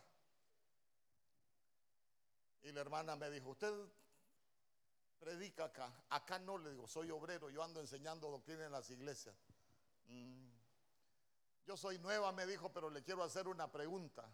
Y 2.62 2.72
la 2.72 2.80
hermana 2.80 3.16
me 3.16 3.28
dijo, 3.30 3.50
usted 3.50 3.72
predica 5.18 5.64
acá. 5.66 5.92
Acá 6.10 6.38
no, 6.38 6.56
le 6.56 6.70
digo, 6.70 6.86
soy 6.88 7.10
obrero, 7.10 7.50
yo 7.50 7.62
ando 7.62 7.80
enseñando 7.80 8.30
doctrina 8.30 8.64
en 8.64 8.72
las 8.72 8.88
iglesias. 8.90 9.34
Mm. 10.08 10.48
Yo 11.66 11.76
soy 11.76 11.98
nueva, 11.98 12.32
me 12.32 12.46
dijo, 12.46 12.72
pero 12.72 12.90
le 12.90 13.02
quiero 13.02 13.22
hacer 13.22 13.46
una 13.46 13.70
pregunta. 13.70 14.28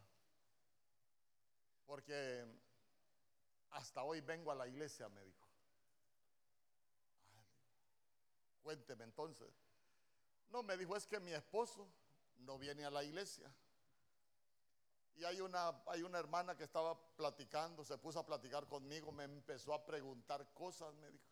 Porque 1.87 2.47
hasta 3.71 4.03
hoy 4.03 4.21
vengo 4.21 4.51
a 4.51 4.55
la 4.55 4.67
iglesia, 4.69 5.09
me 5.09 5.23
dijo. 5.25 5.48
Cuénteme 8.63 9.05
entonces. 9.05 9.49
No, 10.51 10.63
me 10.63 10.77
dijo, 10.77 10.97
es 10.97 11.07
que 11.07 11.21
mi 11.21 11.33
esposo 11.33 11.89
no 12.39 12.59
viene 12.59 12.85
a 12.85 12.91
la 12.91 13.05
iglesia. 13.05 13.53
Y 15.17 15.25
hay 15.25 15.41
una, 15.41 15.83
hay 15.87 16.03
una 16.03 16.19
hermana 16.19 16.57
que 16.57 16.65
estaba 16.65 16.97
platicando, 17.17 17.85
se 17.85 17.99
puso 17.99 18.21
a 18.21 18.27
platicar 18.27 18.67
conmigo, 18.69 19.11
me 19.11 19.25
empezó 19.25 19.75
a 19.75 19.85
preguntar 19.85 20.53
cosas, 20.55 20.95
me 20.95 21.11
dijo. 21.11 21.25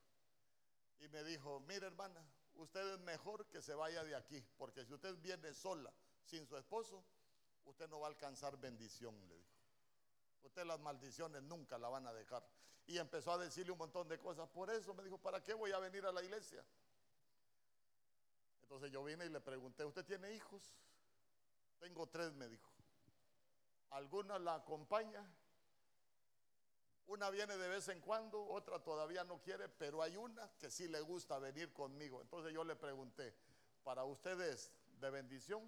Y 1.00 1.08
me 1.08 1.22
dijo, 1.22 1.60
mire 1.60 1.86
hermana, 1.86 2.20
usted 2.56 2.94
es 2.94 3.00
mejor 3.00 3.46
que 3.46 3.62
se 3.62 3.74
vaya 3.74 4.02
de 4.02 4.16
aquí, 4.16 4.44
porque 4.58 4.84
si 4.84 4.92
usted 4.92 5.16
viene 5.18 5.54
sola, 5.54 5.92
sin 6.24 6.46
su 6.46 6.56
esposo, 6.56 7.04
usted 7.64 7.88
no 7.88 8.00
va 8.00 8.08
a 8.08 8.10
alcanzar 8.10 8.56
bendición, 8.58 9.14
le 9.28 9.36
dijo. 9.36 9.56
Usted 10.42 10.64
las 10.64 10.80
maldiciones 10.80 11.42
nunca 11.42 11.78
la 11.78 11.88
van 11.88 12.06
a 12.06 12.12
dejar. 12.12 12.44
Y 12.86 12.98
empezó 12.98 13.32
a 13.32 13.38
decirle 13.38 13.72
un 13.72 13.78
montón 13.78 14.08
de 14.08 14.18
cosas. 14.18 14.48
Por 14.48 14.70
eso 14.70 14.94
me 14.94 15.02
dijo, 15.02 15.18
¿para 15.18 15.42
qué 15.42 15.54
voy 15.54 15.72
a 15.72 15.78
venir 15.78 16.06
a 16.06 16.12
la 16.12 16.22
iglesia? 16.22 16.64
Entonces 18.66 18.90
yo 18.90 19.04
vine 19.04 19.24
y 19.24 19.28
le 19.28 19.40
pregunté, 19.40 19.84
¿usted 19.84 20.04
tiene 20.04 20.32
hijos? 20.34 20.74
Tengo 21.78 22.08
tres, 22.08 22.32
me 22.34 22.48
dijo. 22.48 22.68
Alguna 23.90 24.40
la 24.40 24.56
acompaña, 24.56 25.24
una 27.06 27.30
viene 27.30 27.56
de 27.56 27.68
vez 27.68 27.86
en 27.88 28.00
cuando, 28.00 28.44
otra 28.44 28.80
todavía 28.80 29.22
no 29.22 29.40
quiere, 29.40 29.68
pero 29.68 30.02
hay 30.02 30.16
una 30.16 30.50
que 30.58 30.68
sí 30.68 30.88
le 30.88 31.00
gusta 31.00 31.38
venir 31.38 31.72
conmigo. 31.72 32.20
Entonces 32.20 32.52
yo 32.52 32.64
le 32.64 32.74
pregunté, 32.74 33.32
¿para 33.84 34.02
ustedes 34.02 34.72
de 34.98 35.10
bendición 35.10 35.62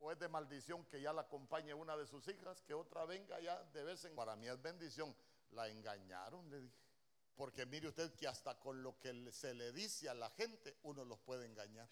o 0.00 0.10
es 0.10 0.18
de 0.18 0.28
maldición 0.28 0.84
que 0.86 1.00
ya 1.00 1.12
la 1.12 1.22
acompañe 1.22 1.72
una 1.72 1.96
de 1.96 2.08
sus 2.08 2.26
hijas, 2.26 2.60
que 2.62 2.74
otra 2.74 3.04
venga 3.04 3.38
ya 3.38 3.62
de 3.62 3.84
vez 3.84 4.04
en 4.04 4.16
cuando? 4.16 4.32
Para 4.32 4.36
mí 4.36 4.48
es 4.48 4.60
bendición. 4.60 5.14
La 5.52 5.68
engañaron, 5.68 6.50
le 6.50 6.62
dije. 6.62 6.85
Porque 7.36 7.66
mire 7.66 7.88
usted 7.88 8.14
que 8.14 8.26
hasta 8.26 8.58
con 8.58 8.82
lo 8.82 8.98
que 8.98 9.30
se 9.30 9.52
le 9.54 9.72
dice 9.72 10.08
a 10.08 10.14
la 10.14 10.30
gente 10.30 10.76
uno 10.84 11.04
los 11.04 11.18
puede 11.20 11.46
engañar. 11.46 11.88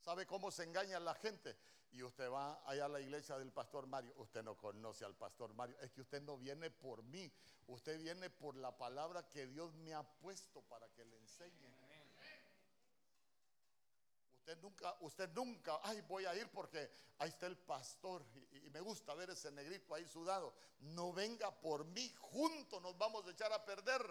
¿Sabe 0.00 0.26
cómo 0.26 0.50
se 0.50 0.62
engaña 0.62 0.96
a 0.96 1.00
la 1.00 1.14
gente? 1.14 1.56
Y 1.92 2.02
usted 2.02 2.30
va 2.30 2.62
allá 2.66 2.84
a 2.84 2.88
la 2.88 3.00
iglesia 3.00 3.36
del 3.38 3.50
pastor 3.50 3.86
Mario. 3.86 4.14
Usted 4.16 4.42
no 4.42 4.56
conoce 4.56 5.04
al 5.04 5.14
pastor 5.14 5.52
Mario. 5.54 5.76
Es 5.80 5.90
que 5.90 6.02
usted 6.02 6.22
no 6.22 6.38
viene 6.38 6.70
por 6.70 7.02
mí. 7.02 7.30
Usted 7.66 7.98
viene 7.98 8.30
por 8.30 8.56
la 8.56 8.76
palabra 8.76 9.28
que 9.28 9.46
Dios 9.46 9.74
me 9.74 9.94
ha 9.94 10.02
puesto 10.02 10.62
para 10.62 10.88
que 10.90 11.04
le 11.04 11.16
enseñe. 11.16 11.68
Usted 14.48 14.62
nunca, 14.62 14.96
usted 15.00 15.28
nunca, 15.34 15.78
ay, 15.82 16.00
voy 16.08 16.24
a 16.24 16.34
ir 16.34 16.48
porque 16.48 16.90
ahí 17.18 17.28
está 17.28 17.46
el 17.46 17.58
pastor 17.58 18.24
y, 18.64 18.70
me 18.70 18.80
gusta 18.80 19.12
ver 19.12 19.28
ese 19.28 19.50
negrito 19.50 19.94
ahí 19.94 20.06
sudado. 20.06 20.54
No 20.80 21.12
venga 21.12 21.50
por 21.50 21.84
mí, 21.84 22.10
juntos 22.18 22.80
nos 22.80 22.96
vamos 22.96 23.26
a 23.26 23.30
echar 23.30 23.52
a 23.52 23.62
perder. 23.62 24.02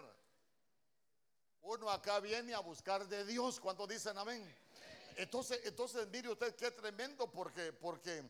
Uno 1.62 1.90
acá 1.90 2.20
viene 2.20 2.54
a 2.54 2.60
buscar 2.60 3.08
de 3.08 3.24
Dios. 3.24 3.58
¿Cuántos 3.58 3.88
dicen 3.88 4.16
amén? 4.16 4.48
Entonces, 5.16 5.60
entonces 5.64 6.06
mire 6.06 6.28
usted 6.28 6.54
qué 6.54 6.70
tremendo 6.70 7.28
porque, 7.32 7.72
porque 7.72 8.22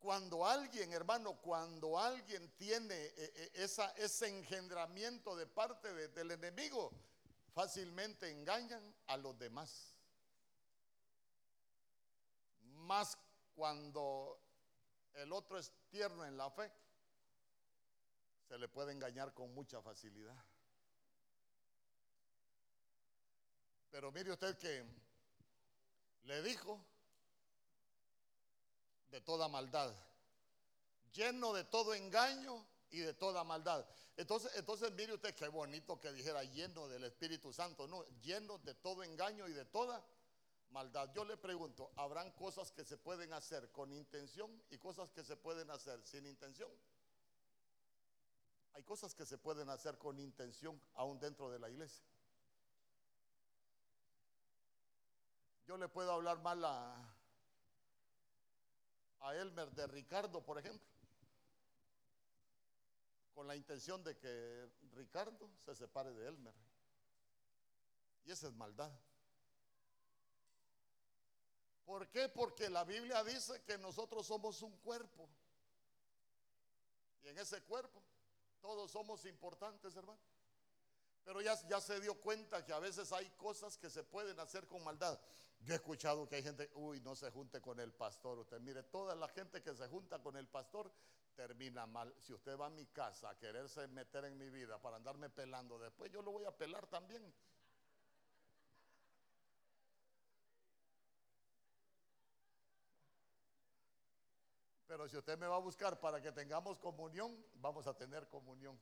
cuando 0.00 0.44
alguien, 0.44 0.92
hermano, 0.92 1.34
cuando 1.40 2.00
alguien 2.00 2.50
tiene 2.56 2.96
eh, 2.96 3.14
eh, 3.16 3.50
esa, 3.54 3.90
ese 3.90 4.26
engendramiento 4.26 5.36
de 5.36 5.46
parte 5.46 5.94
de, 5.94 6.08
del 6.08 6.32
enemigo, 6.32 6.90
fácilmente 7.54 8.28
engañan 8.28 8.82
a 9.06 9.16
los 9.16 9.38
demás. 9.38 9.91
Más 12.92 13.16
cuando 13.54 14.38
el 15.14 15.32
otro 15.32 15.58
es 15.58 15.72
tierno 15.88 16.26
en 16.26 16.36
la 16.36 16.50
fe, 16.50 16.70
se 18.46 18.58
le 18.58 18.68
puede 18.68 18.92
engañar 18.92 19.32
con 19.32 19.54
mucha 19.54 19.80
facilidad. 19.80 20.36
Pero 23.90 24.12
mire 24.12 24.30
usted 24.30 24.58
que 24.58 24.84
le 26.24 26.42
dijo 26.42 26.84
de 29.10 29.22
toda 29.22 29.48
maldad, 29.48 29.90
lleno 31.14 31.54
de 31.54 31.64
todo 31.64 31.94
engaño 31.94 32.62
y 32.90 32.98
de 32.98 33.14
toda 33.14 33.42
maldad. 33.42 33.86
Entonces, 34.18 34.52
entonces 34.56 34.92
mire 34.92 35.14
usted 35.14 35.34
qué 35.34 35.48
bonito 35.48 35.98
que 35.98 36.12
dijera 36.12 36.44
lleno 36.44 36.86
del 36.88 37.04
Espíritu 37.04 37.54
Santo, 37.54 37.88
no, 37.88 38.04
lleno 38.20 38.58
de 38.58 38.74
todo 38.74 39.02
engaño 39.02 39.48
y 39.48 39.54
de 39.54 39.64
toda 39.64 40.04
maldad. 40.72 41.12
Yo 41.14 41.24
le 41.24 41.36
pregunto, 41.36 41.92
¿habrán 41.96 42.32
cosas 42.32 42.72
que 42.72 42.84
se 42.84 42.96
pueden 42.96 43.32
hacer 43.32 43.70
con 43.70 43.92
intención 43.92 44.50
y 44.70 44.78
cosas 44.78 45.12
que 45.12 45.22
se 45.22 45.36
pueden 45.36 45.70
hacer 45.70 46.02
sin 46.04 46.26
intención? 46.26 46.70
Hay 48.72 48.82
cosas 48.82 49.14
que 49.14 49.26
se 49.26 49.38
pueden 49.38 49.68
hacer 49.68 49.98
con 49.98 50.18
intención 50.18 50.80
aún 50.94 51.20
dentro 51.20 51.50
de 51.50 51.58
la 51.58 51.68
iglesia. 51.68 52.04
Yo 55.66 55.76
le 55.76 55.88
puedo 55.88 56.10
hablar 56.10 56.40
mal 56.40 56.64
a, 56.64 57.14
a 59.20 59.36
Elmer 59.36 59.70
de 59.72 59.86
Ricardo, 59.86 60.42
por 60.42 60.58
ejemplo, 60.58 60.88
con 63.34 63.46
la 63.46 63.54
intención 63.54 64.02
de 64.02 64.16
que 64.16 64.68
Ricardo 64.94 65.50
se 65.58 65.74
separe 65.74 66.12
de 66.12 66.28
Elmer. 66.28 66.54
Y 68.24 68.30
esa 68.30 68.48
es 68.48 68.54
maldad. 68.54 68.90
¿Por 71.84 72.08
qué? 72.08 72.28
Porque 72.28 72.70
la 72.70 72.84
Biblia 72.84 73.22
dice 73.24 73.62
que 73.62 73.76
nosotros 73.78 74.26
somos 74.26 74.62
un 74.62 74.76
cuerpo. 74.78 75.28
Y 77.22 77.28
en 77.28 77.38
ese 77.38 77.62
cuerpo 77.62 78.02
todos 78.60 78.90
somos 78.90 79.24
importantes, 79.26 79.96
hermano. 79.96 80.20
Pero 81.24 81.40
ya, 81.40 81.54
ya 81.68 81.80
se 81.80 82.00
dio 82.00 82.14
cuenta 82.20 82.64
que 82.64 82.72
a 82.72 82.78
veces 82.78 83.12
hay 83.12 83.28
cosas 83.30 83.76
que 83.76 83.90
se 83.90 84.02
pueden 84.02 84.38
hacer 84.40 84.66
con 84.66 84.82
maldad. 84.82 85.18
Yo 85.60 85.74
he 85.74 85.76
escuchado 85.76 86.28
que 86.28 86.36
hay 86.36 86.42
gente, 86.42 86.70
uy, 86.74 87.00
no 87.00 87.14
se 87.14 87.30
junte 87.30 87.60
con 87.60 87.78
el 87.78 87.92
pastor. 87.92 88.38
Usted 88.38 88.60
mire, 88.60 88.82
toda 88.82 89.14
la 89.14 89.28
gente 89.28 89.62
que 89.62 89.74
se 89.74 89.86
junta 89.88 90.20
con 90.20 90.36
el 90.36 90.48
pastor 90.48 90.90
termina 91.36 91.86
mal. 91.86 92.12
Si 92.18 92.32
usted 92.32 92.58
va 92.58 92.66
a 92.66 92.70
mi 92.70 92.86
casa 92.86 93.30
a 93.30 93.38
quererse 93.38 93.86
meter 93.88 94.24
en 94.24 94.36
mi 94.36 94.50
vida 94.50 94.80
para 94.80 94.96
andarme 94.96 95.30
pelando, 95.30 95.78
después 95.78 96.10
yo 96.10 96.22
lo 96.22 96.32
voy 96.32 96.44
a 96.44 96.56
pelar 96.56 96.86
también. 96.88 97.32
Pero 105.02 105.10
si 105.10 105.16
usted 105.16 105.36
me 105.36 105.48
va 105.48 105.56
a 105.56 105.58
buscar 105.58 105.98
para 105.98 106.22
que 106.22 106.30
tengamos 106.30 106.78
comunión, 106.78 107.36
vamos 107.54 107.88
a 107.88 107.92
tener 107.92 108.28
comunión. 108.28 108.80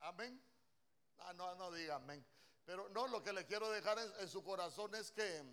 Amén. 0.00 0.42
Ah, 1.20 1.32
no, 1.34 1.54
no 1.54 1.70
diga 1.70 1.94
amén. 1.94 2.26
Pero 2.64 2.88
no, 2.88 3.06
lo 3.06 3.22
que 3.22 3.32
le 3.32 3.46
quiero 3.46 3.70
dejar 3.70 3.96
en, 4.18 4.28
su 4.28 4.42
corazón 4.42 4.96
es 4.96 5.12
que 5.12 5.44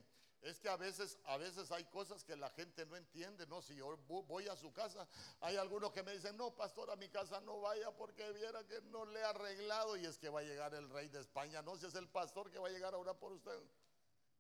es 0.41 0.59
que 0.59 0.69
a 0.69 0.75
veces, 0.75 1.19
a 1.25 1.37
veces 1.37 1.71
hay 1.71 1.83
cosas 1.83 2.23
que 2.23 2.35
la 2.35 2.49
gente 2.49 2.83
no 2.87 2.95
entiende, 2.95 3.45
¿no? 3.45 3.61
Si 3.61 3.75
yo 3.75 3.95
voy 4.07 4.47
a 4.47 4.55
su 4.55 4.73
casa, 4.73 5.07
hay 5.39 5.55
algunos 5.57 5.91
que 5.91 6.01
me 6.01 6.13
dicen, 6.13 6.35
no, 6.35 6.49
pastor, 6.55 6.89
a 6.89 6.95
mi 6.95 7.09
casa 7.09 7.39
no 7.41 7.61
vaya 7.61 7.91
porque 7.91 8.31
viera 8.31 8.65
que 8.65 8.81
no 8.85 9.05
le 9.05 9.19
he 9.19 9.23
arreglado 9.23 9.95
y 9.97 10.05
es 10.07 10.17
que 10.17 10.29
va 10.29 10.39
a 10.39 10.43
llegar 10.43 10.73
el 10.73 10.89
rey 10.89 11.09
de 11.09 11.19
España, 11.19 11.61
no, 11.61 11.77
si 11.77 11.85
es 11.85 11.93
el 11.93 12.09
pastor 12.09 12.49
que 12.49 12.57
va 12.57 12.69
a 12.69 12.71
llegar 12.71 12.95
a 12.95 12.97
orar 12.97 13.19
por 13.19 13.33
usted. 13.33 13.61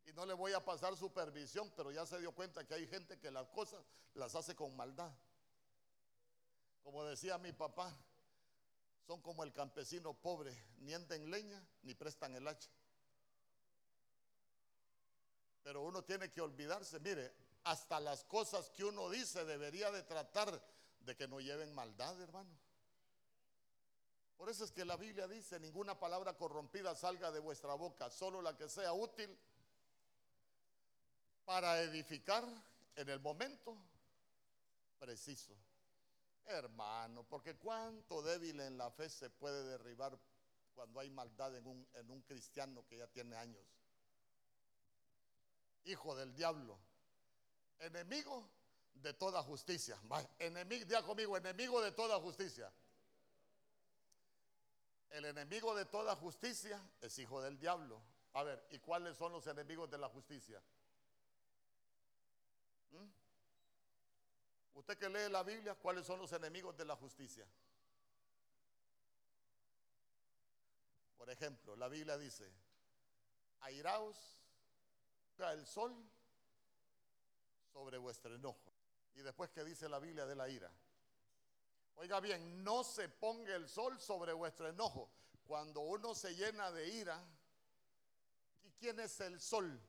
Y 0.05 0.13
no 0.13 0.25
le 0.25 0.33
voy 0.33 0.53
a 0.53 0.63
pasar 0.63 0.95
supervisión, 0.97 1.71
pero 1.75 1.91
ya 1.91 2.05
se 2.05 2.19
dio 2.19 2.33
cuenta 2.33 2.65
que 2.65 2.73
hay 2.73 2.87
gente 2.87 3.19
que 3.19 3.31
las 3.31 3.47
cosas 3.49 3.83
las 4.15 4.35
hace 4.35 4.55
con 4.55 4.75
maldad. 4.75 5.11
Como 6.83 7.03
decía 7.05 7.37
mi 7.37 7.53
papá, 7.53 7.95
son 9.05 9.21
como 9.21 9.43
el 9.43 9.53
campesino 9.53 10.13
pobre, 10.13 10.57
ni 10.79 10.93
en 10.93 11.31
leña 11.31 11.63
ni 11.83 11.93
prestan 11.93 12.35
el 12.35 12.47
hacha. 12.47 12.69
Pero 15.63 15.83
uno 15.83 16.03
tiene 16.03 16.31
que 16.31 16.41
olvidarse, 16.41 16.99
mire, 16.99 17.31
hasta 17.63 17.99
las 17.99 18.23
cosas 18.23 18.69
que 18.71 18.83
uno 18.83 19.09
dice 19.09 19.45
debería 19.45 19.91
de 19.91 20.01
tratar 20.03 20.61
de 21.01 21.15
que 21.15 21.27
no 21.27 21.39
lleven 21.39 21.73
maldad, 21.73 22.19
hermano. 22.19 22.49
Por 24.37 24.49
eso 24.49 24.63
es 24.63 24.71
que 24.71 24.83
la 24.85 24.97
Biblia 24.97 25.27
dice, 25.27 25.59
ninguna 25.59 25.99
palabra 25.99 26.35
corrompida 26.35 26.95
salga 26.95 27.31
de 27.31 27.39
vuestra 27.39 27.75
boca, 27.75 28.09
solo 28.09 28.41
la 28.41 28.57
que 28.57 28.67
sea 28.69 28.91
útil 28.91 29.37
para 31.51 31.81
edificar 31.81 32.45
en 32.95 33.09
el 33.09 33.19
momento 33.19 33.75
preciso. 34.97 35.53
Hermano, 36.45 37.25
porque 37.29 37.57
cuánto 37.57 38.21
débil 38.21 38.57
en 38.61 38.77
la 38.77 38.89
fe 38.89 39.09
se 39.09 39.29
puede 39.29 39.61
derribar 39.65 40.17
cuando 40.73 41.01
hay 41.01 41.09
maldad 41.09 41.53
en 41.57 41.67
un, 41.67 41.85
en 41.95 42.09
un 42.09 42.21
cristiano 42.21 42.85
que 42.87 42.99
ya 42.99 43.07
tiene 43.07 43.35
años. 43.35 43.65
Hijo 45.83 46.15
del 46.15 46.33
diablo, 46.33 46.77
enemigo 47.79 48.47
de 48.93 49.13
toda 49.13 49.43
justicia. 49.43 49.99
Enemigo, 50.39 50.85
diga 50.85 51.03
conmigo, 51.03 51.35
enemigo 51.35 51.81
de 51.81 51.91
toda 51.91 52.17
justicia. 52.21 52.71
El 55.09 55.25
enemigo 55.25 55.75
de 55.75 55.83
toda 55.83 56.15
justicia 56.15 56.81
es 57.01 57.19
hijo 57.19 57.41
del 57.41 57.59
diablo. 57.59 58.01
A 58.35 58.43
ver, 58.43 58.65
¿y 58.69 58.79
cuáles 58.79 59.17
son 59.17 59.33
los 59.33 59.45
enemigos 59.47 59.91
de 59.91 59.97
la 59.97 60.07
justicia? 60.07 60.63
¿Mm? 62.91 63.07
Usted 64.73 64.97
que 64.97 65.09
lee 65.09 65.29
la 65.29 65.43
Biblia, 65.43 65.75
¿cuáles 65.75 66.05
son 66.05 66.19
los 66.19 66.31
enemigos 66.33 66.75
de 66.77 66.85
la 66.85 66.95
justicia? 66.95 67.45
Por 71.17 71.29
ejemplo, 71.29 71.75
la 71.75 71.87
Biblia 71.87 72.17
dice, 72.17 72.49
airaos 73.61 74.41
el 75.49 75.65
sol 75.65 75.95
sobre 77.73 77.97
vuestro 77.97 78.35
enojo. 78.35 78.71
Y 79.15 79.21
después 79.21 79.49
que 79.49 79.63
dice 79.63 79.89
la 79.89 79.99
Biblia 79.99 80.25
de 80.25 80.35
la 80.35 80.47
ira. 80.47 80.71
Oiga 81.95 82.19
bien, 82.19 82.63
no 82.63 82.83
se 82.83 83.09
ponga 83.09 83.55
el 83.55 83.67
sol 83.67 83.99
sobre 83.99 84.33
vuestro 84.33 84.69
enojo. 84.69 85.09
Cuando 85.47 85.81
uno 85.81 86.15
se 86.15 86.35
llena 86.35 86.71
de 86.71 86.87
ira, 86.87 87.21
¿y 88.63 88.71
quién 88.71 88.99
es 88.99 89.19
el 89.21 89.39
sol? 89.39 89.79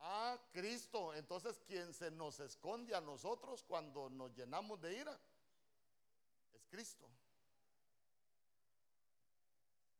Ah, 0.00 0.38
Cristo. 0.52 1.14
Entonces, 1.14 1.60
quien 1.66 1.92
se 1.92 2.10
nos 2.10 2.40
esconde 2.40 2.94
a 2.94 3.00
nosotros 3.00 3.64
cuando 3.64 4.10
nos 4.10 4.34
llenamos 4.36 4.80
de 4.80 4.96
ira 4.96 5.18
es 6.54 6.64
Cristo. 6.66 7.08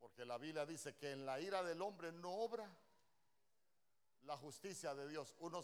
Porque 0.01 0.25
la 0.25 0.39
Biblia 0.39 0.65
dice 0.65 0.95
que 0.97 1.13
en 1.13 1.27
la 1.27 1.41
ira 1.41 1.63
del 1.63 1.83
hombre 1.83 2.13
no 2.13 2.31
obra 2.31 2.71
la 4.27 4.37
justicia 4.37 4.95
de 4.95 5.09
Dios. 5.09 5.35
Uno, 5.39 5.63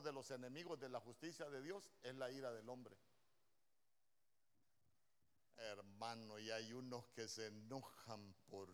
de 0.00 0.12
los 0.12 0.30
enemigos 0.30 0.78
de 0.78 0.88
la 0.88 1.00
justicia 1.00 1.50
de 1.50 1.60
Dios 1.60 1.90
es 2.02 2.14
la 2.14 2.30
ira 2.30 2.52
del 2.52 2.68
hombre. 2.68 2.96
Hermano, 5.56 6.38
y 6.38 6.50
hay 6.50 6.72
unos 6.72 7.08
que 7.08 7.26
se 7.26 7.46
enojan 7.46 8.34
por 8.48 8.68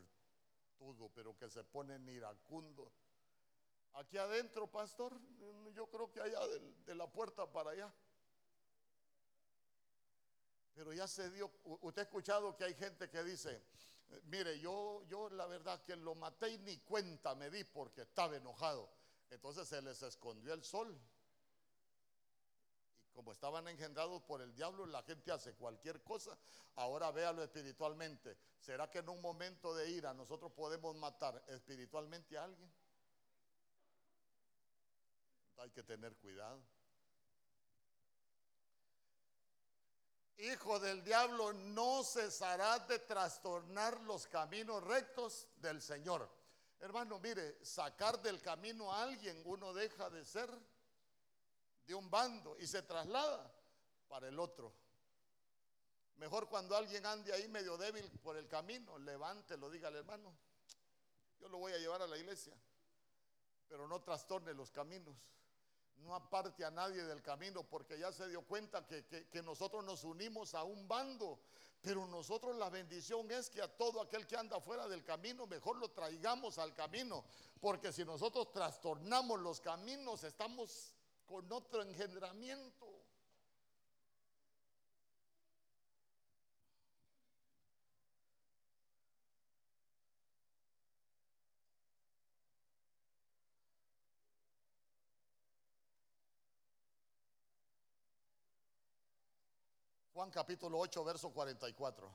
todo, 0.78 1.08
pero 1.14 1.36
que 1.36 1.48
se 1.48 1.64
ponen 1.64 2.06
iracundos. 2.08 2.92
Aquí 3.94 4.18
adentro, 4.18 4.66
pastor, 4.66 5.16
yo 5.72 5.86
creo 5.88 6.10
que 6.10 6.20
allá 6.20 6.40
de, 6.86 6.94
la 6.94 7.06
puerta 7.06 7.50
para 7.50 7.70
allá. 7.70 7.92
Pero 10.74 10.92
ya 10.92 11.06
se 11.06 11.30
dio, 11.30 11.50
usted 11.82 12.00
ha 12.00 12.04
escuchado 12.04 12.56
que 12.56 12.64
hay 12.64 12.74
gente 12.74 13.08
que 13.08 13.22
dice, 13.22 13.62
mire, 14.24 14.58
yo, 14.58 15.04
yo 15.04 15.30
la 15.30 15.46
verdad 15.46 15.84
que 15.84 15.94
lo 15.94 16.16
maté 16.16 16.50
y 16.50 16.58
ni 16.58 16.78
cuenta 16.78 17.36
me 17.36 17.50
di 17.50 17.62
porque 17.62 18.02
estaba 18.02 18.34
enojado. 18.36 18.90
Entonces 19.30 19.68
se 19.68 19.80
les 19.80 20.02
escondió 20.02 20.52
el 20.54 20.64
sol. 20.64 21.00
Y 23.06 23.10
como 23.12 23.30
estaban 23.30 23.68
engendrados 23.68 24.22
por 24.22 24.42
el 24.42 24.52
diablo, 24.56 24.86
la 24.86 25.04
gente 25.04 25.30
hace 25.30 25.54
cualquier 25.54 26.02
cosa. 26.02 26.36
Ahora 26.74 27.12
véalo 27.12 27.44
espiritualmente. 27.44 28.36
¿Será 28.58 28.90
que 28.90 28.98
en 28.98 29.08
un 29.08 29.20
momento 29.20 29.72
de 29.72 29.88
ira 29.88 30.12
nosotros 30.14 30.50
podemos 30.50 30.96
matar 30.96 31.44
espiritualmente 31.46 32.36
a 32.36 32.42
alguien? 32.42 32.72
Hay 35.58 35.70
que 35.70 35.82
tener 35.82 36.14
cuidado. 36.16 36.60
Hijo 40.38 40.80
del 40.80 41.04
diablo, 41.04 41.52
no 41.52 42.02
cesará 42.02 42.80
de 42.80 42.98
trastornar 42.98 44.00
los 44.00 44.26
caminos 44.26 44.82
rectos 44.82 45.46
del 45.56 45.80
Señor. 45.80 46.28
Hermano, 46.80 47.18
mire, 47.18 47.64
sacar 47.64 48.20
del 48.20 48.42
camino 48.42 48.92
a 48.92 49.04
alguien, 49.04 49.40
uno 49.44 49.72
deja 49.72 50.10
de 50.10 50.24
ser 50.24 50.50
de 51.86 51.94
un 51.94 52.10
bando 52.10 52.56
y 52.58 52.66
se 52.66 52.82
traslada 52.82 53.50
para 54.08 54.28
el 54.28 54.38
otro. 54.38 54.72
Mejor 56.16 56.48
cuando 56.48 56.76
alguien 56.76 57.04
ande 57.06 57.32
ahí 57.32 57.48
medio 57.48 57.76
débil 57.76 58.10
por 58.22 58.36
el 58.36 58.48
camino, 58.48 58.98
levántelo, 58.98 59.70
dígale 59.70 59.98
hermano, 59.98 60.34
yo 61.40 61.48
lo 61.48 61.58
voy 61.58 61.72
a 61.72 61.78
llevar 61.78 62.02
a 62.02 62.06
la 62.06 62.16
iglesia, 62.16 62.54
pero 63.68 63.88
no 63.88 64.00
trastorne 64.00 64.54
los 64.54 64.70
caminos, 64.70 65.16
no 65.98 66.14
aparte 66.14 66.64
a 66.64 66.70
nadie 66.70 67.02
del 67.04 67.22
camino, 67.22 67.62
porque 67.62 67.98
ya 67.98 68.12
se 68.12 68.28
dio 68.28 68.42
cuenta 68.42 68.86
que, 68.86 69.42
nosotros 69.42 69.84
nos 69.84 70.04
unimos 70.04 70.54
a 70.54 70.64
un 70.64 70.86
bando 70.86 71.38
pero 71.84 72.06
nosotros 72.06 72.56
la 72.56 72.70
bendición 72.70 73.30
es 73.30 73.50
que 73.50 73.60
a 73.60 73.68
todo 73.68 74.00
aquel 74.00 74.26
que 74.26 74.38
anda 74.38 74.58
fuera 74.58 74.88
del 74.88 75.04
camino, 75.04 75.46
mejor 75.46 75.76
lo 75.76 75.90
traigamos 75.90 76.56
al 76.56 76.72
camino. 76.72 77.26
Porque 77.60 77.92
si 77.92 78.06
nosotros 78.06 78.50
trastornamos 78.52 79.38
los 79.40 79.60
caminos, 79.60 80.24
estamos 80.24 80.94
con 81.26 81.52
otro 81.52 81.82
engendramiento. 81.82 82.93
Juan 100.24 100.32
capítulo 100.32 100.78
8, 100.78 101.04
verso 101.04 101.30
44. 101.30 102.10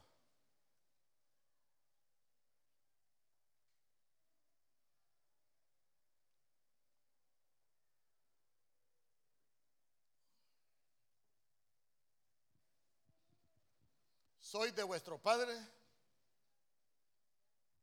Soy 14.39 14.72
de 14.72 14.82
vuestro 14.82 15.20
padre, 15.20 15.55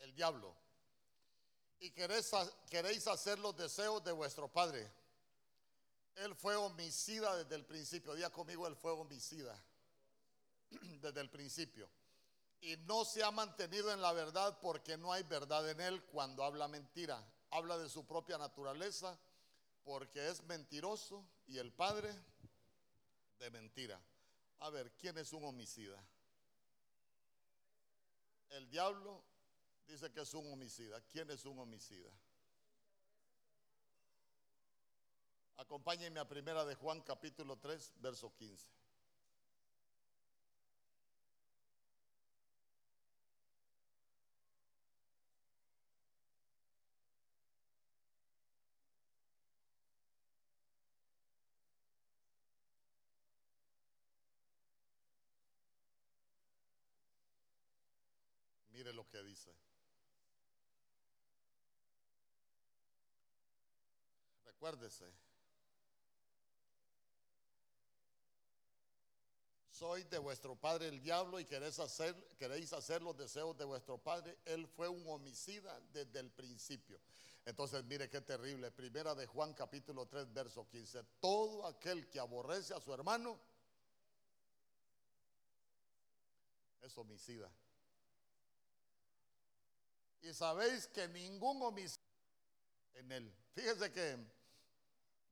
el 0.01 0.13
diablo, 0.13 0.53
y 1.79 1.93
queréis, 1.93 2.33
queréis 2.69 3.07
hacer 3.07 3.39
los 3.39 3.57
deseos 3.57 4.03
de 4.03 4.11
vuestro 4.11 4.49
padre. 4.49 4.91
Él 6.17 6.35
fue 6.35 6.57
homicida 6.57 7.37
desde 7.37 7.55
el 7.55 7.65
principio. 7.65 8.15
Día 8.15 8.31
conmigo, 8.31 8.67
él 8.67 8.75
fue 8.75 8.91
homicida. 8.91 9.57
desde 11.01 11.21
el 11.21 11.31
principio. 11.31 11.89
Y 12.61 12.77
no 12.79 13.05
se 13.05 13.23
ha 13.23 13.31
mantenido 13.31 13.93
en 13.93 14.01
la 14.01 14.13
verdad 14.13 14.59
porque 14.61 14.97
no 14.97 15.13
hay 15.13 15.23
verdad 15.23 15.69
en 15.71 15.81
él 15.81 16.03
cuando 16.05 16.43
habla 16.43 16.69
mentira. 16.69 17.23
Habla 17.51 17.79
de 17.79 17.89
su 17.89 18.05
propia 18.07 18.39
naturaleza 18.39 19.19
porque 19.85 20.29
es 20.29 20.43
mentiroso 20.45 21.25
y 21.47 21.59
el 21.59 21.73
padre 21.73 22.13
de 23.39 23.51
mentira. 23.51 24.01
A 24.61 24.71
ver, 24.71 24.91
¿quién 24.97 25.17
es 25.19 25.33
un 25.33 25.45
homicida? 25.45 26.03
El 28.51 28.69
diablo 28.71 29.23
dice 29.87 30.11
que 30.11 30.23
es 30.23 30.35
un 30.35 30.51
homicida. 30.53 31.01
¿Quién 31.03 31.31
es 31.31 31.45
un 31.45 31.59
homicida? 31.59 32.11
Acompáñenme 35.59 36.21
a 36.21 36.29
primera 36.29 36.65
de 36.65 36.75
Juan 36.75 37.01
capítulo 37.01 37.57
3, 37.57 37.95
verso 38.01 38.33
15. 38.35 38.67
Mire 58.77 58.93
lo 58.93 59.09
que 59.09 59.16
dice. 59.27 59.53
Recuérdese. 64.45 65.13
soy 69.77 70.05
de 70.05 70.19
vuestro 70.19 70.57
padre 70.57 70.89
el 70.89 71.03
diablo 71.03 71.39
y 71.39 71.45
queréis 71.45 71.79
hacer, 71.79 72.15
queréis 72.39 72.73
hacer 72.73 73.03
los 73.03 73.15
deseos 73.15 73.57
de 73.59 73.67
vuestro 73.67 73.99
padre. 73.99 74.39
Él 74.47 74.67
fue 74.67 74.89
un 74.89 75.07
homicida 75.07 75.79
desde 75.93 76.21
el 76.21 76.31
principio. 76.31 76.99
Entonces, 77.45 77.85
mire 77.85 78.09
qué 78.09 78.23
terrible. 78.23 78.71
Primera 78.71 79.15
de 79.15 79.27
Juan 79.27 79.53
capítulo 79.53 80.07
3, 80.07 80.33
verso 80.33 80.67
15. 80.67 81.05
Todo 81.21 81.67
aquel 81.67 82.09
que 82.09 82.19
aborrece 82.19 82.73
a 82.73 82.81
su 82.81 82.93
hermano 82.93 83.39
es 86.81 86.97
homicida. 86.97 87.51
Y 90.27 90.35
sabéis 90.35 90.89
que 90.89 91.07
ningún 91.07 91.63
homicida 91.63 92.03
en 92.95 93.13
él. 93.13 93.33
Fíjese 93.55 93.93
que 93.93 94.19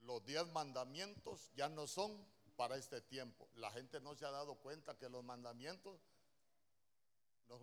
los 0.02 0.24
diez 0.24 0.46
mandamientos 0.52 1.50
ya 1.56 1.68
no 1.68 1.88
son 1.88 2.24
para 2.54 2.76
este 2.76 3.00
tiempo. 3.00 3.48
La 3.56 3.72
gente 3.72 4.00
no 4.00 4.14
se 4.14 4.24
ha 4.24 4.30
dado 4.30 4.54
cuenta 4.54 4.96
que 4.96 5.08
los 5.08 5.24
mandamientos 5.24 5.98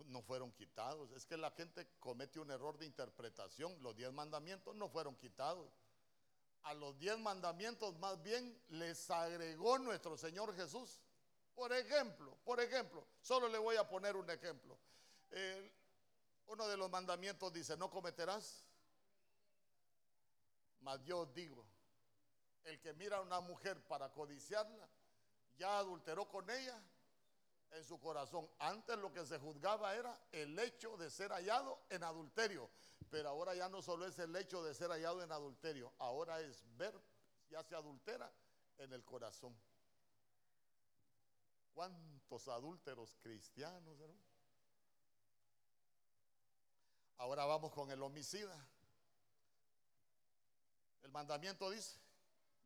no, 0.08 0.20
fueron 0.20 0.52
quitados. 0.52 1.10
Es 1.12 1.24
que 1.24 1.38
la 1.38 1.50
gente 1.52 1.88
comete 2.00 2.38
un 2.38 2.50
error 2.50 2.76
de 2.76 2.84
interpretación. 2.84 3.82
Los 3.82 3.96
diez 3.96 4.12
mandamientos 4.12 4.76
no 4.76 4.90
fueron 4.90 5.16
quitados. 5.16 5.70
A 6.64 6.74
los 6.74 6.98
diez 6.98 7.18
mandamientos 7.18 7.98
más 7.98 8.22
bien 8.22 8.60
les 8.68 9.10
agregó 9.10 9.78
nuestro 9.78 10.18
Señor 10.18 10.54
Jesús. 10.54 11.00
Por 11.54 11.72
ejemplo, 11.72 12.36
por 12.44 12.60
ejemplo, 12.60 13.06
solo 13.22 13.48
le 13.48 13.56
voy 13.56 13.76
a 13.76 13.88
poner 13.88 14.16
un 14.16 14.28
ejemplo. 14.28 14.78
Uno 16.46 16.66
de 16.68 16.76
los 16.76 16.90
mandamientos 16.90 17.52
dice, 17.52 17.76
no 17.76 17.90
cometerás. 17.90 18.64
Mas 20.80 21.02
yo 21.04 21.26
digo, 21.26 21.64
el 22.64 22.80
que 22.80 22.92
mira 22.94 23.18
a 23.18 23.20
una 23.20 23.40
mujer 23.40 23.82
para 23.86 24.12
codiciarla, 24.12 24.88
ya 25.56 25.78
adulteró 25.78 26.28
con 26.28 26.48
ella 26.50 26.80
en 27.72 27.84
su 27.84 27.98
corazón. 28.00 28.48
Antes 28.58 28.98
lo 28.98 29.12
que 29.12 29.24
se 29.24 29.38
juzgaba 29.38 29.94
era 29.94 30.18
el 30.32 30.58
hecho 30.58 30.96
de 30.96 31.10
ser 31.10 31.30
hallado 31.30 31.80
en 31.88 32.02
adulterio, 32.04 32.68
pero 33.10 33.28
ahora 33.28 33.54
ya 33.54 33.68
no 33.68 33.82
solo 33.82 34.06
es 34.06 34.18
el 34.18 34.34
hecho 34.36 34.62
de 34.62 34.74
ser 34.74 34.90
hallado 34.90 35.22
en 35.22 35.32
adulterio, 35.32 35.92
ahora 35.98 36.40
es 36.40 36.64
ver, 36.76 36.94
ya 37.50 37.62
se 37.62 37.74
adultera 37.74 38.30
en 38.78 38.92
el 38.92 39.04
corazón. 39.04 39.54
¿Cuántos 41.74 42.48
adúlteros 42.48 43.16
cristianos? 43.22 43.98
Ahora 47.22 47.44
vamos 47.44 47.70
con 47.70 47.88
el 47.88 48.02
homicida. 48.02 48.52
El 51.04 51.12
mandamiento 51.12 51.70
dice, 51.70 51.96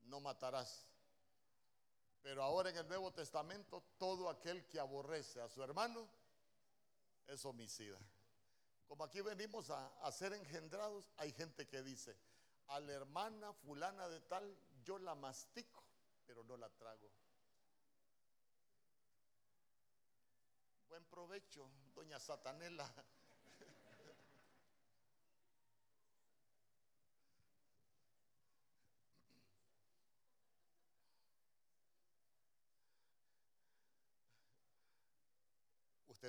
no 0.04 0.18
matarás. 0.18 0.86
Pero 2.22 2.42
ahora 2.42 2.70
en 2.70 2.78
el 2.78 2.88
Nuevo 2.88 3.12
Testamento, 3.12 3.82
todo 3.98 4.30
aquel 4.30 4.66
que 4.66 4.80
aborrece 4.80 5.42
a 5.42 5.48
su 5.50 5.62
hermano 5.62 6.08
es 7.26 7.44
homicida. 7.44 7.98
Como 8.88 9.04
aquí 9.04 9.20
venimos 9.20 9.68
a, 9.68 10.10
ser 10.10 10.32
engendrados, 10.32 11.12
hay 11.18 11.32
gente 11.32 11.68
que 11.68 11.82
dice, 11.82 12.16
a 12.68 12.80
la 12.80 12.92
hermana 12.94 13.52
fulana 13.52 14.08
de 14.08 14.22
tal, 14.22 14.58
yo 14.82 14.98
la 14.98 15.14
mastico, 15.14 15.84
pero 16.26 16.42
no 16.44 16.56
la 16.56 16.70
trago. 16.70 17.10
Buen 20.88 21.04
provecho, 21.04 21.68
doña 21.94 22.18
Satanela. 22.18 22.90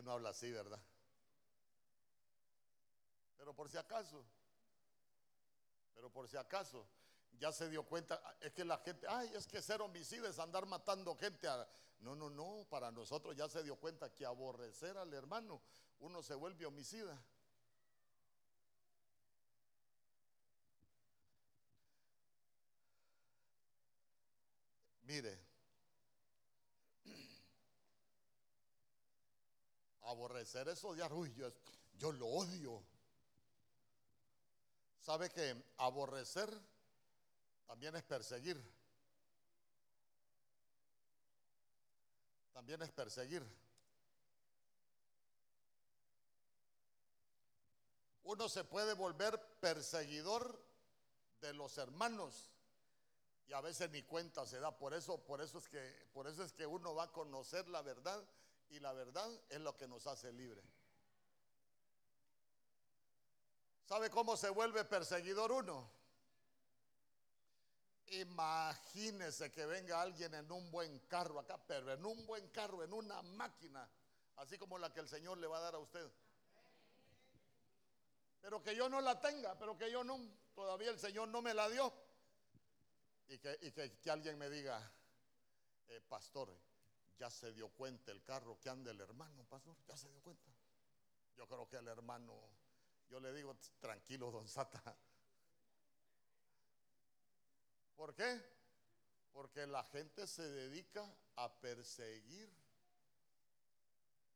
No 0.03 0.11
habla 0.11 0.29
así, 0.29 0.51
¿verdad? 0.51 0.79
Pero 3.37 3.53
por 3.53 3.69
si 3.69 3.77
acaso, 3.77 4.23
pero 5.95 6.11
por 6.11 6.27
si 6.27 6.37
acaso, 6.37 6.87
ya 7.39 7.51
se 7.51 7.69
dio 7.69 7.83
cuenta, 7.83 8.21
es 8.41 8.51
que 8.53 8.65
la 8.65 8.77
gente, 8.79 9.07
ay, 9.07 9.31
es 9.33 9.47
que 9.47 9.61
ser 9.61 9.81
homicida 9.81 10.29
es 10.29 10.39
andar 10.39 10.65
matando 10.65 11.15
gente. 11.15 11.47
No, 11.99 12.15
no, 12.15 12.29
no, 12.29 12.67
para 12.69 12.91
nosotros 12.91 13.35
ya 13.35 13.49
se 13.49 13.63
dio 13.63 13.75
cuenta 13.75 14.13
que 14.13 14.25
aborrecer 14.25 14.97
al 14.97 15.13
hermano, 15.13 15.61
uno 15.99 16.21
se 16.21 16.35
vuelve 16.35 16.65
homicida. 16.65 17.19
Mire, 25.03 25.46
aborrecer 30.07 30.67
eso 30.69 30.93
de 30.95 31.03
arrullo, 31.03 31.53
yo 31.97 32.11
lo 32.11 32.27
odio. 32.27 32.81
¿Sabe 35.01 35.29
que 35.29 35.55
aborrecer 35.77 36.49
también 37.65 37.95
es 37.95 38.03
perseguir? 38.03 38.61
También 42.53 42.81
es 42.81 42.91
perseguir. 42.91 43.45
Uno 48.23 48.49
se 48.49 48.63
puede 48.65 48.93
volver 48.93 49.39
perseguidor 49.61 50.61
de 51.39 51.53
los 51.53 51.77
hermanos 51.77 52.51
y 53.47 53.53
a 53.53 53.61
veces 53.61 53.89
ni 53.91 54.03
cuenta 54.03 54.45
se 54.45 54.59
da. 54.59 54.77
Por 54.77 54.93
eso, 54.93 55.17
por 55.19 55.41
eso 55.41 55.59
es 55.59 55.69
que, 55.69 56.09
por 56.13 56.27
eso 56.27 56.43
es 56.43 56.51
que 56.51 56.65
uno 56.65 56.93
va 56.93 57.03
a 57.03 57.11
conocer 57.11 57.69
la 57.69 57.81
verdad 57.81 58.21
y 58.69 58.79
la 58.79 58.93
verdad 58.93 59.29
es 59.49 59.59
lo 59.59 59.75
que 59.75 59.87
nos 59.87 60.07
hace 60.07 60.31
libre. 60.33 60.61
¿Sabe 63.85 64.09
cómo 64.09 64.35
se 64.35 64.49
vuelve 64.49 64.83
perseguidor 64.83 65.51
uno? 65.51 65.89
Imagínese 68.07 69.51
que 69.51 69.65
venga 69.65 70.01
alguien 70.01 70.33
en 70.33 70.51
un 70.51 70.69
buen 70.71 70.99
carro 71.07 71.39
acá, 71.39 71.57
pero 71.65 71.93
en 71.93 72.05
un 72.05 72.25
buen 72.25 72.47
carro, 72.49 72.83
en 72.83 72.93
una 72.93 73.21
máquina, 73.21 73.87
así 74.37 74.57
como 74.57 74.77
la 74.77 74.93
que 74.93 74.99
el 74.99 75.07
Señor 75.07 75.37
le 75.37 75.47
va 75.47 75.57
a 75.57 75.61
dar 75.61 75.75
a 75.75 75.79
usted. 75.79 76.09
Pero 78.41 78.63
que 78.63 78.75
yo 78.75 78.87
no 78.87 79.01
la 79.01 79.19
tenga, 79.19 79.57
pero 79.57 79.77
que 79.77 79.91
yo 79.91 80.03
no, 80.03 80.19
todavía 80.53 80.89
el 80.89 80.99
Señor 80.99 81.27
no 81.27 81.41
me 81.41 81.53
la 81.53 81.69
dio. 81.69 81.93
Y 83.29 83.39
que, 83.39 84.09
alguien 84.09 84.37
me 84.37 84.49
diga, 84.49 84.89
eh, 85.89 86.01
pastor, 86.07 86.55
ya 87.17 87.29
se 87.29 87.51
dio 87.53 87.69
cuenta 87.69 88.11
el 88.11 88.23
carro 88.23 88.59
que 88.59 88.69
anda 88.69 88.91
el 88.91 89.01
hermano, 89.01 89.43
pastor, 89.45 89.75
ya 89.87 89.97
se 89.97 90.09
dio 90.09 90.21
cuenta. 90.21 90.51
Yo 91.35 91.47
creo 91.47 91.67
que 91.67 91.77
el 91.77 91.87
hermano, 91.87 92.33
yo 93.09 93.19
le 93.19 93.33
digo, 93.33 93.55
tranquilo, 93.79 94.31
don 94.31 94.47
Sata. 94.47 94.95
¿Por 97.95 98.13
qué? 98.13 98.41
Porque 99.33 99.65
la 99.65 99.83
gente 99.83 100.27
se 100.27 100.43
dedica 100.43 101.03
a 101.35 101.51
perseguir, 101.59 102.49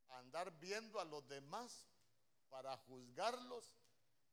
a 0.09 0.19
andar 0.19 0.51
viendo 0.59 0.99
a 0.99 1.05
los 1.05 1.27
demás 1.27 1.87
para 2.49 2.75
juzgarlos 2.77 3.75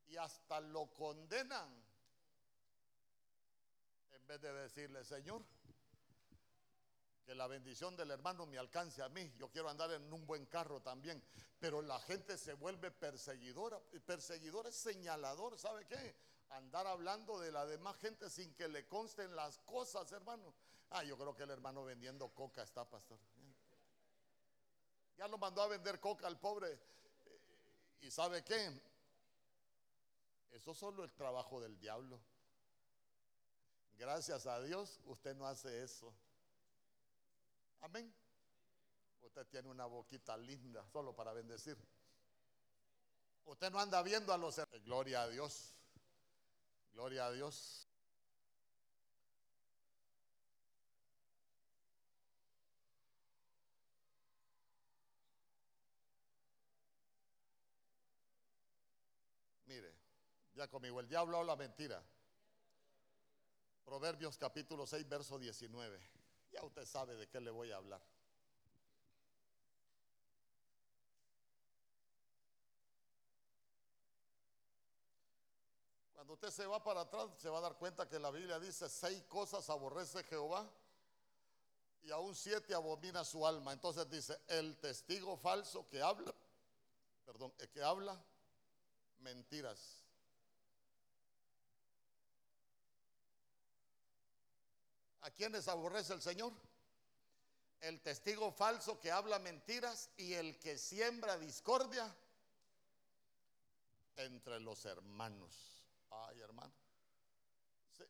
y 0.06 0.16
hasta 0.16 0.60
lo 0.60 0.92
condenan. 0.94 1.84
En 4.12 4.26
vez 4.26 4.40
de 4.40 4.52
decirle, 4.52 5.04
Señor, 5.04 5.42
que 7.28 7.34
la 7.34 7.46
bendición 7.46 7.94
del 7.94 8.10
hermano 8.10 8.46
me 8.46 8.56
alcance 8.56 9.02
a 9.02 9.10
mí. 9.10 9.30
Yo 9.36 9.50
quiero 9.50 9.68
andar 9.68 9.90
en 9.92 10.10
un 10.10 10.26
buen 10.26 10.46
carro 10.46 10.80
también. 10.80 11.22
Pero 11.60 11.82
la 11.82 12.00
gente 12.00 12.38
se 12.38 12.54
vuelve 12.54 12.90
perseguidora. 12.90 13.78
Perseguidor 14.06 14.66
es 14.66 14.76
señalador, 14.76 15.58
¿sabe 15.58 15.84
qué? 15.84 16.16
Andar 16.48 16.86
hablando 16.86 17.38
de 17.38 17.52
la 17.52 17.66
demás 17.66 17.98
gente 17.98 18.30
sin 18.30 18.54
que 18.54 18.66
le 18.66 18.88
consten 18.88 19.36
las 19.36 19.58
cosas, 19.58 20.10
hermano. 20.12 20.54
Ah, 20.88 21.04
yo 21.04 21.18
creo 21.18 21.34
que 21.34 21.42
el 21.42 21.50
hermano 21.50 21.84
vendiendo 21.84 22.30
coca 22.30 22.62
está, 22.62 22.88
pastor. 22.88 23.18
Ya 25.18 25.28
lo 25.28 25.36
mandó 25.36 25.60
a 25.60 25.68
vender 25.68 26.00
coca 26.00 26.26
al 26.26 26.40
pobre. 26.40 26.80
¿Y 28.00 28.10
sabe 28.10 28.42
qué? 28.42 28.72
Eso 30.52 30.70
es 30.70 30.78
solo 30.78 31.04
el 31.04 31.12
trabajo 31.12 31.60
del 31.60 31.78
diablo. 31.78 32.18
Gracias 33.98 34.46
a 34.46 34.62
Dios, 34.62 34.98
usted 35.04 35.36
no 35.36 35.46
hace 35.46 35.82
eso. 35.82 36.10
Amén. 37.80 38.12
Usted 39.22 39.46
tiene 39.46 39.68
una 39.68 39.86
boquita 39.86 40.36
linda 40.36 40.84
solo 40.86 41.14
para 41.14 41.32
bendecir. 41.32 41.76
Usted 43.46 43.70
no 43.70 43.78
anda 43.78 44.02
viendo 44.02 44.32
a 44.32 44.36
los... 44.36 44.60
Gloria 44.84 45.22
a 45.22 45.28
Dios. 45.28 45.74
Gloria 46.92 47.26
a 47.26 47.32
Dios. 47.32 47.86
Mire, 59.66 59.94
ya 60.54 60.68
conmigo, 60.68 61.00
el 61.00 61.08
diablo 61.08 61.38
habla 61.38 61.54
mentira. 61.54 62.02
Proverbios 63.84 64.36
capítulo 64.36 64.86
6, 64.86 65.08
verso 65.08 65.38
19. 65.38 66.17
Ya 66.52 66.62
usted 66.62 66.84
sabe 66.84 67.14
de 67.16 67.28
qué 67.28 67.40
le 67.40 67.50
voy 67.50 67.70
a 67.70 67.76
hablar. 67.76 68.00
Cuando 76.28 76.46
usted 76.46 76.50
se 76.50 76.66
va 76.66 76.82
para 76.82 77.02
atrás, 77.02 77.30
se 77.38 77.48
va 77.48 77.58
a 77.58 77.62
dar 77.62 77.76
cuenta 77.76 78.08
que 78.08 78.18
la 78.18 78.30
Biblia 78.30 78.58
dice, 78.58 78.88
seis 78.88 79.22
cosas 79.24 79.70
aborrece 79.70 80.22
Jehová 80.24 80.68
y 82.02 82.10
aún 82.10 82.34
siete 82.34 82.74
abomina 82.74 83.24
su 83.24 83.46
alma. 83.46 83.72
Entonces 83.72 84.08
dice, 84.10 84.38
el 84.48 84.76
testigo 84.78 85.36
falso 85.36 85.88
que 85.88 86.02
habla, 86.02 86.34
perdón, 87.24 87.52
que 87.72 87.82
habla 87.82 88.18
mentiras. 89.20 89.97
¿A 95.28 95.30
quiénes 95.30 95.68
aborrece 95.68 96.14
el 96.14 96.22
Señor? 96.22 96.54
El 97.82 98.00
testigo 98.00 98.50
falso 98.50 98.98
que 98.98 99.12
habla 99.12 99.38
mentiras 99.38 100.08
y 100.16 100.32
el 100.32 100.58
que 100.58 100.78
siembra 100.78 101.36
discordia 101.36 102.16
entre 104.16 104.58
los 104.58 104.86
hermanos. 104.86 105.84
Ay, 106.10 106.40
hermano. 106.40 106.72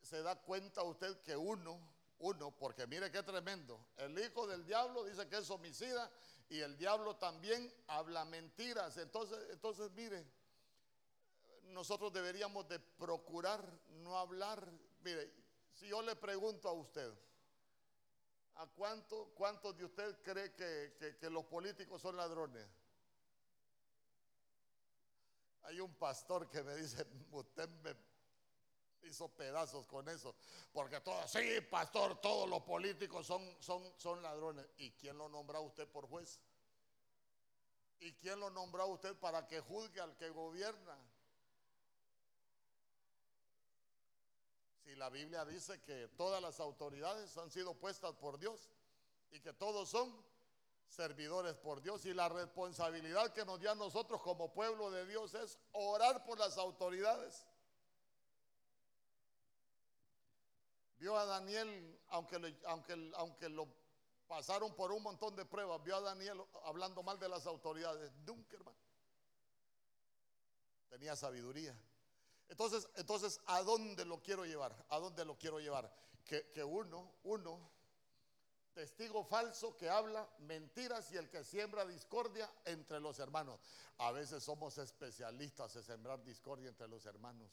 Se, 0.00 0.22
da 0.22 0.36
cuenta 0.36 0.84
usted 0.84 1.20
que 1.22 1.36
uno, 1.36 1.80
uno, 2.20 2.52
porque 2.52 2.86
mire 2.86 3.10
qué 3.10 3.24
tremendo. 3.24 3.84
El 3.96 4.16
hijo 4.16 4.46
del 4.46 4.64
diablo 4.64 5.02
dice 5.02 5.28
que 5.28 5.38
es 5.38 5.50
homicida 5.50 6.08
y 6.48 6.60
el 6.60 6.78
diablo 6.78 7.16
también 7.16 7.74
habla 7.88 8.24
mentiras. 8.26 8.96
Entonces, 8.96 9.40
entonces 9.50 9.90
mire, 9.90 10.24
nosotros 11.64 12.12
deberíamos 12.12 12.68
de 12.68 12.78
procurar 12.78 13.60
no 13.88 14.16
hablar. 14.16 14.64
Mire, 15.00 15.37
si 15.78 15.86
yo 15.86 16.02
le 16.02 16.16
pregunto 16.16 16.68
a 16.68 16.72
usted, 16.72 17.12
¿a 18.56 18.66
cuánto, 18.66 19.30
cuántos 19.34 19.76
de 19.76 19.84
usted 19.84 20.20
cree 20.22 20.52
que, 20.52 21.30
los 21.30 21.44
políticos 21.44 22.02
son 22.02 22.16
ladrones? 22.16 22.66
Hay 25.62 25.78
un 25.80 25.94
pastor 25.94 26.48
que 26.48 26.62
me 26.64 26.74
dice, 26.74 27.06
usted 27.30 27.68
me 27.68 27.94
hizo 29.08 29.28
pedazos 29.28 29.86
con 29.86 30.08
eso, 30.08 30.34
porque 30.72 31.00
todos, 31.00 31.30
sí, 31.30 31.60
pastor, 31.70 32.20
todos 32.20 32.48
los 32.50 32.62
políticos 32.64 33.24
son, 33.26 33.56
son, 33.60 34.22
ladrones. 34.22 34.66
¿Y 34.78 34.90
quién 34.92 35.16
lo 35.16 35.28
nombra 35.28 35.60
usted 35.60 35.86
por 35.86 36.08
juez? 36.08 36.40
¿Y 38.00 38.14
quién 38.14 38.40
lo 38.40 38.50
nombra 38.50 38.84
usted 38.84 39.14
para 39.16 39.46
que 39.46 39.60
juzgue 39.60 40.00
al 40.00 40.16
que 40.16 40.30
gobierna? 40.30 40.98
Si 44.88 44.96
la 44.96 45.10
Biblia 45.10 45.44
dice 45.44 45.82
que 45.82 46.08
todas 46.16 46.40
las 46.40 46.60
autoridades 46.60 47.36
han 47.36 47.50
sido 47.50 47.74
puestas 47.74 48.14
por 48.14 48.38
Dios 48.38 48.70
y 49.30 49.38
que 49.38 49.52
todos 49.52 49.90
son 49.90 50.10
servidores 50.88 51.58
por 51.58 51.82
Dios 51.82 52.06
y 52.06 52.14
la 52.14 52.30
responsabilidad 52.30 53.34
que 53.34 53.44
nos 53.44 53.60
dio 53.60 53.70
a 53.70 53.74
nosotros 53.74 54.22
como 54.22 54.50
pueblo 54.54 54.90
de 54.90 55.04
Dios 55.04 55.34
es 55.34 55.58
orar 55.72 56.24
por 56.24 56.38
las 56.38 56.56
autoridades. 56.56 57.44
Vio 60.98 61.18
a 61.18 61.26
Daniel, 61.26 62.00
aunque, 62.08 62.56
aunque, 62.64 63.12
aunque 63.16 63.50
lo 63.50 63.68
pasaron 64.26 64.74
por 64.74 64.90
un 64.90 65.02
montón 65.02 65.36
de 65.36 65.44
pruebas, 65.44 65.82
vio 65.84 65.96
a 65.96 66.00
Daniel 66.00 66.42
hablando 66.64 67.02
mal 67.02 67.18
de 67.18 67.28
las 67.28 67.46
autoridades. 67.46 68.10
Nunca, 68.24 68.56
hermano. 68.56 68.78
Tenía 70.88 71.14
sabiduría. 71.14 71.78
Entonces, 72.48 72.88
entonces, 72.96 73.40
¿a 73.46 73.62
dónde 73.62 74.04
lo 74.04 74.22
quiero 74.22 74.44
llevar? 74.44 74.74
¿A 74.88 74.98
dónde 74.98 75.24
lo 75.24 75.36
quiero 75.36 75.60
llevar? 75.60 75.92
Que, 76.24 76.48
que 76.50 76.64
uno, 76.64 77.12
uno 77.24 77.70
testigo 78.74 79.24
falso 79.24 79.76
que 79.76 79.90
habla 79.90 80.28
mentiras 80.40 81.10
y 81.12 81.16
el 81.16 81.28
que 81.28 81.44
siembra 81.44 81.84
discordia 81.84 82.50
entre 82.64 83.00
los 83.00 83.18
hermanos. 83.18 83.60
A 83.98 84.12
veces 84.12 84.42
somos 84.42 84.78
especialistas 84.78 85.74
en 85.76 85.82
sembrar 85.82 86.22
discordia 86.22 86.68
entre 86.68 86.88
los 86.88 87.04
hermanos 87.06 87.50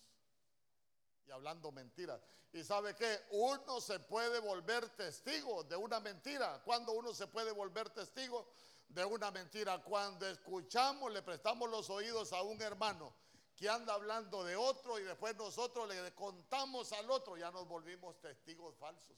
y 1.27 1.31
hablando 1.31 1.71
mentiras. 1.71 2.21
¿Y 2.53 2.63
sabe 2.63 2.95
que 2.95 3.19
Uno 3.31 3.81
se 3.81 3.99
puede 3.99 4.39
volver 4.39 4.89
testigo 4.89 5.63
de 5.63 5.75
una 5.75 5.99
mentira. 5.99 6.61
Cuando 6.63 6.93
uno 6.93 7.13
se 7.13 7.27
puede 7.27 7.51
volver 7.51 7.89
testigo 7.89 8.47
de 8.89 9.03
una 9.03 9.31
mentira? 9.31 9.81
Cuando 9.83 10.27
escuchamos, 10.27 11.11
le 11.11 11.21
prestamos 11.21 11.69
los 11.69 11.89
oídos 11.89 12.31
a 12.33 12.41
un 12.41 12.61
hermano 12.61 13.13
que 13.55 13.69
anda 13.69 13.93
hablando 13.93 14.43
de 14.43 14.55
otro 14.55 14.99
y 14.99 15.03
después 15.03 15.35
nosotros 15.35 15.87
le 15.87 16.13
contamos 16.13 16.91
al 16.93 17.09
otro, 17.09 17.37
ya 17.37 17.51
nos 17.51 17.67
volvimos 17.67 18.19
testigos 18.19 18.75
falsos 18.75 19.15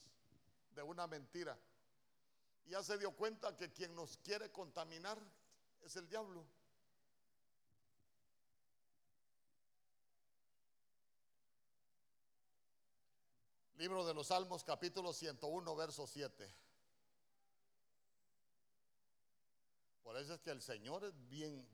de 0.76 0.82
una 0.84 1.08
mentira 1.08 1.58
ya 2.68 2.84
se 2.84 2.98
dio 2.98 3.12
cuenta 3.12 3.56
que 3.56 3.72
quien 3.72 3.96
nos 3.96 4.18
quiere 4.18 4.52
contaminar 4.52 5.18
es 5.84 5.96
el 5.96 6.08
diablo. 6.08 6.46
Libro 13.78 14.06
de 14.06 14.14
los 14.14 14.28
Salmos, 14.28 14.64
capítulo 14.64 15.14
101, 15.14 15.76
verso 15.76 16.08
7. 16.08 16.54
Por 20.04 20.18
eso 20.18 20.34
es 20.34 20.42
que 20.42 20.50
el 20.50 20.62
Señor 20.62 21.04
es 21.06 21.30
bien, 21.30 21.68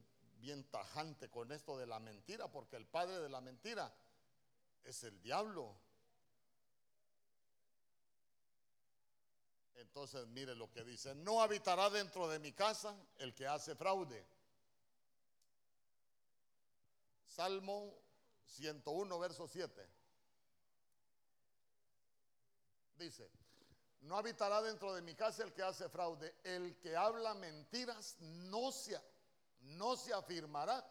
bien 0.44 0.66
tajante 0.66 1.30
con 1.30 1.54
esto 1.54 1.78
de 1.78 1.88
la 1.88 2.02
mentira, 2.02 2.52
porque 2.52 2.76
el 2.76 2.86
padre 2.86 3.18
de 3.20 3.30
la 3.30 3.39
mentira 3.39 3.89
es 4.84 5.02
el 5.06 5.22
diablo. 5.22 5.74
Entonces 9.76 10.28
mire 10.28 10.54
lo 10.54 10.70
que 10.70 10.84
dice, 10.84 11.16
no 11.16 11.41
habitará 11.41 11.89
dentro 11.89 12.28
de 12.28 12.39
mi 12.39 12.52
casa 12.52 12.94
el 13.20 13.34
que 13.34 13.48
hace 13.48 13.74
fraude. 13.74 14.28
Salmo 17.26 17.98
101, 18.46 19.20
verso 19.20 19.48
7. 19.48 19.89
Dice, 22.98 23.32
no 24.02 24.18
habitará 24.18 24.62
dentro 24.62 24.94
de 24.94 25.02
mi 25.02 25.16
casa 25.16 25.44
el 25.44 25.54
que 25.54 25.64
hace 25.64 25.88
fraude, 25.88 26.36
el 26.44 26.78
que 26.80 26.98
habla 26.98 27.34
mentiras 27.34 28.18
no 28.20 28.74
se, 28.74 29.00
no 29.64 29.95
se 29.95 30.14
afirmará 30.14 30.86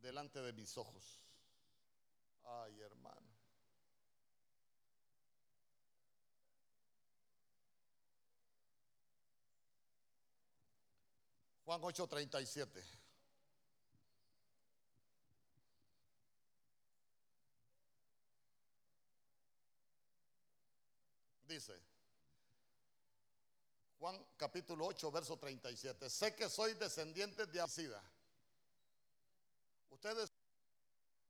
delante 0.00 0.40
de 0.40 0.52
mis 0.52 0.76
ojos. 0.76 1.20
Ay, 2.44 2.80
hermano. 2.80 3.30
Juan 11.64 11.80
8:37. 11.82 12.82
Dice, 21.46 21.80
Juan 24.00 24.18
capítulo 24.38 24.86
8, 24.86 25.12
verso 25.12 25.36
37, 25.36 26.08
sé 26.08 26.34
que 26.34 26.48
soy 26.48 26.72
descendiente 26.72 27.44
de 27.44 27.60
Asida. 27.60 28.02
Ustedes, 29.90 30.32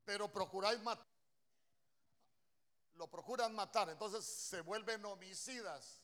pero 0.05 0.31
procuráis 0.31 0.81
matar. 0.81 1.05
Lo 2.95 3.07
procuran 3.07 3.53
matar, 3.53 3.89
entonces 3.89 4.23
se 4.23 4.61
vuelven 4.61 5.03
homicidas. 5.03 6.01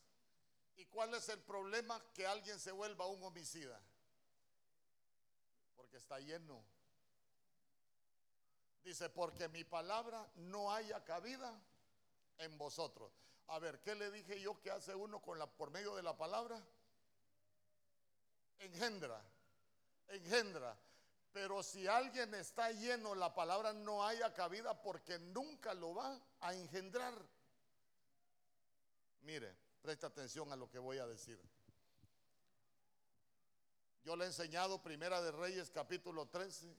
¿Y 0.75 0.85
cuál 0.87 1.13
es 1.13 1.29
el 1.29 1.39
problema? 1.39 2.03
Que 2.13 2.27
alguien 2.27 2.59
se 2.59 2.73
vuelva 2.73 3.07
un 3.07 3.23
homicida 3.23 3.79
porque 5.77 5.95
está 5.95 6.19
lleno. 6.19 6.61
Dice, 8.83 9.09
porque 9.09 9.47
mi 9.47 9.63
palabra 9.63 10.29
no 10.35 10.73
haya 10.73 11.01
cabida 11.05 11.57
en 12.39 12.57
vosotros. 12.57 13.13
A 13.47 13.59
ver, 13.59 13.79
¿qué 13.79 13.95
le 13.95 14.11
dije 14.11 14.39
yo 14.41 14.59
que 14.59 14.71
hace 14.71 14.93
uno 14.93 15.21
con 15.21 15.39
la, 15.39 15.47
por 15.47 15.71
medio 15.71 15.95
de 15.95 16.03
la 16.03 16.17
palabra? 16.17 16.61
Engendra, 18.59 19.21
engendra. 20.09 20.75
Pero 21.31 21.61
si 21.61 21.87
alguien 21.87 22.33
está 22.33 22.71
lleno, 22.71 23.13
la 23.15 23.33
palabra 23.33 23.71
no 23.71 24.05
haya 24.05 24.33
cabida 24.33 24.81
porque 24.81 25.19
nunca 25.19 25.73
lo 25.73 25.93
va 25.93 26.19
a 26.41 26.53
engendrar. 26.53 27.13
Mire, 29.21 29.55
presta 29.81 30.07
atención 30.07 30.51
a 30.51 30.55
lo 30.55 30.69
que 30.69 30.79
voy 30.79 30.97
a 30.97 31.05
decir. 31.05 31.39
Yo 34.03 34.15
le 34.15 34.23
he 34.23 34.27
enseñado 34.27 34.81
Primera 34.81 35.21
de 35.21 35.31
Reyes 35.31 35.69
capítulo 35.69 36.27
13. 36.27 36.73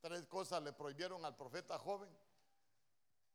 Tres 0.00 0.26
cosas 0.26 0.62
le 0.62 0.72
prohibieron 0.72 1.24
al 1.24 1.36
profeta 1.36 1.78
joven. 1.78 2.08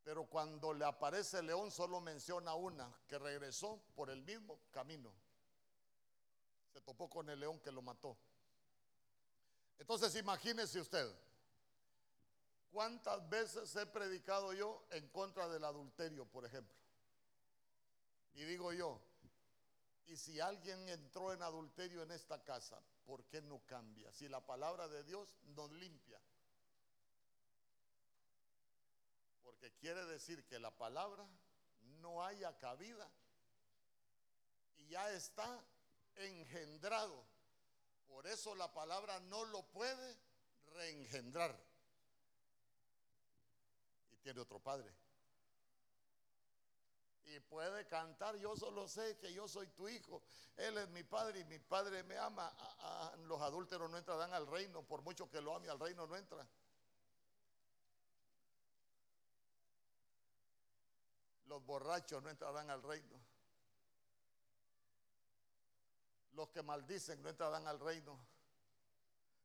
Pero 0.04 0.26
cuando 0.26 0.74
le 0.74 0.86
aparece 0.86 1.40
el 1.40 1.48
león 1.48 1.72
solo 1.72 2.02
menciona 2.02 2.56
una, 2.56 2.94
que 3.08 3.18
regresó 3.18 3.82
por 3.96 4.10
el 4.10 4.22
mismo 4.22 4.60
camino. 4.72 5.14
Se 6.74 6.82
topó 6.82 7.10
con 7.10 7.30
el 7.30 7.40
león 7.40 7.60
que 7.60 7.72
lo 7.72 7.82
mató. 7.82 8.18
Entonces 9.80 10.16
imagínese 10.16 10.80
usted, 10.80 11.10
¿cuántas 12.72 13.28
veces 13.30 13.76
he 13.76 13.86
predicado 13.86 14.54
yo 14.54 14.86
en 14.92 15.08
contra 15.10 15.48
del 15.48 15.64
adulterio, 15.64 16.26
por 16.26 16.46
ejemplo? 16.46 16.76
Y 18.34 18.44
digo 18.44 18.74
yo, 18.74 19.00
y 20.08 20.18
si 20.18 20.40
alguien 20.40 20.90
entró 20.90 21.32
en 21.32 21.42
adulterio 21.42 22.04
en 22.04 22.12
esta 22.12 22.44
casa, 22.44 22.82
¿por 23.06 23.24
qué 23.26 23.42
no 23.42 23.60
cambia? 23.66 24.12
Si 24.12 24.28
la 24.28 24.46
palabra 24.46 24.88
de 24.88 25.04
Dios 25.04 25.36
nos 25.56 25.72
limpia. 25.72 26.20
Porque 29.44 29.72
quiere 29.74 30.06
decir 30.06 30.46
que 30.46 30.60
la 30.60 30.72
palabra 30.72 31.28
no 32.02 32.24
haya 32.24 32.58
cabida 32.58 33.10
y 34.78 34.88
ya 34.88 35.12
está 35.12 35.64
engendrado. 36.16 37.24
Por 38.08 38.28
eso 38.28 38.56
la 38.56 38.72
palabra 38.74 39.20
no 39.22 39.46
lo 39.46 39.64
puede 39.64 40.18
reengendrar. 40.74 41.58
Y 44.12 44.18
tiene 44.18 44.40
otro 44.40 44.60
padre. 44.60 44.94
Y 47.26 47.40
puede 47.40 47.88
cantar, 47.88 48.36
yo 48.38 48.56
solo 48.56 48.88
sé 48.88 49.18
que 49.18 49.34
yo 49.34 49.48
soy 49.48 49.68
tu 49.70 49.88
hijo. 49.88 50.22
Él 50.58 50.78
es 50.78 50.90
mi 50.90 51.04
padre 51.04 51.40
y 51.40 51.46
mi 51.46 51.58
padre 51.58 52.04
me 52.04 52.18
ama. 52.18 52.54
los 53.26 53.42
adúlteros 53.42 53.90
no 53.90 53.98
entrarán 53.98 54.34
al 54.34 54.46
reino, 54.46 54.84
por 54.84 55.02
mucho 55.02 55.30
que 55.30 55.42
lo 55.42 55.56
ame 55.56 55.70
al 55.70 55.80
reino 55.80 56.06
no 56.06 56.16
entra. 56.16 56.48
Los 61.54 61.64
borrachos 61.68 62.24
no 62.24 62.32
entrarán 62.32 62.72
al 62.72 62.82
reino. 62.82 63.16
Los 66.32 66.50
que 66.50 66.64
maldicen 66.64 67.22
no 67.22 67.30
entrarán 67.30 67.68
al 67.68 67.80
reino. 67.80 68.18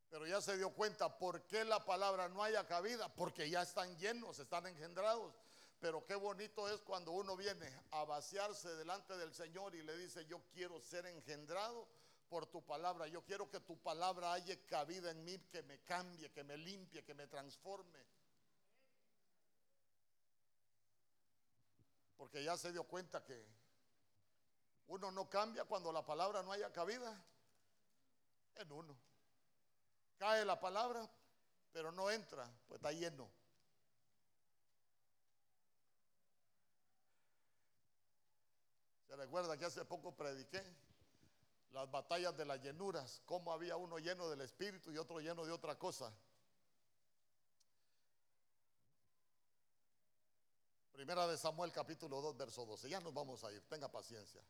Pero 0.08 0.26
ya 0.26 0.40
se 0.40 0.56
dio 0.56 0.70
cuenta 0.70 1.18
por 1.18 1.42
qué 1.42 1.66
la 1.66 1.84
palabra 1.84 2.30
no 2.30 2.42
haya 2.42 2.66
cabida, 2.66 3.14
porque 3.14 3.50
ya 3.50 3.60
están 3.60 3.94
llenos, 3.98 4.38
están 4.38 4.66
engendrados. 4.66 5.34
Pero 5.80 6.06
qué 6.06 6.14
bonito 6.14 6.66
es 6.70 6.80
cuando 6.80 7.12
uno 7.12 7.36
viene 7.36 7.70
a 7.90 8.04
vaciarse 8.04 8.74
delante 8.76 9.14
del 9.18 9.34
Señor 9.34 9.74
y 9.74 9.82
le 9.82 9.94
dice, 9.98 10.24
yo 10.24 10.40
quiero 10.54 10.80
ser 10.80 11.04
engendrado 11.04 11.86
por 12.30 12.46
tu 12.46 12.64
palabra. 12.64 13.06
Yo 13.06 13.22
quiero 13.22 13.50
que 13.50 13.60
tu 13.60 13.76
palabra 13.82 14.32
haya 14.32 14.58
cabida 14.64 15.10
en 15.10 15.22
mí, 15.24 15.38
que 15.50 15.62
me 15.62 15.80
cambie, 15.80 16.32
que 16.32 16.42
me 16.42 16.56
limpie, 16.56 17.04
que 17.04 17.12
me 17.12 17.26
transforme. 17.26 18.02
Porque 22.18 22.44
ya 22.44 22.56
se 22.58 22.72
dio 22.72 22.84
cuenta 22.84 23.24
que 23.24 23.46
uno 24.88 25.10
no 25.10 25.30
cambia 25.30 25.64
cuando 25.64 25.92
la 25.92 26.04
palabra 26.04 26.42
no 26.42 26.52
haya 26.52 26.70
cabida 26.72 27.24
en 28.56 28.72
uno. 28.72 28.94
Cae 30.18 30.44
la 30.44 30.58
palabra, 30.58 31.08
pero 31.72 31.92
no 31.92 32.10
entra, 32.10 32.50
pues 32.66 32.78
está 32.78 32.92
lleno. 32.92 33.30
Se 39.06 39.14
recuerda 39.16 39.56
que 39.56 39.64
hace 39.64 39.84
poco 39.84 40.12
prediqué 40.12 40.62
las 41.70 41.88
batallas 41.90 42.36
de 42.36 42.44
las 42.44 42.60
llenuras, 42.60 43.22
cómo 43.26 43.52
había 43.52 43.76
uno 43.76 43.98
lleno 43.98 44.28
del 44.28 44.40
Espíritu 44.40 44.90
y 44.90 44.98
otro 44.98 45.20
lleno 45.20 45.44
de 45.44 45.52
otra 45.52 45.78
cosa. 45.78 46.12
Primera 50.98 51.28
de 51.28 51.38
Samuel 51.38 51.70
capítulo 51.70 52.20
2, 52.20 52.36
verso 52.36 52.66
12. 52.66 52.88
Ya 52.88 52.98
nos 52.98 53.14
vamos 53.14 53.44
a 53.44 53.52
ir, 53.52 53.62
tenga 53.68 53.88
paciencia. 53.88 54.42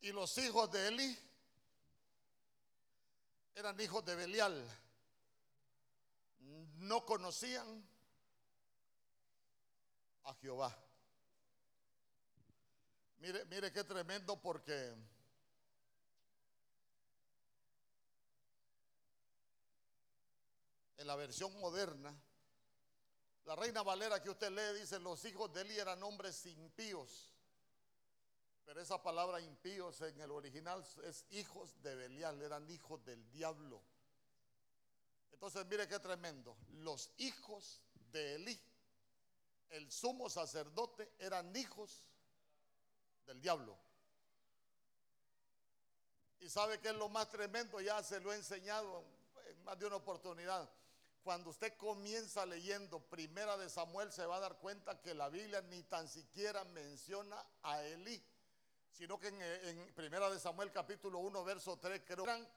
Y 0.00 0.12
los 0.12 0.38
hijos 0.38 0.72
de 0.72 0.88
Eli 0.88 1.18
eran 3.54 3.78
hijos 3.78 4.02
de 4.02 4.14
Belial. 4.14 4.64
No 6.78 7.04
conocían 7.04 7.91
a 10.24 10.34
Jehová. 10.34 10.76
Mire, 13.18 13.44
mire 13.46 13.72
qué 13.72 13.84
tremendo 13.84 14.40
porque 14.40 14.94
en 20.96 21.06
la 21.06 21.16
versión 21.16 21.58
moderna, 21.60 22.14
la 23.44 23.56
reina 23.56 23.82
Valera 23.82 24.22
que 24.22 24.30
usted 24.30 24.50
lee 24.50 24.80
dice, 24.80 24.98
los 24.98 25.24
hijos 25.24 25.52
de 25.52 25.62
Eli 25.62 25.78
eran 25.78 26.02
hombres 26.02 26.46
impíos 26.46 27.32
pero 28.64 28.80
esa 28.80 29.02
palabra 29.02 29.38
impíos 29.40 30.00
en 30.00 30.20
el 30.20 30.30
original 30.30 30.84
es 31.04 31.26
hijos 31.30 31.82
de 31.82 31.94
Belial, 31.94 32.40
eran 32.40 32.68
hijos 32.70 33.04
del 33.04 33.30
diablo. 33.30 33.82
Entonces 35.30 35.66
mire 35.66 35.88
qué 35.88 35.98
tremendo. 35.98 36.56
Los 36.70 37.10
hijos 37.18 37.82
de 38.12 38.36
Elí, 38.36 38.58
el 39.72 39.90
sumo 39.90 40.30
sacerdote, 40.30 41.12
eran 41.18 41.54
hijos 41.56 42.08
del 43.26 43.40
diablo. 43.40 43.76
Y 46.40 46.48
sabe 46.48 46.80
que 46.80 46.88
es 46.88 46.96
lo 46.96 47.08
más 47.08 47.28
tremendo, 47.28 47.80
ya 47.80 48.02
se 48.02 48.20
lo 48.20 48.32
he 48.32 48.36
enseñado 48.36 49.04
en 49.46 49.62
más 49.64 49.78
de 49.78 49.86
una 49.86 49.96
oportunidad. 49.96 50.68
Cuando 51.22 51.50
usted 51.50 51.76
comienza 51.76 52.44
leyendo 52.46 53.00
Primera 53.00 53.56
de 53.56 53.68
Samuel 53.68 54.10
se 54.10 54.26
va 54.26 54.36
a 54.36 54.40
dar 54.40 54.58
cuenta 54.58 55.00
que 55.00 55.14
la 55.14 55.28
Biblia 55.28 55.60
ni 55.62 55.82
tan 55.84 56.08
siquiera 56.08 56.64
menciona 56.64 57.44
a 57.62 57.82
Elí 57.82 58.20
sino 58.92 59.18
que 59.18 59.28
en, 59.28 59.94
Primera 59.94 60.30
de 60.30 60.38
Samuel 60.38 60.70
capítulo 60.70 61.18
1 61.18 61.44
verso 61.44 61.78
3 61.78 62.02
creo 62.04 62.24
que 62.24 62.30
eran 62.30 62.48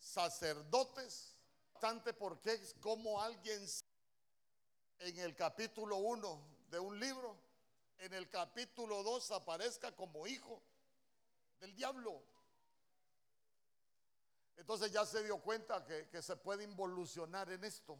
sacerdotes, 0.00 1.36
bastante 1.72 2.12
porque 2.12 2.54
es 2.54 2.74
como 2.80 3.20
alguien 3.20 3.64
en 5.00 5.18
el 5.18 5.36
capítulo 5.36 5.98
1 5.98 6.51
de 6.72 6.80
un 6.80 6.98
libro, 6.98 7.36
en 7.98 8.14
el 8.14 8.30
capítulo 8.30 9.02
2 9.02 9.30
aparezca 9.32 9.94
como 9.94 10.26
hijo 10.26 10.62
del 11.60 11.74
diablo. 11.76 12.22
Entonces 14.56 14.90
ya 14.90 15.04
se 15.04 15.22
dio 15.22 15.38
cuenta 15.38 15.84
que, 15.84 16.22
se 16.22 16.34
puede 16.36 16.64
involucionar 16.64 17.50
en 17.50 17.62
esto. 17.62 17.98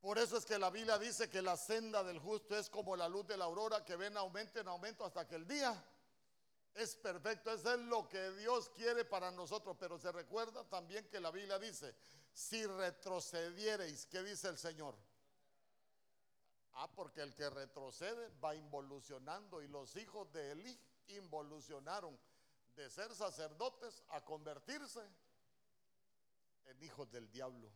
Por 0.00 0.18
eso 0.18 0.38
es 0.38 0.46
que 0.46 0.58
la 0.58 0.70
Biblia 0.70 0.98
dice 0.98 1.28
que 1.28 1.42
la 1.42 1.58
senda 1.58 2.02
del 2.02 2.18
justo 2.18 2.56
es 2.56 2.70
como 2.70 2.96
la 2.96 3.10
luz 3.10 3.26
de 3.26 3.36
la 3.36 3.44
aurora 3.44 3.84
que 3.84 3.96
ven 3.96 4.16
aumento 4.16 4.58
en 4.58 4.68
aumento 4.68 5.04
hasta 5.04 5.28
que 5.28 5.34
el 5.34 5.46
día 5.46 5.84
es 6.74 6.96
perfecto, 6.96 7.52
eso 7.52 7.74
es 7.74 7.80
lo 7.80 8.08
que 8.08 8.30
Dios 8.32 8.70
quiere 8.70 9.04
para 9.04 9.30
nosotros, 9.30 9.76
pero 9.78 9.98
se 9.98 10.10
recuerda 10.10 10.64
también 10.64 11.08
que 11.08 11.20
la 11.20 11.30
Biblia 11.30 11.58
dice, 11.58 11.94
si 12.32 12.66
retrocediereis, 12.66 14.06
¿qué 14.06 14.22
dice 14.22 14.48
el 14.48 14.58
Señor? 14.58 14.96
Ah, 16.74 16.90
porque 16.92 17.20
el 17.22 17.34
que 17.34 17.48
retrocede 17.50 18.28
va 18.42 18.54
involucionando 18.56 19.62
y 19.62 19.68
los 19.68 19.94
hijos 19.96 20.32
de 20.32 20.52
Elí 20.52 20.80
involucionaron 21.06 22.18
de 22.74 22.90
ser 22.90 23.14
sacerdotes 23.14 24.02
a 24.08 24.24
convertirse 24.24 25.00
en 26.64 26.82
hijos 26.82 27.10
del 27.12 27.30
diablo. 27.30 27.70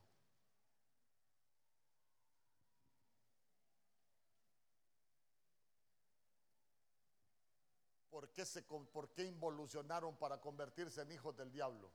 ¿Por 8.10 8.32
qué, 8.32 8.44
se, 8.44 8.62
¿Por 8.62 9.10
qué 9.10 9.26
involucionaron 9.26 10.16
para 10.16 10.40
convertirse 10.40 11.02
en 11.02 11.12
hijos 11.12 11.36
del 11.36 11.52
diablo? 11.52 11.88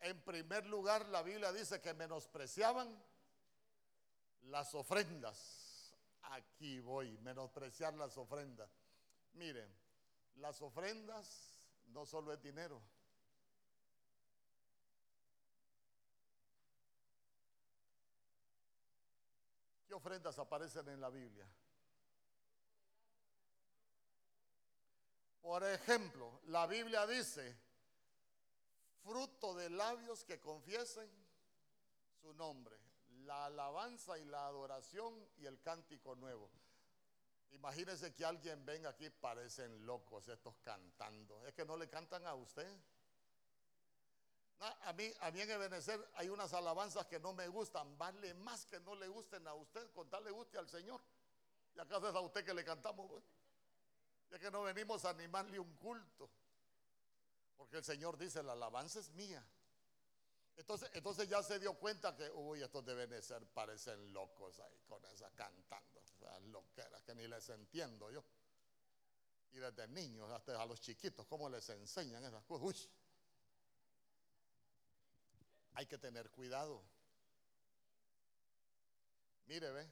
En 0.00 0.18
primer 0.22 0.64
lugar, 0.64 1.06
la 1.08 1.22
Biblia 1.22 1.52
dice 1.52 1.78
que 1.82 1.92
menospreciaban 1.92 3.11
las 4.42 4.74
ofrendas. 4.74 5.94
Aquí 6.22 6.80
voy, 6.80 7.18
menospreciar 7.18 7.94
las 7.94 8.16
ofrendas. 8.16 8.70
Miren, 9.34 9.70
las 10.36 10.60
ofrendas 10.62 11.56
no 11.88 12.06
solo 12.06 12.32
es 12.32 12.42
dinero. 12.42 12.80
¿Qué 19.86 19.94
ofrendas 19.94 20.38
aparecen 20.38 20.88
en 20.88 21.00
la 21.00 21.10
Biblia? 21.10 21.46
Por 25.42 25.64
ejemplo, 25.64 26.40
la 26.46 26.66
Biblia 26.66 27.06
dice, 27.06 27.54
fruto 29.02 29.54
de 29.54 29.68
labios 29.68 30.24
que 30.24 30.40
confiesen 30.40 31.10
su 32.20 32.32
nombre, 32.34 32.78
la 33.24 33.46
alabanza 33.46 34.18
y 34.18 34.24
la 34.24 34.46
adoración 34.46 35.14
y 35.38 35.46
el 35.46 35.60
cántico 35.60 36.14
nuevo. 36.16 36.50
Imagínense 37.52 38.14
que 38.14 38.24
alguien 38.24 38.64
venga 38.64 38.90
aquí, 38.90 39.10
parecen 39.10 39.84
locos 39.84 40.26
estos 40.28 40.56
cantando. 40.62 41.46
Es 41.46 41.54
que 41.54 41.64
no 41.64 41.76
le 41.76 41.88
cantan 41.88 42.26
a 42.26 42.34
usted. 42.34 42.66
a, 44.60 44.92
mí, 44.92 45.10
a 45.20 45.30
mí 45.30 45.40
en 45.40 45.50
Ebenezer 45.50 46.08
hay 46.14 46.28
unas 46.28 46.52
alabanzas 46.54 47.06
que 47.06 47.20
no 47.20 47.32
me 47.32 47.46
gustan. 47.48 47.96
Vale 47.98 48.34
más 48.34 48.64
que 48.66 48.80
no 48.80 48.94
le 48.94 49.08
gusten 49.08 49.46
a 49.46 49.54
usted, 49.54 49.90
con 49.92 50.08
le 50.24 50.30
guste 50.30 50.58
al 50.58 50.68
Señor. 50.68 51.00
Y 51.74 51.80
acaso 51.80 52.08
es 52.08 52.14
a 52.14 52.20
usted 52.20 52.44
que 52.44 52.54
le 52.54 52.64
cantamos. 52.64 53.08
Pues? 53.10 53.24
Ya 54.30 54.38
que 54.38 54.50
no 54.50 54.62
venimos 54.62 55.04
a 55.04 55.10
animarle 55.10 55.58
un 55.58 55.76
culto. 55.76 56.30
Porque 57.58 57.76
el 57.76 57.84
Señor 57.84 58.16
dice, 58.16 58.42
la 58.42 58.52
alabanza 58.52 58.98
es 58.98 59.10
mía. 59.10 59.44
Entonces, 60.56 60.90
entonces 60.92 61.28
ya 61.28 61.42
se 61.42 61.58
dio 61.58 61.74
cuenta 61.74 62.14
que, 62.14 62.30
uy, 62.30 62.62
estos 62.62 62.84
de 62.84 63.22
ser, 63.22 63.46
parecen 63.46 64.12
locos 64.12 64.58
ahí 64.60 64.80
con 64.86 65.04
esa 65.06 65.30
cantando, 65.30 66.00
esas 66.00 66.42
loqueras 66.42 67.02
que 67.02 67.14
ni 67.14 67.26
les 67.26 67.48
entiendo 67.48 68.10
yo. 68.10 68.22
Y 69.52 69.58
desde 69.58 69.88
niños 69.88 70.30
hasta 70.30 70.60
a 70.60 70.66
los 70.66 70.80
chiquitos, 70.80 71.26
¿cómo 71.26 71.48
les 71.48 71.68
enseñan 71.70 72.24
esas 72.24 72.44
cosas? 72.44 72.66
Uy. 72.66 72.90
Hay 75.74 75.86
que 75.86 75.98
tener 75.98 76.30
cuidado. 76.30 76.82
Mire, 79.46 79.70
ve, 79.72 79.90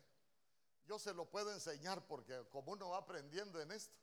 yo 0.86 0.98
se 0.98 1.12
lo 1.14 1.28
puedo 1.28 1.52
enseñar 1.52 2.06
porque 2.06 2.44
como 2.50 2.72
uno 2.72 2.90
va 2.90 2.98
aprendiendo 2.98 3.60
en 3.60 3.72
esto. 3.72 3.98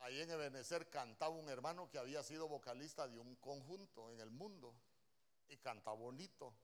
Ahí 0.00 0.20
en 0.20 0.30
Ebenezer 0.30 0.90
cantaba 0.90 1.34
un 1.34 1.48
hermano 1.48 1.88
que 1.88 1.98
había 1.98 2.22
sido 2.22 2.48
vocalista 2.48 3.06
de 3.06 3.18
un 3.18 3.36
conjunto 3.36 4.10
en 4.10 4.20
el 4.20 4.30
mundo 4.30 4.74
y 5.52 5.58
cantaba 5.58 5.96
bonito. 5.96 6.54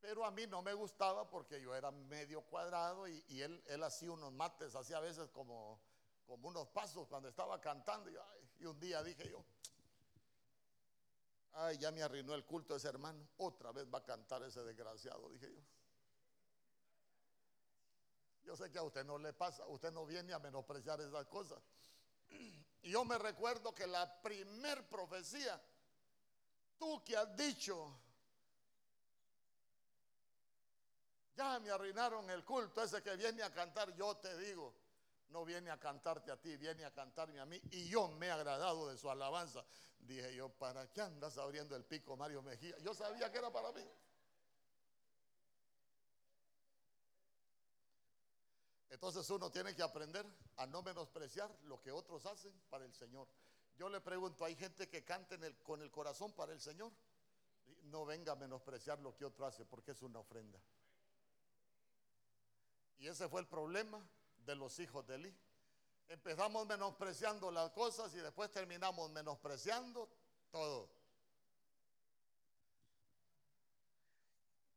Pero 0.00 0.24
a 0.24 0.30
mí 0.30 0.46
no 0.46 0.62
me 0.62 0.72
gustaba 0.72 1.28
porque 1.28 1.60
yo 1.60 1.74
era 1.74 1.90
medio 1.90 2.40
cuadrado 2.42 3.06
y, 3.06 3.42
él, 3.42 3.82
hacía 3.82 4.10
unos 4.10 4.32
mates, 4.32 4.74
hacía 4.74 4.96
a 4.96 5.00
veces 5.00 5.28
como, 5.28 5.78
unos 6.26 6.68
pasos 6.68 7.06
cuando 7.06 7.28
estaba 7.28 7.60
cantando. 7.60 8.10
Y, 8.58 8.64
un 8.64 8.80
día 8.80 9.02
dije 9.02 9.28
yo, 9.28 9.44
ay, 11.52 11.76
ya 11.78 11.90
me 11.90 12.02
arruinó 12.02 12.34
el 12.34 12.44
culto 12.44 12.76
ese 12.76 12.88
hermano, 12.88 13.26
otra 13.38 13.72
vez 13.72 13.86
va 13.92 13.98
a 13.98 14.04
cantar 14.04 14.42
ese 14.42 14.62
desgraciado, 14.62 15.28
dije 15.30 15.52
yo. 15.52 15.60
Yo 18.42 18.56
sé 18.56 18.70
que 18.70 18.78
a 18.78 18.82
usted 18.82 19.04
no 19.04 19.18
le 19.18 19.34
pasa, 19.34 19.66
usted 19.66 19.92
no 19.92 20.06
viene 20.06 20.32
a 20.32 20.38
menospreciar 20.38 21.00
esas 21.00 21.26
cosas. 21.26 21.62
Yo 22.82 23.04
me 23.04 23.18
recuerdo 23.18 23.74
que 23.74 23.86
la 23.86 24.22
primer 24.22 24.88
profecía, 24.88 25.60
tú 26.80 27.04
que 27.04 27.14
has 27.14 27.36
dicho, 27.36 27.94
ya 31.36 31.60
me 31.60 31.70
arruinaron 31.70 32.28
el 32.30 32.42
culto, 32.44 32.82
ese 32.82 33.02
que 33.02 33.14
viene 33.16 33.42
a 33.42 33.52
cantar, 33.52 33.94
yo 33.94 34.16
te 34.16 34.36
digo, 34.38 34.74
no 35.28 35.44
viene 35.44 35.70
a 35.70 35.78
cantarte 35.78 36.32
a 36.32 36.40
ti, 36.40 36.56
viene 36.56 36.84
a 36.84 36.92
cantarme 36.92 37.38
a 37.38 37.46
mí. 37.46 37.60
Y 37.70 37.88
yo 37.88 38.08
me 38.08 38.26
he 38.26 38.30
agradado 38.30 38.88
de 38.88 38.96
su 38.96 39.08
alabanza. 39.10 39.64
Dije 40.00 40.34
yo, 40.34 40.48
¿para 40.48 40.90
qué 40.90 41.02
andas 41.02 41.38
abriendo 41.38 41.76
el 41.76 41.84
pico, 41.84 42.16
Mario 42.16 42.42
Mejía? 42.42 42.76
Yo 42.78 42.94
sabía 42.94 43.30
que 43.30 43.38
era 43.38 43.52
para 43.52 43.70
mí. 43.72 43.86
Entonces 48.88 49.28
uno 49.30 49.50
tiene 49.50 49.74
que 49.76 49.82
aprender 49.82 50.26
a 50.56 50.66
no 50.66 50.82
menospreciar 50.82 51.50
lo 51.64 51.80
que 51.80 51.92
otros 51.92 52.26
hacen 52.26 52.52
para 52.68 52.84
el 52.84 52.92
Señor. 52.92 53.28
Yo 53.80 53.88
le 53.88 54.02
pregunto, 54.02 54.44
¿hay 54.44 54.54
gente 54.56 54.90
que 54.90 55.02
cante 55.02 55.38
con 55.62 55.80
el 55.80 55.90
corazón 55.90 56.34
para 56.34 56.52
el 56.52 56.60
Señor? 56.60 56.92
No 57.84 58.04
venga 58.04 58.32
a 58.32 58.36
menospreciar 58.36 58.98
lo 58.98 59.16
que 59.16 59.24
otro 59.24 59.46
hace 59.46 59.64
porque 59.64 59.92
es 59.92 60.02
una 60.02 60.18
ofrenda. 60.18 60.60
Y 62.98 63.06
ese 63.06 63.26
fue 63.26 63.40
el 63.40 63.46
problema 63.46 64.06
de 64.44 64.54
los 64.54 64.78
hijos 64.80 65.06
de 65.06 65.14
Eli. 65.14 65.34
Empezamos 66.10 66.66
menospreciando 66.66 67.50
las 67.50 67.70
cosas 67.70 68.12
y 68.12 68.18
después 68.18 68.50
terminamos 68.50 69.10
menospreciando 69.12 70.10
todo. 70.50 70.86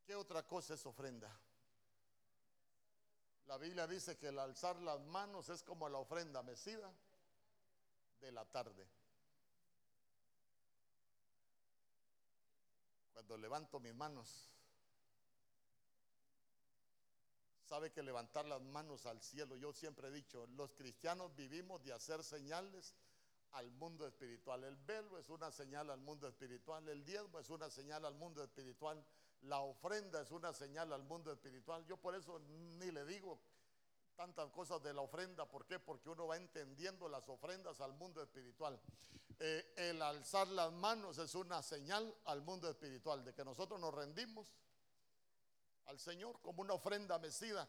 ¿Qué 0.05 0.15
otra 0.15 0.47
cosa 0.47 0.75
es 0.75 0.85
ofrenda? 0.85 1.29
La 3.47 3.57
Biblia 3.57 3.85
dice 3.85 4.17
que 4.17 4.29
el 4.29 4.39
alzar 4.39 4.77
las 4.77 5.01
manos 5.01 5.49
es 5.49 5.61
como 5.61 5.89
la 5.89 5.97
ofrenda 5.97 6.41
mecida 6.41 6.89
de 8.23 8.31
la 8.31 8.45
tarde. 8.45 8.87
Cuando 13.11 13.37
levanto 13.37 13.79
mis 13.79 13.93
manos, 13.93 14.49
sabe 17.65 17.91
que 17.91 18.01
levantar 18.01 18.45
las 18.45 18.61
manos 18.61 19.05
al 19.05 19.21
cielo, 19.21 19.57
yo 19.57 19.73
siempre 19.73 20.07
he 20.07 20.11
dicho, 20.11 20.47
los 20.55 20.71
cristianos 20.73 21.35
vivimos 21.35 21.83
de 21.83 21.91
hacer 21.91 22.23
señales 22.23 22.95
al 23.51 23.69
mundo 23.71 24.07
espiritual. 24.07 24.63
El 24.63 24.77
velo 24.77 25.19
es 25.19 25.29
una 25.29 25.51
señal 25.51 25.89
al 25.89 25.99
mundo 25.99 26.27
espiritual, 26.27 26.87
el 26.87 27.03
diezmo 27.03 27.39
es 27.39 27.49
una 27.49 27.69
señal 27.69 28.05
al 28.05 28.15
mundo 28.15 28.41
espiritual, 28.41 29.05
la 29.41 29.59
ofrenda 29.59 30.21
es 30.21 30.31
una 30.31 30.53
señal 30.53 30.93
al 30.93 31.03
mundo 31.03 31.31
espiritual. 31.31 31.85
Yo 31.85 31.97
por 31.97 32.15
eso 32.15 32.39
ni 32.39 32.89
le 32.89 33.05
digo 33.05 33.39
tantas 34.15 34.49
cosas 34.51 34.81
de 34.83 34.93
la 34.93 35.01
ofrenda. 35.01 35.45
¿Por 35.45 35.65
qué? 35.65 35.79
Porque 35.79 36.09
uno 36.09 36.27
va 36.27 36.37
entendiendo 36.37 37.07
las 37.09 37.27
ofrendas 37.29 37.81
al 37.81 37.93
mundo 37.93 38.21
espiritual. 38.21 38.79
Eh, 39.39 39.73
el 39.77 40.01
alzar 40.01 40.47
las 40.47 40.71
manos 40.71 41.17
es 41.17 41.35
una 41.35 41.61
señal 41.61 42.15
al 42.25 42.41
mundo 42.41 42.69
espiritual 42.69 43.23
de 43.23 43.33
que 43.33 43.43
nosotros 43.43 43.79
nos 43.79 43.93
rendimos 43.93 44.53
al 45.85 45.99
Señor 45.99 46.39
como 46.41 46.61
una 46.61 46.73
ofrenda 46.73 47.19
mecida. 47.19 47.67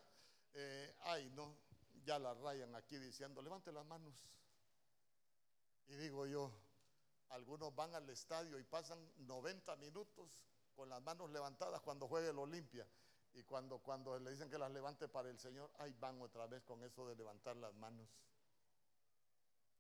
Eh, 0.53 0.95
ay, 1.03 1.31
no, 1.31 1.57
ya 2.05 2.19
la 2.19 2.35
rayan 2.35 2.75
aquí 2.75 2.97
diciendo, 2.99 3.43
levante 3.43 3.73
las 3.73 3.85
manos. 3.87 4.15
Y 5.89 5.97
digo 5.97 6.27
yo, 6.27 6.53
algunos 7.31 7.75
van 7.75 7.95
al 7.95 8.09
estadio 8.11 8.59
y 8.59 8.65
pasan 8.65 8.99
90 9.27 9.77
minutos 9.77 10.39
con 10.75 10.89
las 10.89 11.03
manos 11.03 11.31
levantadas 11.31 11.81
cuando 11.81 12.09
juegue 12.09 12.31
el 12.31 12.39
Olimpia. 12.39 12.87
Y 13.35 13.43
cuando, 13.43 13.79
cuando 13.79 14.19
le 14.19 14.31
dicen 14.31 14.49
que 14.49 14.59
las 14.59 14.71
levante 14.71 15.09
para 15.09 15.29
el 15.29 15.39
Señor, 15.39 15.71
ahí 15.79 15.93
van 15.99 16.21
otra 16.23 16.47
vez 16.47 16.63
con 16.63 16.83
eso 16.85 17.07
de 17.09 17.17
levantar 17.17 17.57
las 17.57 17.75
manos. 17.75 18.09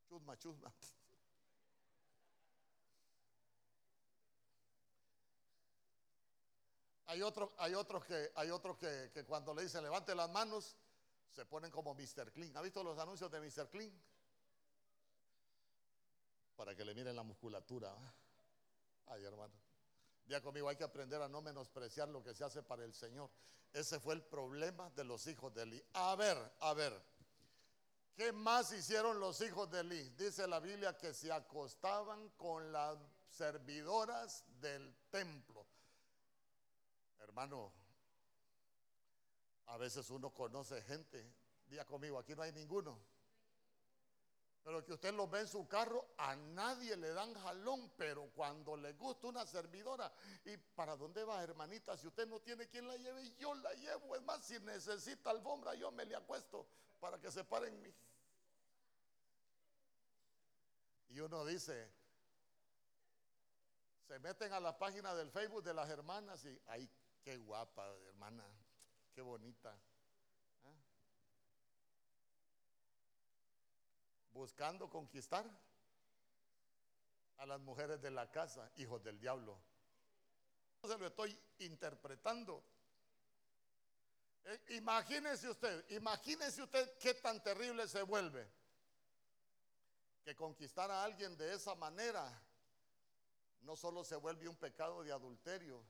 Chusma, 0.08 0.36
chusma. 0.38 0.72
Hay 7.06 7.20
otros, 7.22 7.50
hay 7.58 7.74
otros, 7.74 8.04
que, 8.06 8.32
hay 8.34 8.50
otros 8.50 8.78
que, 8.78 9.10
que, 9.12 9.24
cuando 9.24 9.54
le 9.54 9.62
dicen 9.62 9.84
levante 9.84 10.14
las 10.14 10.28
manos, 10.30 10.74
se 11.30 11.44
ponen 11.44 11.70
como 11.70 11.94
Mr. 11.94 12.32
Clean. 12.32 12.56
¿Ha 12.56 12.62
visto 12.62 12.82
los 12.82 12.98
anuncios 12.98 13.30
de 13.30 13.40
Mr. 13.40 13.68
Clean? 13.68 13.92
Para 16.56 16.74
que 16.74 16.84
le 16.84 16.94
miren 16.94 17.14
la 17.14 17.22
musculatura. 17.22 17.94
Ay, 19.06 19.22
hermano. 19.22 19.63
Ya 20.26 20.40
conmigo, 20.40 20.68
hay 20.68 20.76
que 20.76 20.84
aprender 20.84 21.20
a 21.20 21.28
no 21.28 21.42
menospreciar 21.42 22.08
lo 22.08 22.22
que 22.22 22.34
se 22.34 22.44
hace 22.44 22.62
para 22.62 22.84
el 22.84 22.94
Señor. 22.94 23.30
Ese 23.72 24.00
fue 24.00 24.14
el 24.14 24.22
problema 24.22 24.90
de 24.90 25.04
los 25.04 25.26
hijos 25.26 25.52
de 25.54 25.62
Eli. 25.62 25.84
A 25.94 26.14
ver, 26.16 26.38
a 26.60 26.74
ver. 26.74 27.00
¿Qué 28.14 28.32
más 28.32 28.72
hicieron 28.72 29.18
los 29.18 29.40
hijos 29.40 29.70
de 29.70 29.80
Eli? 29.80 30.08
Dice 30.10 30.46
la 30.46 30.60
Biblia 30.60 30.96
que 30.96 31.12
se 31.12 31.32
acostaban 31.32 32.28
con 32.30 32.72
las 32.72 32.98
servidoras 33.28 34.44
del 34.60 34.94
templo. 35.10 35.66
Hermano, 37.20 37.72
a 39.66 39.76
veces 39.76 40.08
uno 40.10 40.30
conoce 40.30 40.80
gente. 40.82 41.28
Día 41.66 41.84
conmigo, 41.84 42.18
aquí 42.18 42.34
no 42.34 42.42
hay 42.42 42.52
ninguno 42.52 43.13
pero 44.64 44.82
que 44.82 44.94
usted 44.94 45.12
lo 45.12 45.28
ve 45.28 45.40
en 45.40 45.48
su 45.48 45.68
carro, 45.68 46.14
a 46.16 46.34
nadie 46.34 46.96
le 46.96 47.10
dan 47.10 47.34
jalón, 47.34 47.92
pero 47.98 48.30
cuando 48.34 48.74
le 48.78 48.94
gusta 48.94 49.26
una 49.26 49.44
servidora, 49.44 50.10
¿y 50.46 50.56
para 50.56 50.96
dónde 50.96 51.22
va, 51.22 51.42
hermanita? 51.42 51.98
Si 51.98 52.06
usted 52.06 52.26
no 52.26 52.40
tiene 52.40 52.66
quien 52.68 52.88
la 52.88 52.96
lleve, 52.96 53.30
yo 53.36 53.54
la 53.54 53.74
llevo. 53.74 54.16
Es 54.16 54.22
más, 54.22 54.42
si 54.42 54.58
necesita 54.60 55.28
alfombra, 55.28 55.74
yo 55.74 55.92
me 55.92 56.06
le 56.06 56.16
acuesto 56.16 56.66
para 56.98 57.20
que 57.20 57.30
se 57.30 57.44
paren 57.44 57.78
mí. 57.82 57.94
Y 61.10 61.20
uno 61.20 61.44
dice, 61.44 61.92
se 64.08 64.18
meten 64.18 64.50
a 64.54 64.60
la 64.60 64.78
página 64.78 65.14
del 65.14 65.30
Facebook 65.30 65.62
de 65.62 65.74
las 65.74 65.90
hermanas 65.90 66.42
y, 66.46 66.58
ay, 66.68 66.90
qué 67.22 67.36
guapa, 67.36 67.86
hermana, 68.06 68.44
qué 69.14 69.20
bonita. 69.20 69.78
Buscando 74.34 74.90
conquistar 74.90 75.48
a 77.38 77.46
las 77.46 77.60
mujeres 77.60 78.02
de 78.02 78.10
la 78.10 78.30
casa, 78.30 78.70
hijos 78.76 79.02
del 79.02 79.18
diablo. 79.18 79.56
Se 80.82 80.98
lo 80.98 81.06
estoy 81.06 81.38
interpretando. 81.60 82.62
Eh, 84.44 84.60
imagínese 84.70 85.48
usted, 85.48 85.90
imagínese 85.92 86.62
usted 86.62 86.98
qué 86.98 87.14
tan 87.14 87.42
terrible 87.42 87.88
se 87.88 88.02
vuelve 88.02 88.46
que 90.22 90.36
conquistar 90.36 90.90
a 90.90 91.04
alguien 91.04 91.36
de 91.36 91.54
esa 91.54 91.74
manera 91.74 92.30
no 93.62 93.76
solo 93.76 94.04
se 94.04 94.16
vuelve 94.16 94.48
un 94.48 94.56
pecado 94.56 95.02
de 95.02 95.12
adulterio, 95.12 95.82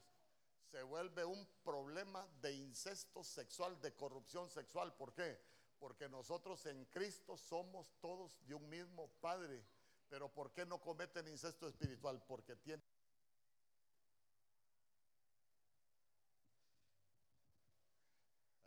se 0.70 0.82
vuelve 0.82 1.24
un 1.24 1.44
problema 1.64 2.26
de 2.40 2.52
incesto 2.52 3.24
sexual, 3.24 3.80
de 3.80 3.94
corrupción 3.94 4.48
sexual. 4.48 4.94
¿Por 4.94 5.12
qué? 5.12 5.40
Porque 5.78 6.08
nosotros 6.08 6.64
en 6.66 6.84
Cristo 6.86 7.36
somos 7.36 7.92
todos 8.00 8.44
de 8.46 8.54
un 8.54 8.68
mismo 8.68 9.08
Padre. 9.20 9.64
Pero 10.08 10.28
¿por 10.28 10.52
qué 10.52 10.64
no 10.64 10.80
cometen 10.80 11.26
incesto 11.28 11.66
espiritual? 11.68 12.22
Porque 12.26 12.56
tienen... 12.56 12.84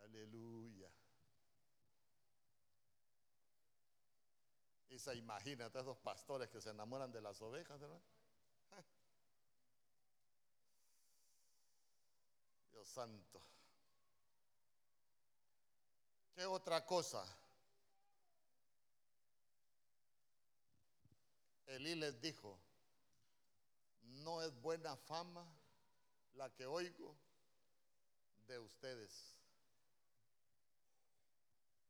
Aleluya. 0.03 0.89
Y 4.89 4.99
se 4.99 5.15
imagina 5.15 5.67
esos 5.67 5.97
pastores 5.97 6.49
que 6.49 6.59
se 6.59 6.71
enamoran 6.71 7.11
de 7.11 7.21
las 7.21 7.41
ovejas, 7.41 7.79
¿verdad? 7.79 8.01
Dios 12.71 12.87
santo. 12.87 13.56
¿Qué 16.37 16.45
otra 16.45 16.85
cosa? 16.85 17.25
Elí 21.65 21.95
les 21.95 22.21
dijo, 22.21 22.59
no 24.03 24.43
es 24.43 24.53
buena 24.61 24.95
fama 24.95 25.43
la 26.35 26.47
que 26.53 26.67
oigo 26.67 27.15
de 28.45 28.59
ustedes. 28.59 29.35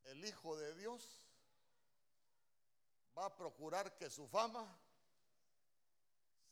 El 0.05 0.23
Hijo 0.23 0.55
de 0.55 0.75
Dios 0.75 1.05
va 3.17 3.25
a 3.25 3.35
procurar 3.35 3.97
que 3.97 4.09
su 4.09 4.29
fama 4.29 4.65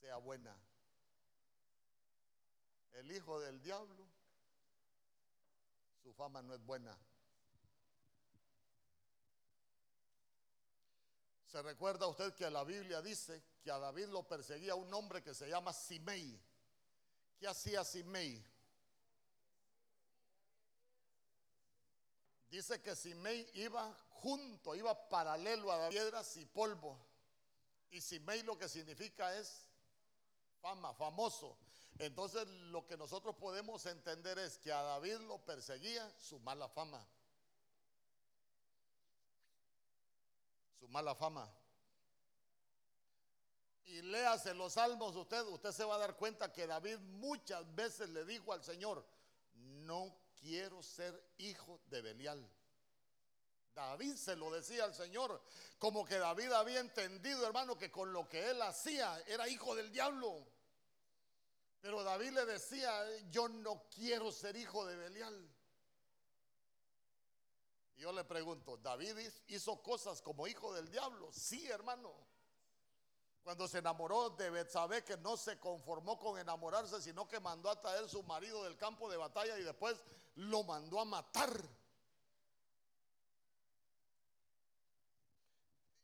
sea 0.01 0.17
buena. 0.17 0.53
El 2.95 3.09
Hijo 3.09 3.39
del 3.39 3.61
Diablo, 3.61 4.05
su 6.03 6.13
fama 6.13 6.41
no 6.41 6.53
es 6.53 6.61
buena. 6.65 6.93
Se 11.55 11.61
recuerda 11.61 12.05
usted 12.05 12.33
que 12.33 12.49
la 12.49 12.65
Biblia 12.65 13.01
dice 13.01 13.41
que 13.63 13.71
a 13.71 13.79
David 13.79 14.07
lo 14.07 14.27
perseguía 14.27 14.75
un 14.75 14.93
hombre 14.93 15.23
que 15.23 15.33
se 15.33 15.47
llama 15.47 15.71
Simei. 15.71 16.37
¿Qué 17.39 17.47
hacía 17.47 17.81
Simei? 17.85 18.45
Dice 22.49 22.81
que 22.81 22.93
Simei 22.93 23.49
iba 23.53 23.89
junto, 24.15 24.75
iba 24.75 25.07
paralelo 25.07 25.71
a 25.71 25.87
piedras 25.87 26.35
y 26.35 26.45
polvo. 26.45 26.99
Y 27.89 28.01
Simei 28.01 28.43
lo 28.43 28.57
que 28.57 28.67
significa 28.67 29.33
es 29.37 29.65
fama, 30.61 30.93
famoso. 30.93 31.57
Entonces 31.99 32.45
lo 32.49 32.85
que 32.85 32.97
nosotros 32.97 33.33
podemos 33.37 33.85
entender 33.85 34.37
es 34.39 34.57
que 34.57 34.73
a 34.73 34.81
David 34.81 35.19
lo 35.19 35.37
perseguía 35.37 36.05
su 36.19 36.37
mala 36.39 36.67
fama. 36.67 37.07
Su 40.79 40.87
mala 40.87 41.15
fama. 41.15 41.51
Y 43.85 44.01
léase 44.01 44.53
los 44.53 44.73
salmos 44.73 45.15
usted, 45.15 45.43
usted 45.43 45.71
se 45.71 45.83
va 45.83 45.95
a 45.95 45.99
dar 45.99 46.15
cuenta 46.15 46.51
que 46.51 46.65
David 46.65 46.97
muchas 46.97 47.73
veces 47.75 48.09
le 48.09 48.25
dijo 48.25 48.51
al 48.51 48.63
Señor, 48.63 49.05
no 49.53 50.17
quiero 50.39 50.81
ser 50.81 51.21
hijo 51.37 51.79
de 51.87 52.01
Belial. 52.01 52.49
David 53.75 54.15
se 54.15 54.35
lo 54.35 54.49
decía 54.49 54.85
al 54.85 54.95
Señor, 54.95 55.41
como 55.77 56.05
que 56.05 56.17
David 56.17 56.51
había 56.53 56.79
entendido, 56.79 57.45
hermano, 57.45 57.77
que 57.77 57.91
con 57.91 58.13
lo 58.13 58.27
que 58.27 58.49
él 58.49 58.61
hacía 58.61 59.21
era 59.27 59.49
hijo 59.49 59.75
del 59.75 59.91
diablo. 59.91 60.47
Pero 61.81 62.01
David 62.01 62.31
le 62.31 62.45
decía, 62.45 62.91
yo 63.29 63.47
no 63.49 63.83
quiero 63.93 64.31
ser 64.31 64.55
hijo 64.55 64.85
de 64.85 64.95
Belial. 64.95 65.54
Yo 67.97 68.11
le 68.11 68.23
pregunto, 68.23 68.77
¿David 68.77 69.17
hizo 69.47 69.81
cosas 69.81 70.21
como 70.21 70.47
hijo 70.47 70.73
del 70.73 70.89
diablo? 70.89 71.29
Sí, 71.31 71.65
hermano. 71.67 72.13
Cuando 73.43 73.67
se 73.67 73.77
enamoró 73.77 74.31
de 74.31 74.49
Betsabé, 74.49 75.03
que 75.03 75.17
no 75.17 75.37
se 75.37 75.59
conformó 75.59 76.17
con 76.19 76.37
enamorarse, 76.39 77.01
sino 77.01 77.27
que 77.27 77.39
mandó 77.39 77.69
a 77.69 77.79
traer 77.79 78.09
su 78.09 78.23
marido 78.23 78.63
del 78.63 78.75
campo 78.75 79.09
de 79.09 79.17
batalla 79.17 79.57
y 79.59 79.63
después 79.63 79.95
lo 80.35 80.63
mandó 80.63 80.99
a 80.99 81.05
matar. 81.05 81.51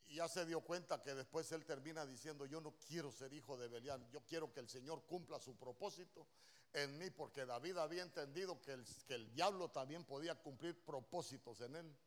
Y 0.06 0.16
ya 0.16 0.28
se 0.28 0.46
dio 0.46 0.62
cuenta 0.62 1.02
que 1.02 1.16
después 1.16 1.52
él 1.52 1.66
termina 1.66 2.06
diciendo, 2.06 2.46
yo 2.46 2.62
no 2.62 2.76
quiero 2.88 3.12
ser 3.12 3.34
hijo 3.34 3.58
de 3.58 3.68
Belial, 3.68 4.08
yo 4.10 4.22
quiero 4.22 4.52
que 4.54 4.60
el 4.60 4.70
Señor 4.70 5.04
cumpla 5.06 5.40
su 5.40 5.56
propósito 5.56 6.28
en 6.74 6.98
mí, 6.98 7.10
porque 7.10 7.46
David 7.46 7.78
había 7.78 8.04
entendido 8.04 8.62
que 8.62 8.74
el, 8.74 8.86
que 9.08 9.16
el 9.16 9.32
diablo 9.34 9.70
también 9.70 10.06
podía 10.06 10.36
cumplir 10.36 10.80
propósitos 10.84 11.60
en 11.62 11.76
él. 11.76 11.98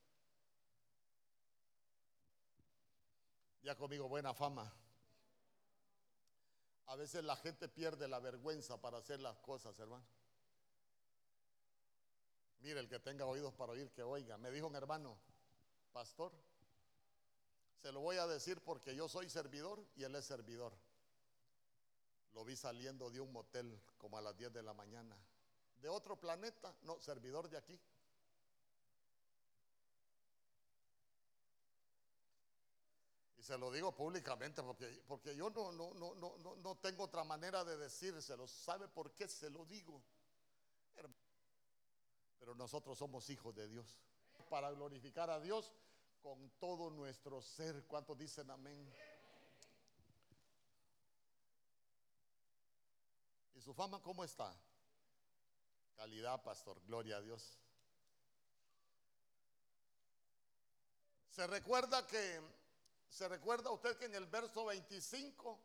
Ya 3.62 3.74
conmigo, 3.77 4.09
buena 4.09 4.35
fama. 4.35 4.73
A 6.86 6.97
veces 6.97 7.24
la 7.24 7.36
gente 7.36 7.69
pierde 7.69 8.07
la 8.09 8.20
vergüenza 8.20 8.81
para 8.81 8.99
hacer 8.99 9.20
las 9.20 9.39
cosas, 9.39 9.78
hermano. 9.78 10.05
Mire, 12.61 12.81
el 12.81 12.89
que 12.89 12.99
tenga 12.99 13.27
oídos 13.27 13.53
para 13.55 13.73
oír, 13.73 13.91
que 13.91 14.03
oiga. 14.03 14.39
Me 14.39 14.51
dijo 14.51 14.66
un 14.66 14.77
hermano, 14.77 15.19
pastor, 15.93 16.32
se 17.82 17.93
lo 17.93 18.01
voy 18.01 18.16
a 18.16 18.27
decir 18.27 18.61
porque 18.62 18.95
yo 18.95 19.09
soy 19.09 19.28
servidor 19.28 19.85
y 19.97 20.05
él 20.05 20.15
es 20.15 20.24
servidor. 20.24 20.73
Lo 22.35 22.44
vi 22.44 22.56
saliendo 22.56 23.11
de 23.11 23.20
un 23.20 23.32
motel 23.32 23.81
como 23.97 24.19
a 24.19 24.20
las 24.20 24.36
10 24.36 24.52
de 24.52 24.62
la 24.62 24.74
mañana. 24.74 25.16
De 25.81 25.89
otro 25.89 26.19
planeta, 26.19 26.74
no, 26.82 27.01
servidor 27.01 27.48
de 27.48 27.56
aquí. 27.56 27.78
Y 33.39 33.43
se 33.43 33.56
lo 33.56 33.70
digo 33.70 33.94
públicamente 33.94 34.62
porque, 34.62 35.02
porque 35.06 35.36
yo 35.36 35.51
no, 35.51 35.70
no, 35.73 35.94
no, 35.94 36.15
no, 36.15 36.56
no 36.56 36.74
tengo 36.77 37.05
otra 37.05 37.23
manera 37.23 37.65
de 37.65 37.77
decírselo. 37.77 38.48
¿Sabe 38.48 38.89
por 38.89 39.15
qué 39.15 39.28
se 39.28 39.51
lo 39.51 39.65
digo? 39.66 40.02
Pero 42.44 42.55
nosotros 42.56 42.98
somos 42.98 43.31
hijos 43.31 43.55
de 43.55 43.66
Dios. 43.69 43.98
Para 44.51 44.70
glorificar 44.73 45.31
a 45.31 45.40
Dios 45.40 45.73
con 46.20 46.51
todo 46.59 46.90
nuestro 46.90 47.40
ser. 47.40 47.86
¿Cuántos 47.86 48.19
dicen 48.19 48.51
amén? 48.51 48.93
Su 53.65 53.73
fama 53.73 54.01
cómo 54.03 54.23
está? 54.24 54.55
Calidad, 55.97 56.43
pastor, 56.43 56.78
gloria 56.85 57.16
a 57.16 57.23
Dios. 57.23 57.59
Se 61.31 61.47
recuerda 61.47 62.07
que, 62.07 62.41
se 63.09 63.27
recuerda 63.27 63.70
usted 63.70 63.97
que 63.97 64.05
en 64.05 64.15
el 64.15 64.27
verso 64.27 64.66
25, 64.66 65.59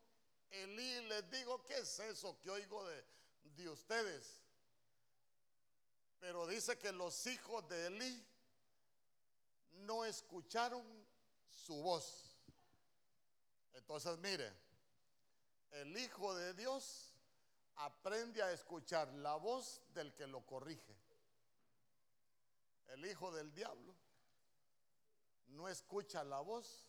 Elí 0.52 1.02
les 1.08 1.30
digo, 1.30 1.64
¿qué 1.66 1.80
es 1.80 2.00
eso 2.00 2.40
que 2.40 2.50
oigo 2.50 2.88
de, 2.88 3.04
de 3.58 3.70
ustedes? 3.70 4.42
Pero 6.22 6.48
dice 6.48 6.78
que 6.78 6.94
los 6.94 7.28
hijos 7.28 7.68
de 7.68 7.88
Elí 7.88 8.26
no 9.72 10.06
escucharon 10.06 10.86
su 11.50 11.76
voz. 11.82 12.38
Entonces, 13.74 14.18
mire, 14.20 14.52
el 15.72 15.98
Hijo 15.98 16.34
de 16.36 16.54
Dios 16.54 17.09
aprende 17.80 18.41
a 18.41 18.51
escuchar 18.51 19.11
la 19.14 19.35
voz 19.35 19.81
del 19.93 20.14
que 20.14 20.27
lo 20.27 20.45
corrige. 20.45 20.95
El 22.89 23.06
hijo 23.06 23.31
del 23.31 23.53
diablo 23.53 23.93
no 25.49 25.68
escucha 25.69 26.23
la 26.23 26.39
voz 26.41 26.88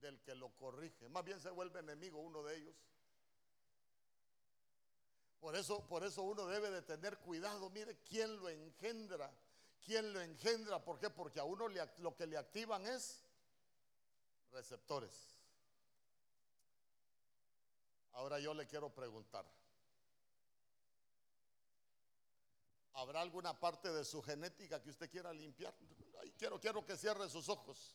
del 0.00 0.20
que 0.20 0.34
lo 0.34 0.50
corrige. 0.50 1.08
Más 1.08 1.24
bien 1.24 1.40
se 1.40 1.50
vuelve 1.50 1.80
enemigo 1.80 2.20
uno 2.20 2.42
de 2.42 2.56
ellos. 2.56 2.74
Por 5.40 5.56
eso, 5.56 5.84
por 5.86 6.04
eso 6.04 6.22
uno 6.22 6.46
debe 6.46 6.70
de 6.70 6.82
tener 6.82 7.18
cuidado. 7.18 7.68
Mire 7.70 7.98
quién 7.98 8.36
lo 8.36 8.48
engendra. 8.48 9.30
¿Quién 9.84 10.12
lo 10.12 10.20
engendra? 10.20 10.82
¿Por 10.82 10.98
qué? 10.98 11.10
Porque 11.10 11.40
a 11.40 11.44
uno 11.44 11.68
lo 11.98 12.16
que 12.16 12.26
le 12.26 12.36
activan 12.36 12.86
es 12.86 13.24
receptores. 14.52 15.36
Ahora 18.12 18.38
yo 18.38 18.54
le 18.54 18.66
quiero 18.66 18.88
preguntar. 18.92 19.44
¿Habrá 22.96 23.20
alguna 23.20 23.58
parte 23.58 23.92
de 23.92 24.04
su 24.04 24.22
genética 24.22 24.82
que 24.82 24.88
usted 24.88 25.10
quiera 25.10 25.32
limpiar? 25.32 25.74
quiero, 26.38 26.58
quiero 26.58 26.84
que 26.84 26.96
cierre 26.96 27.28
sus 27.28 27.48
ojos. 27.50 27.94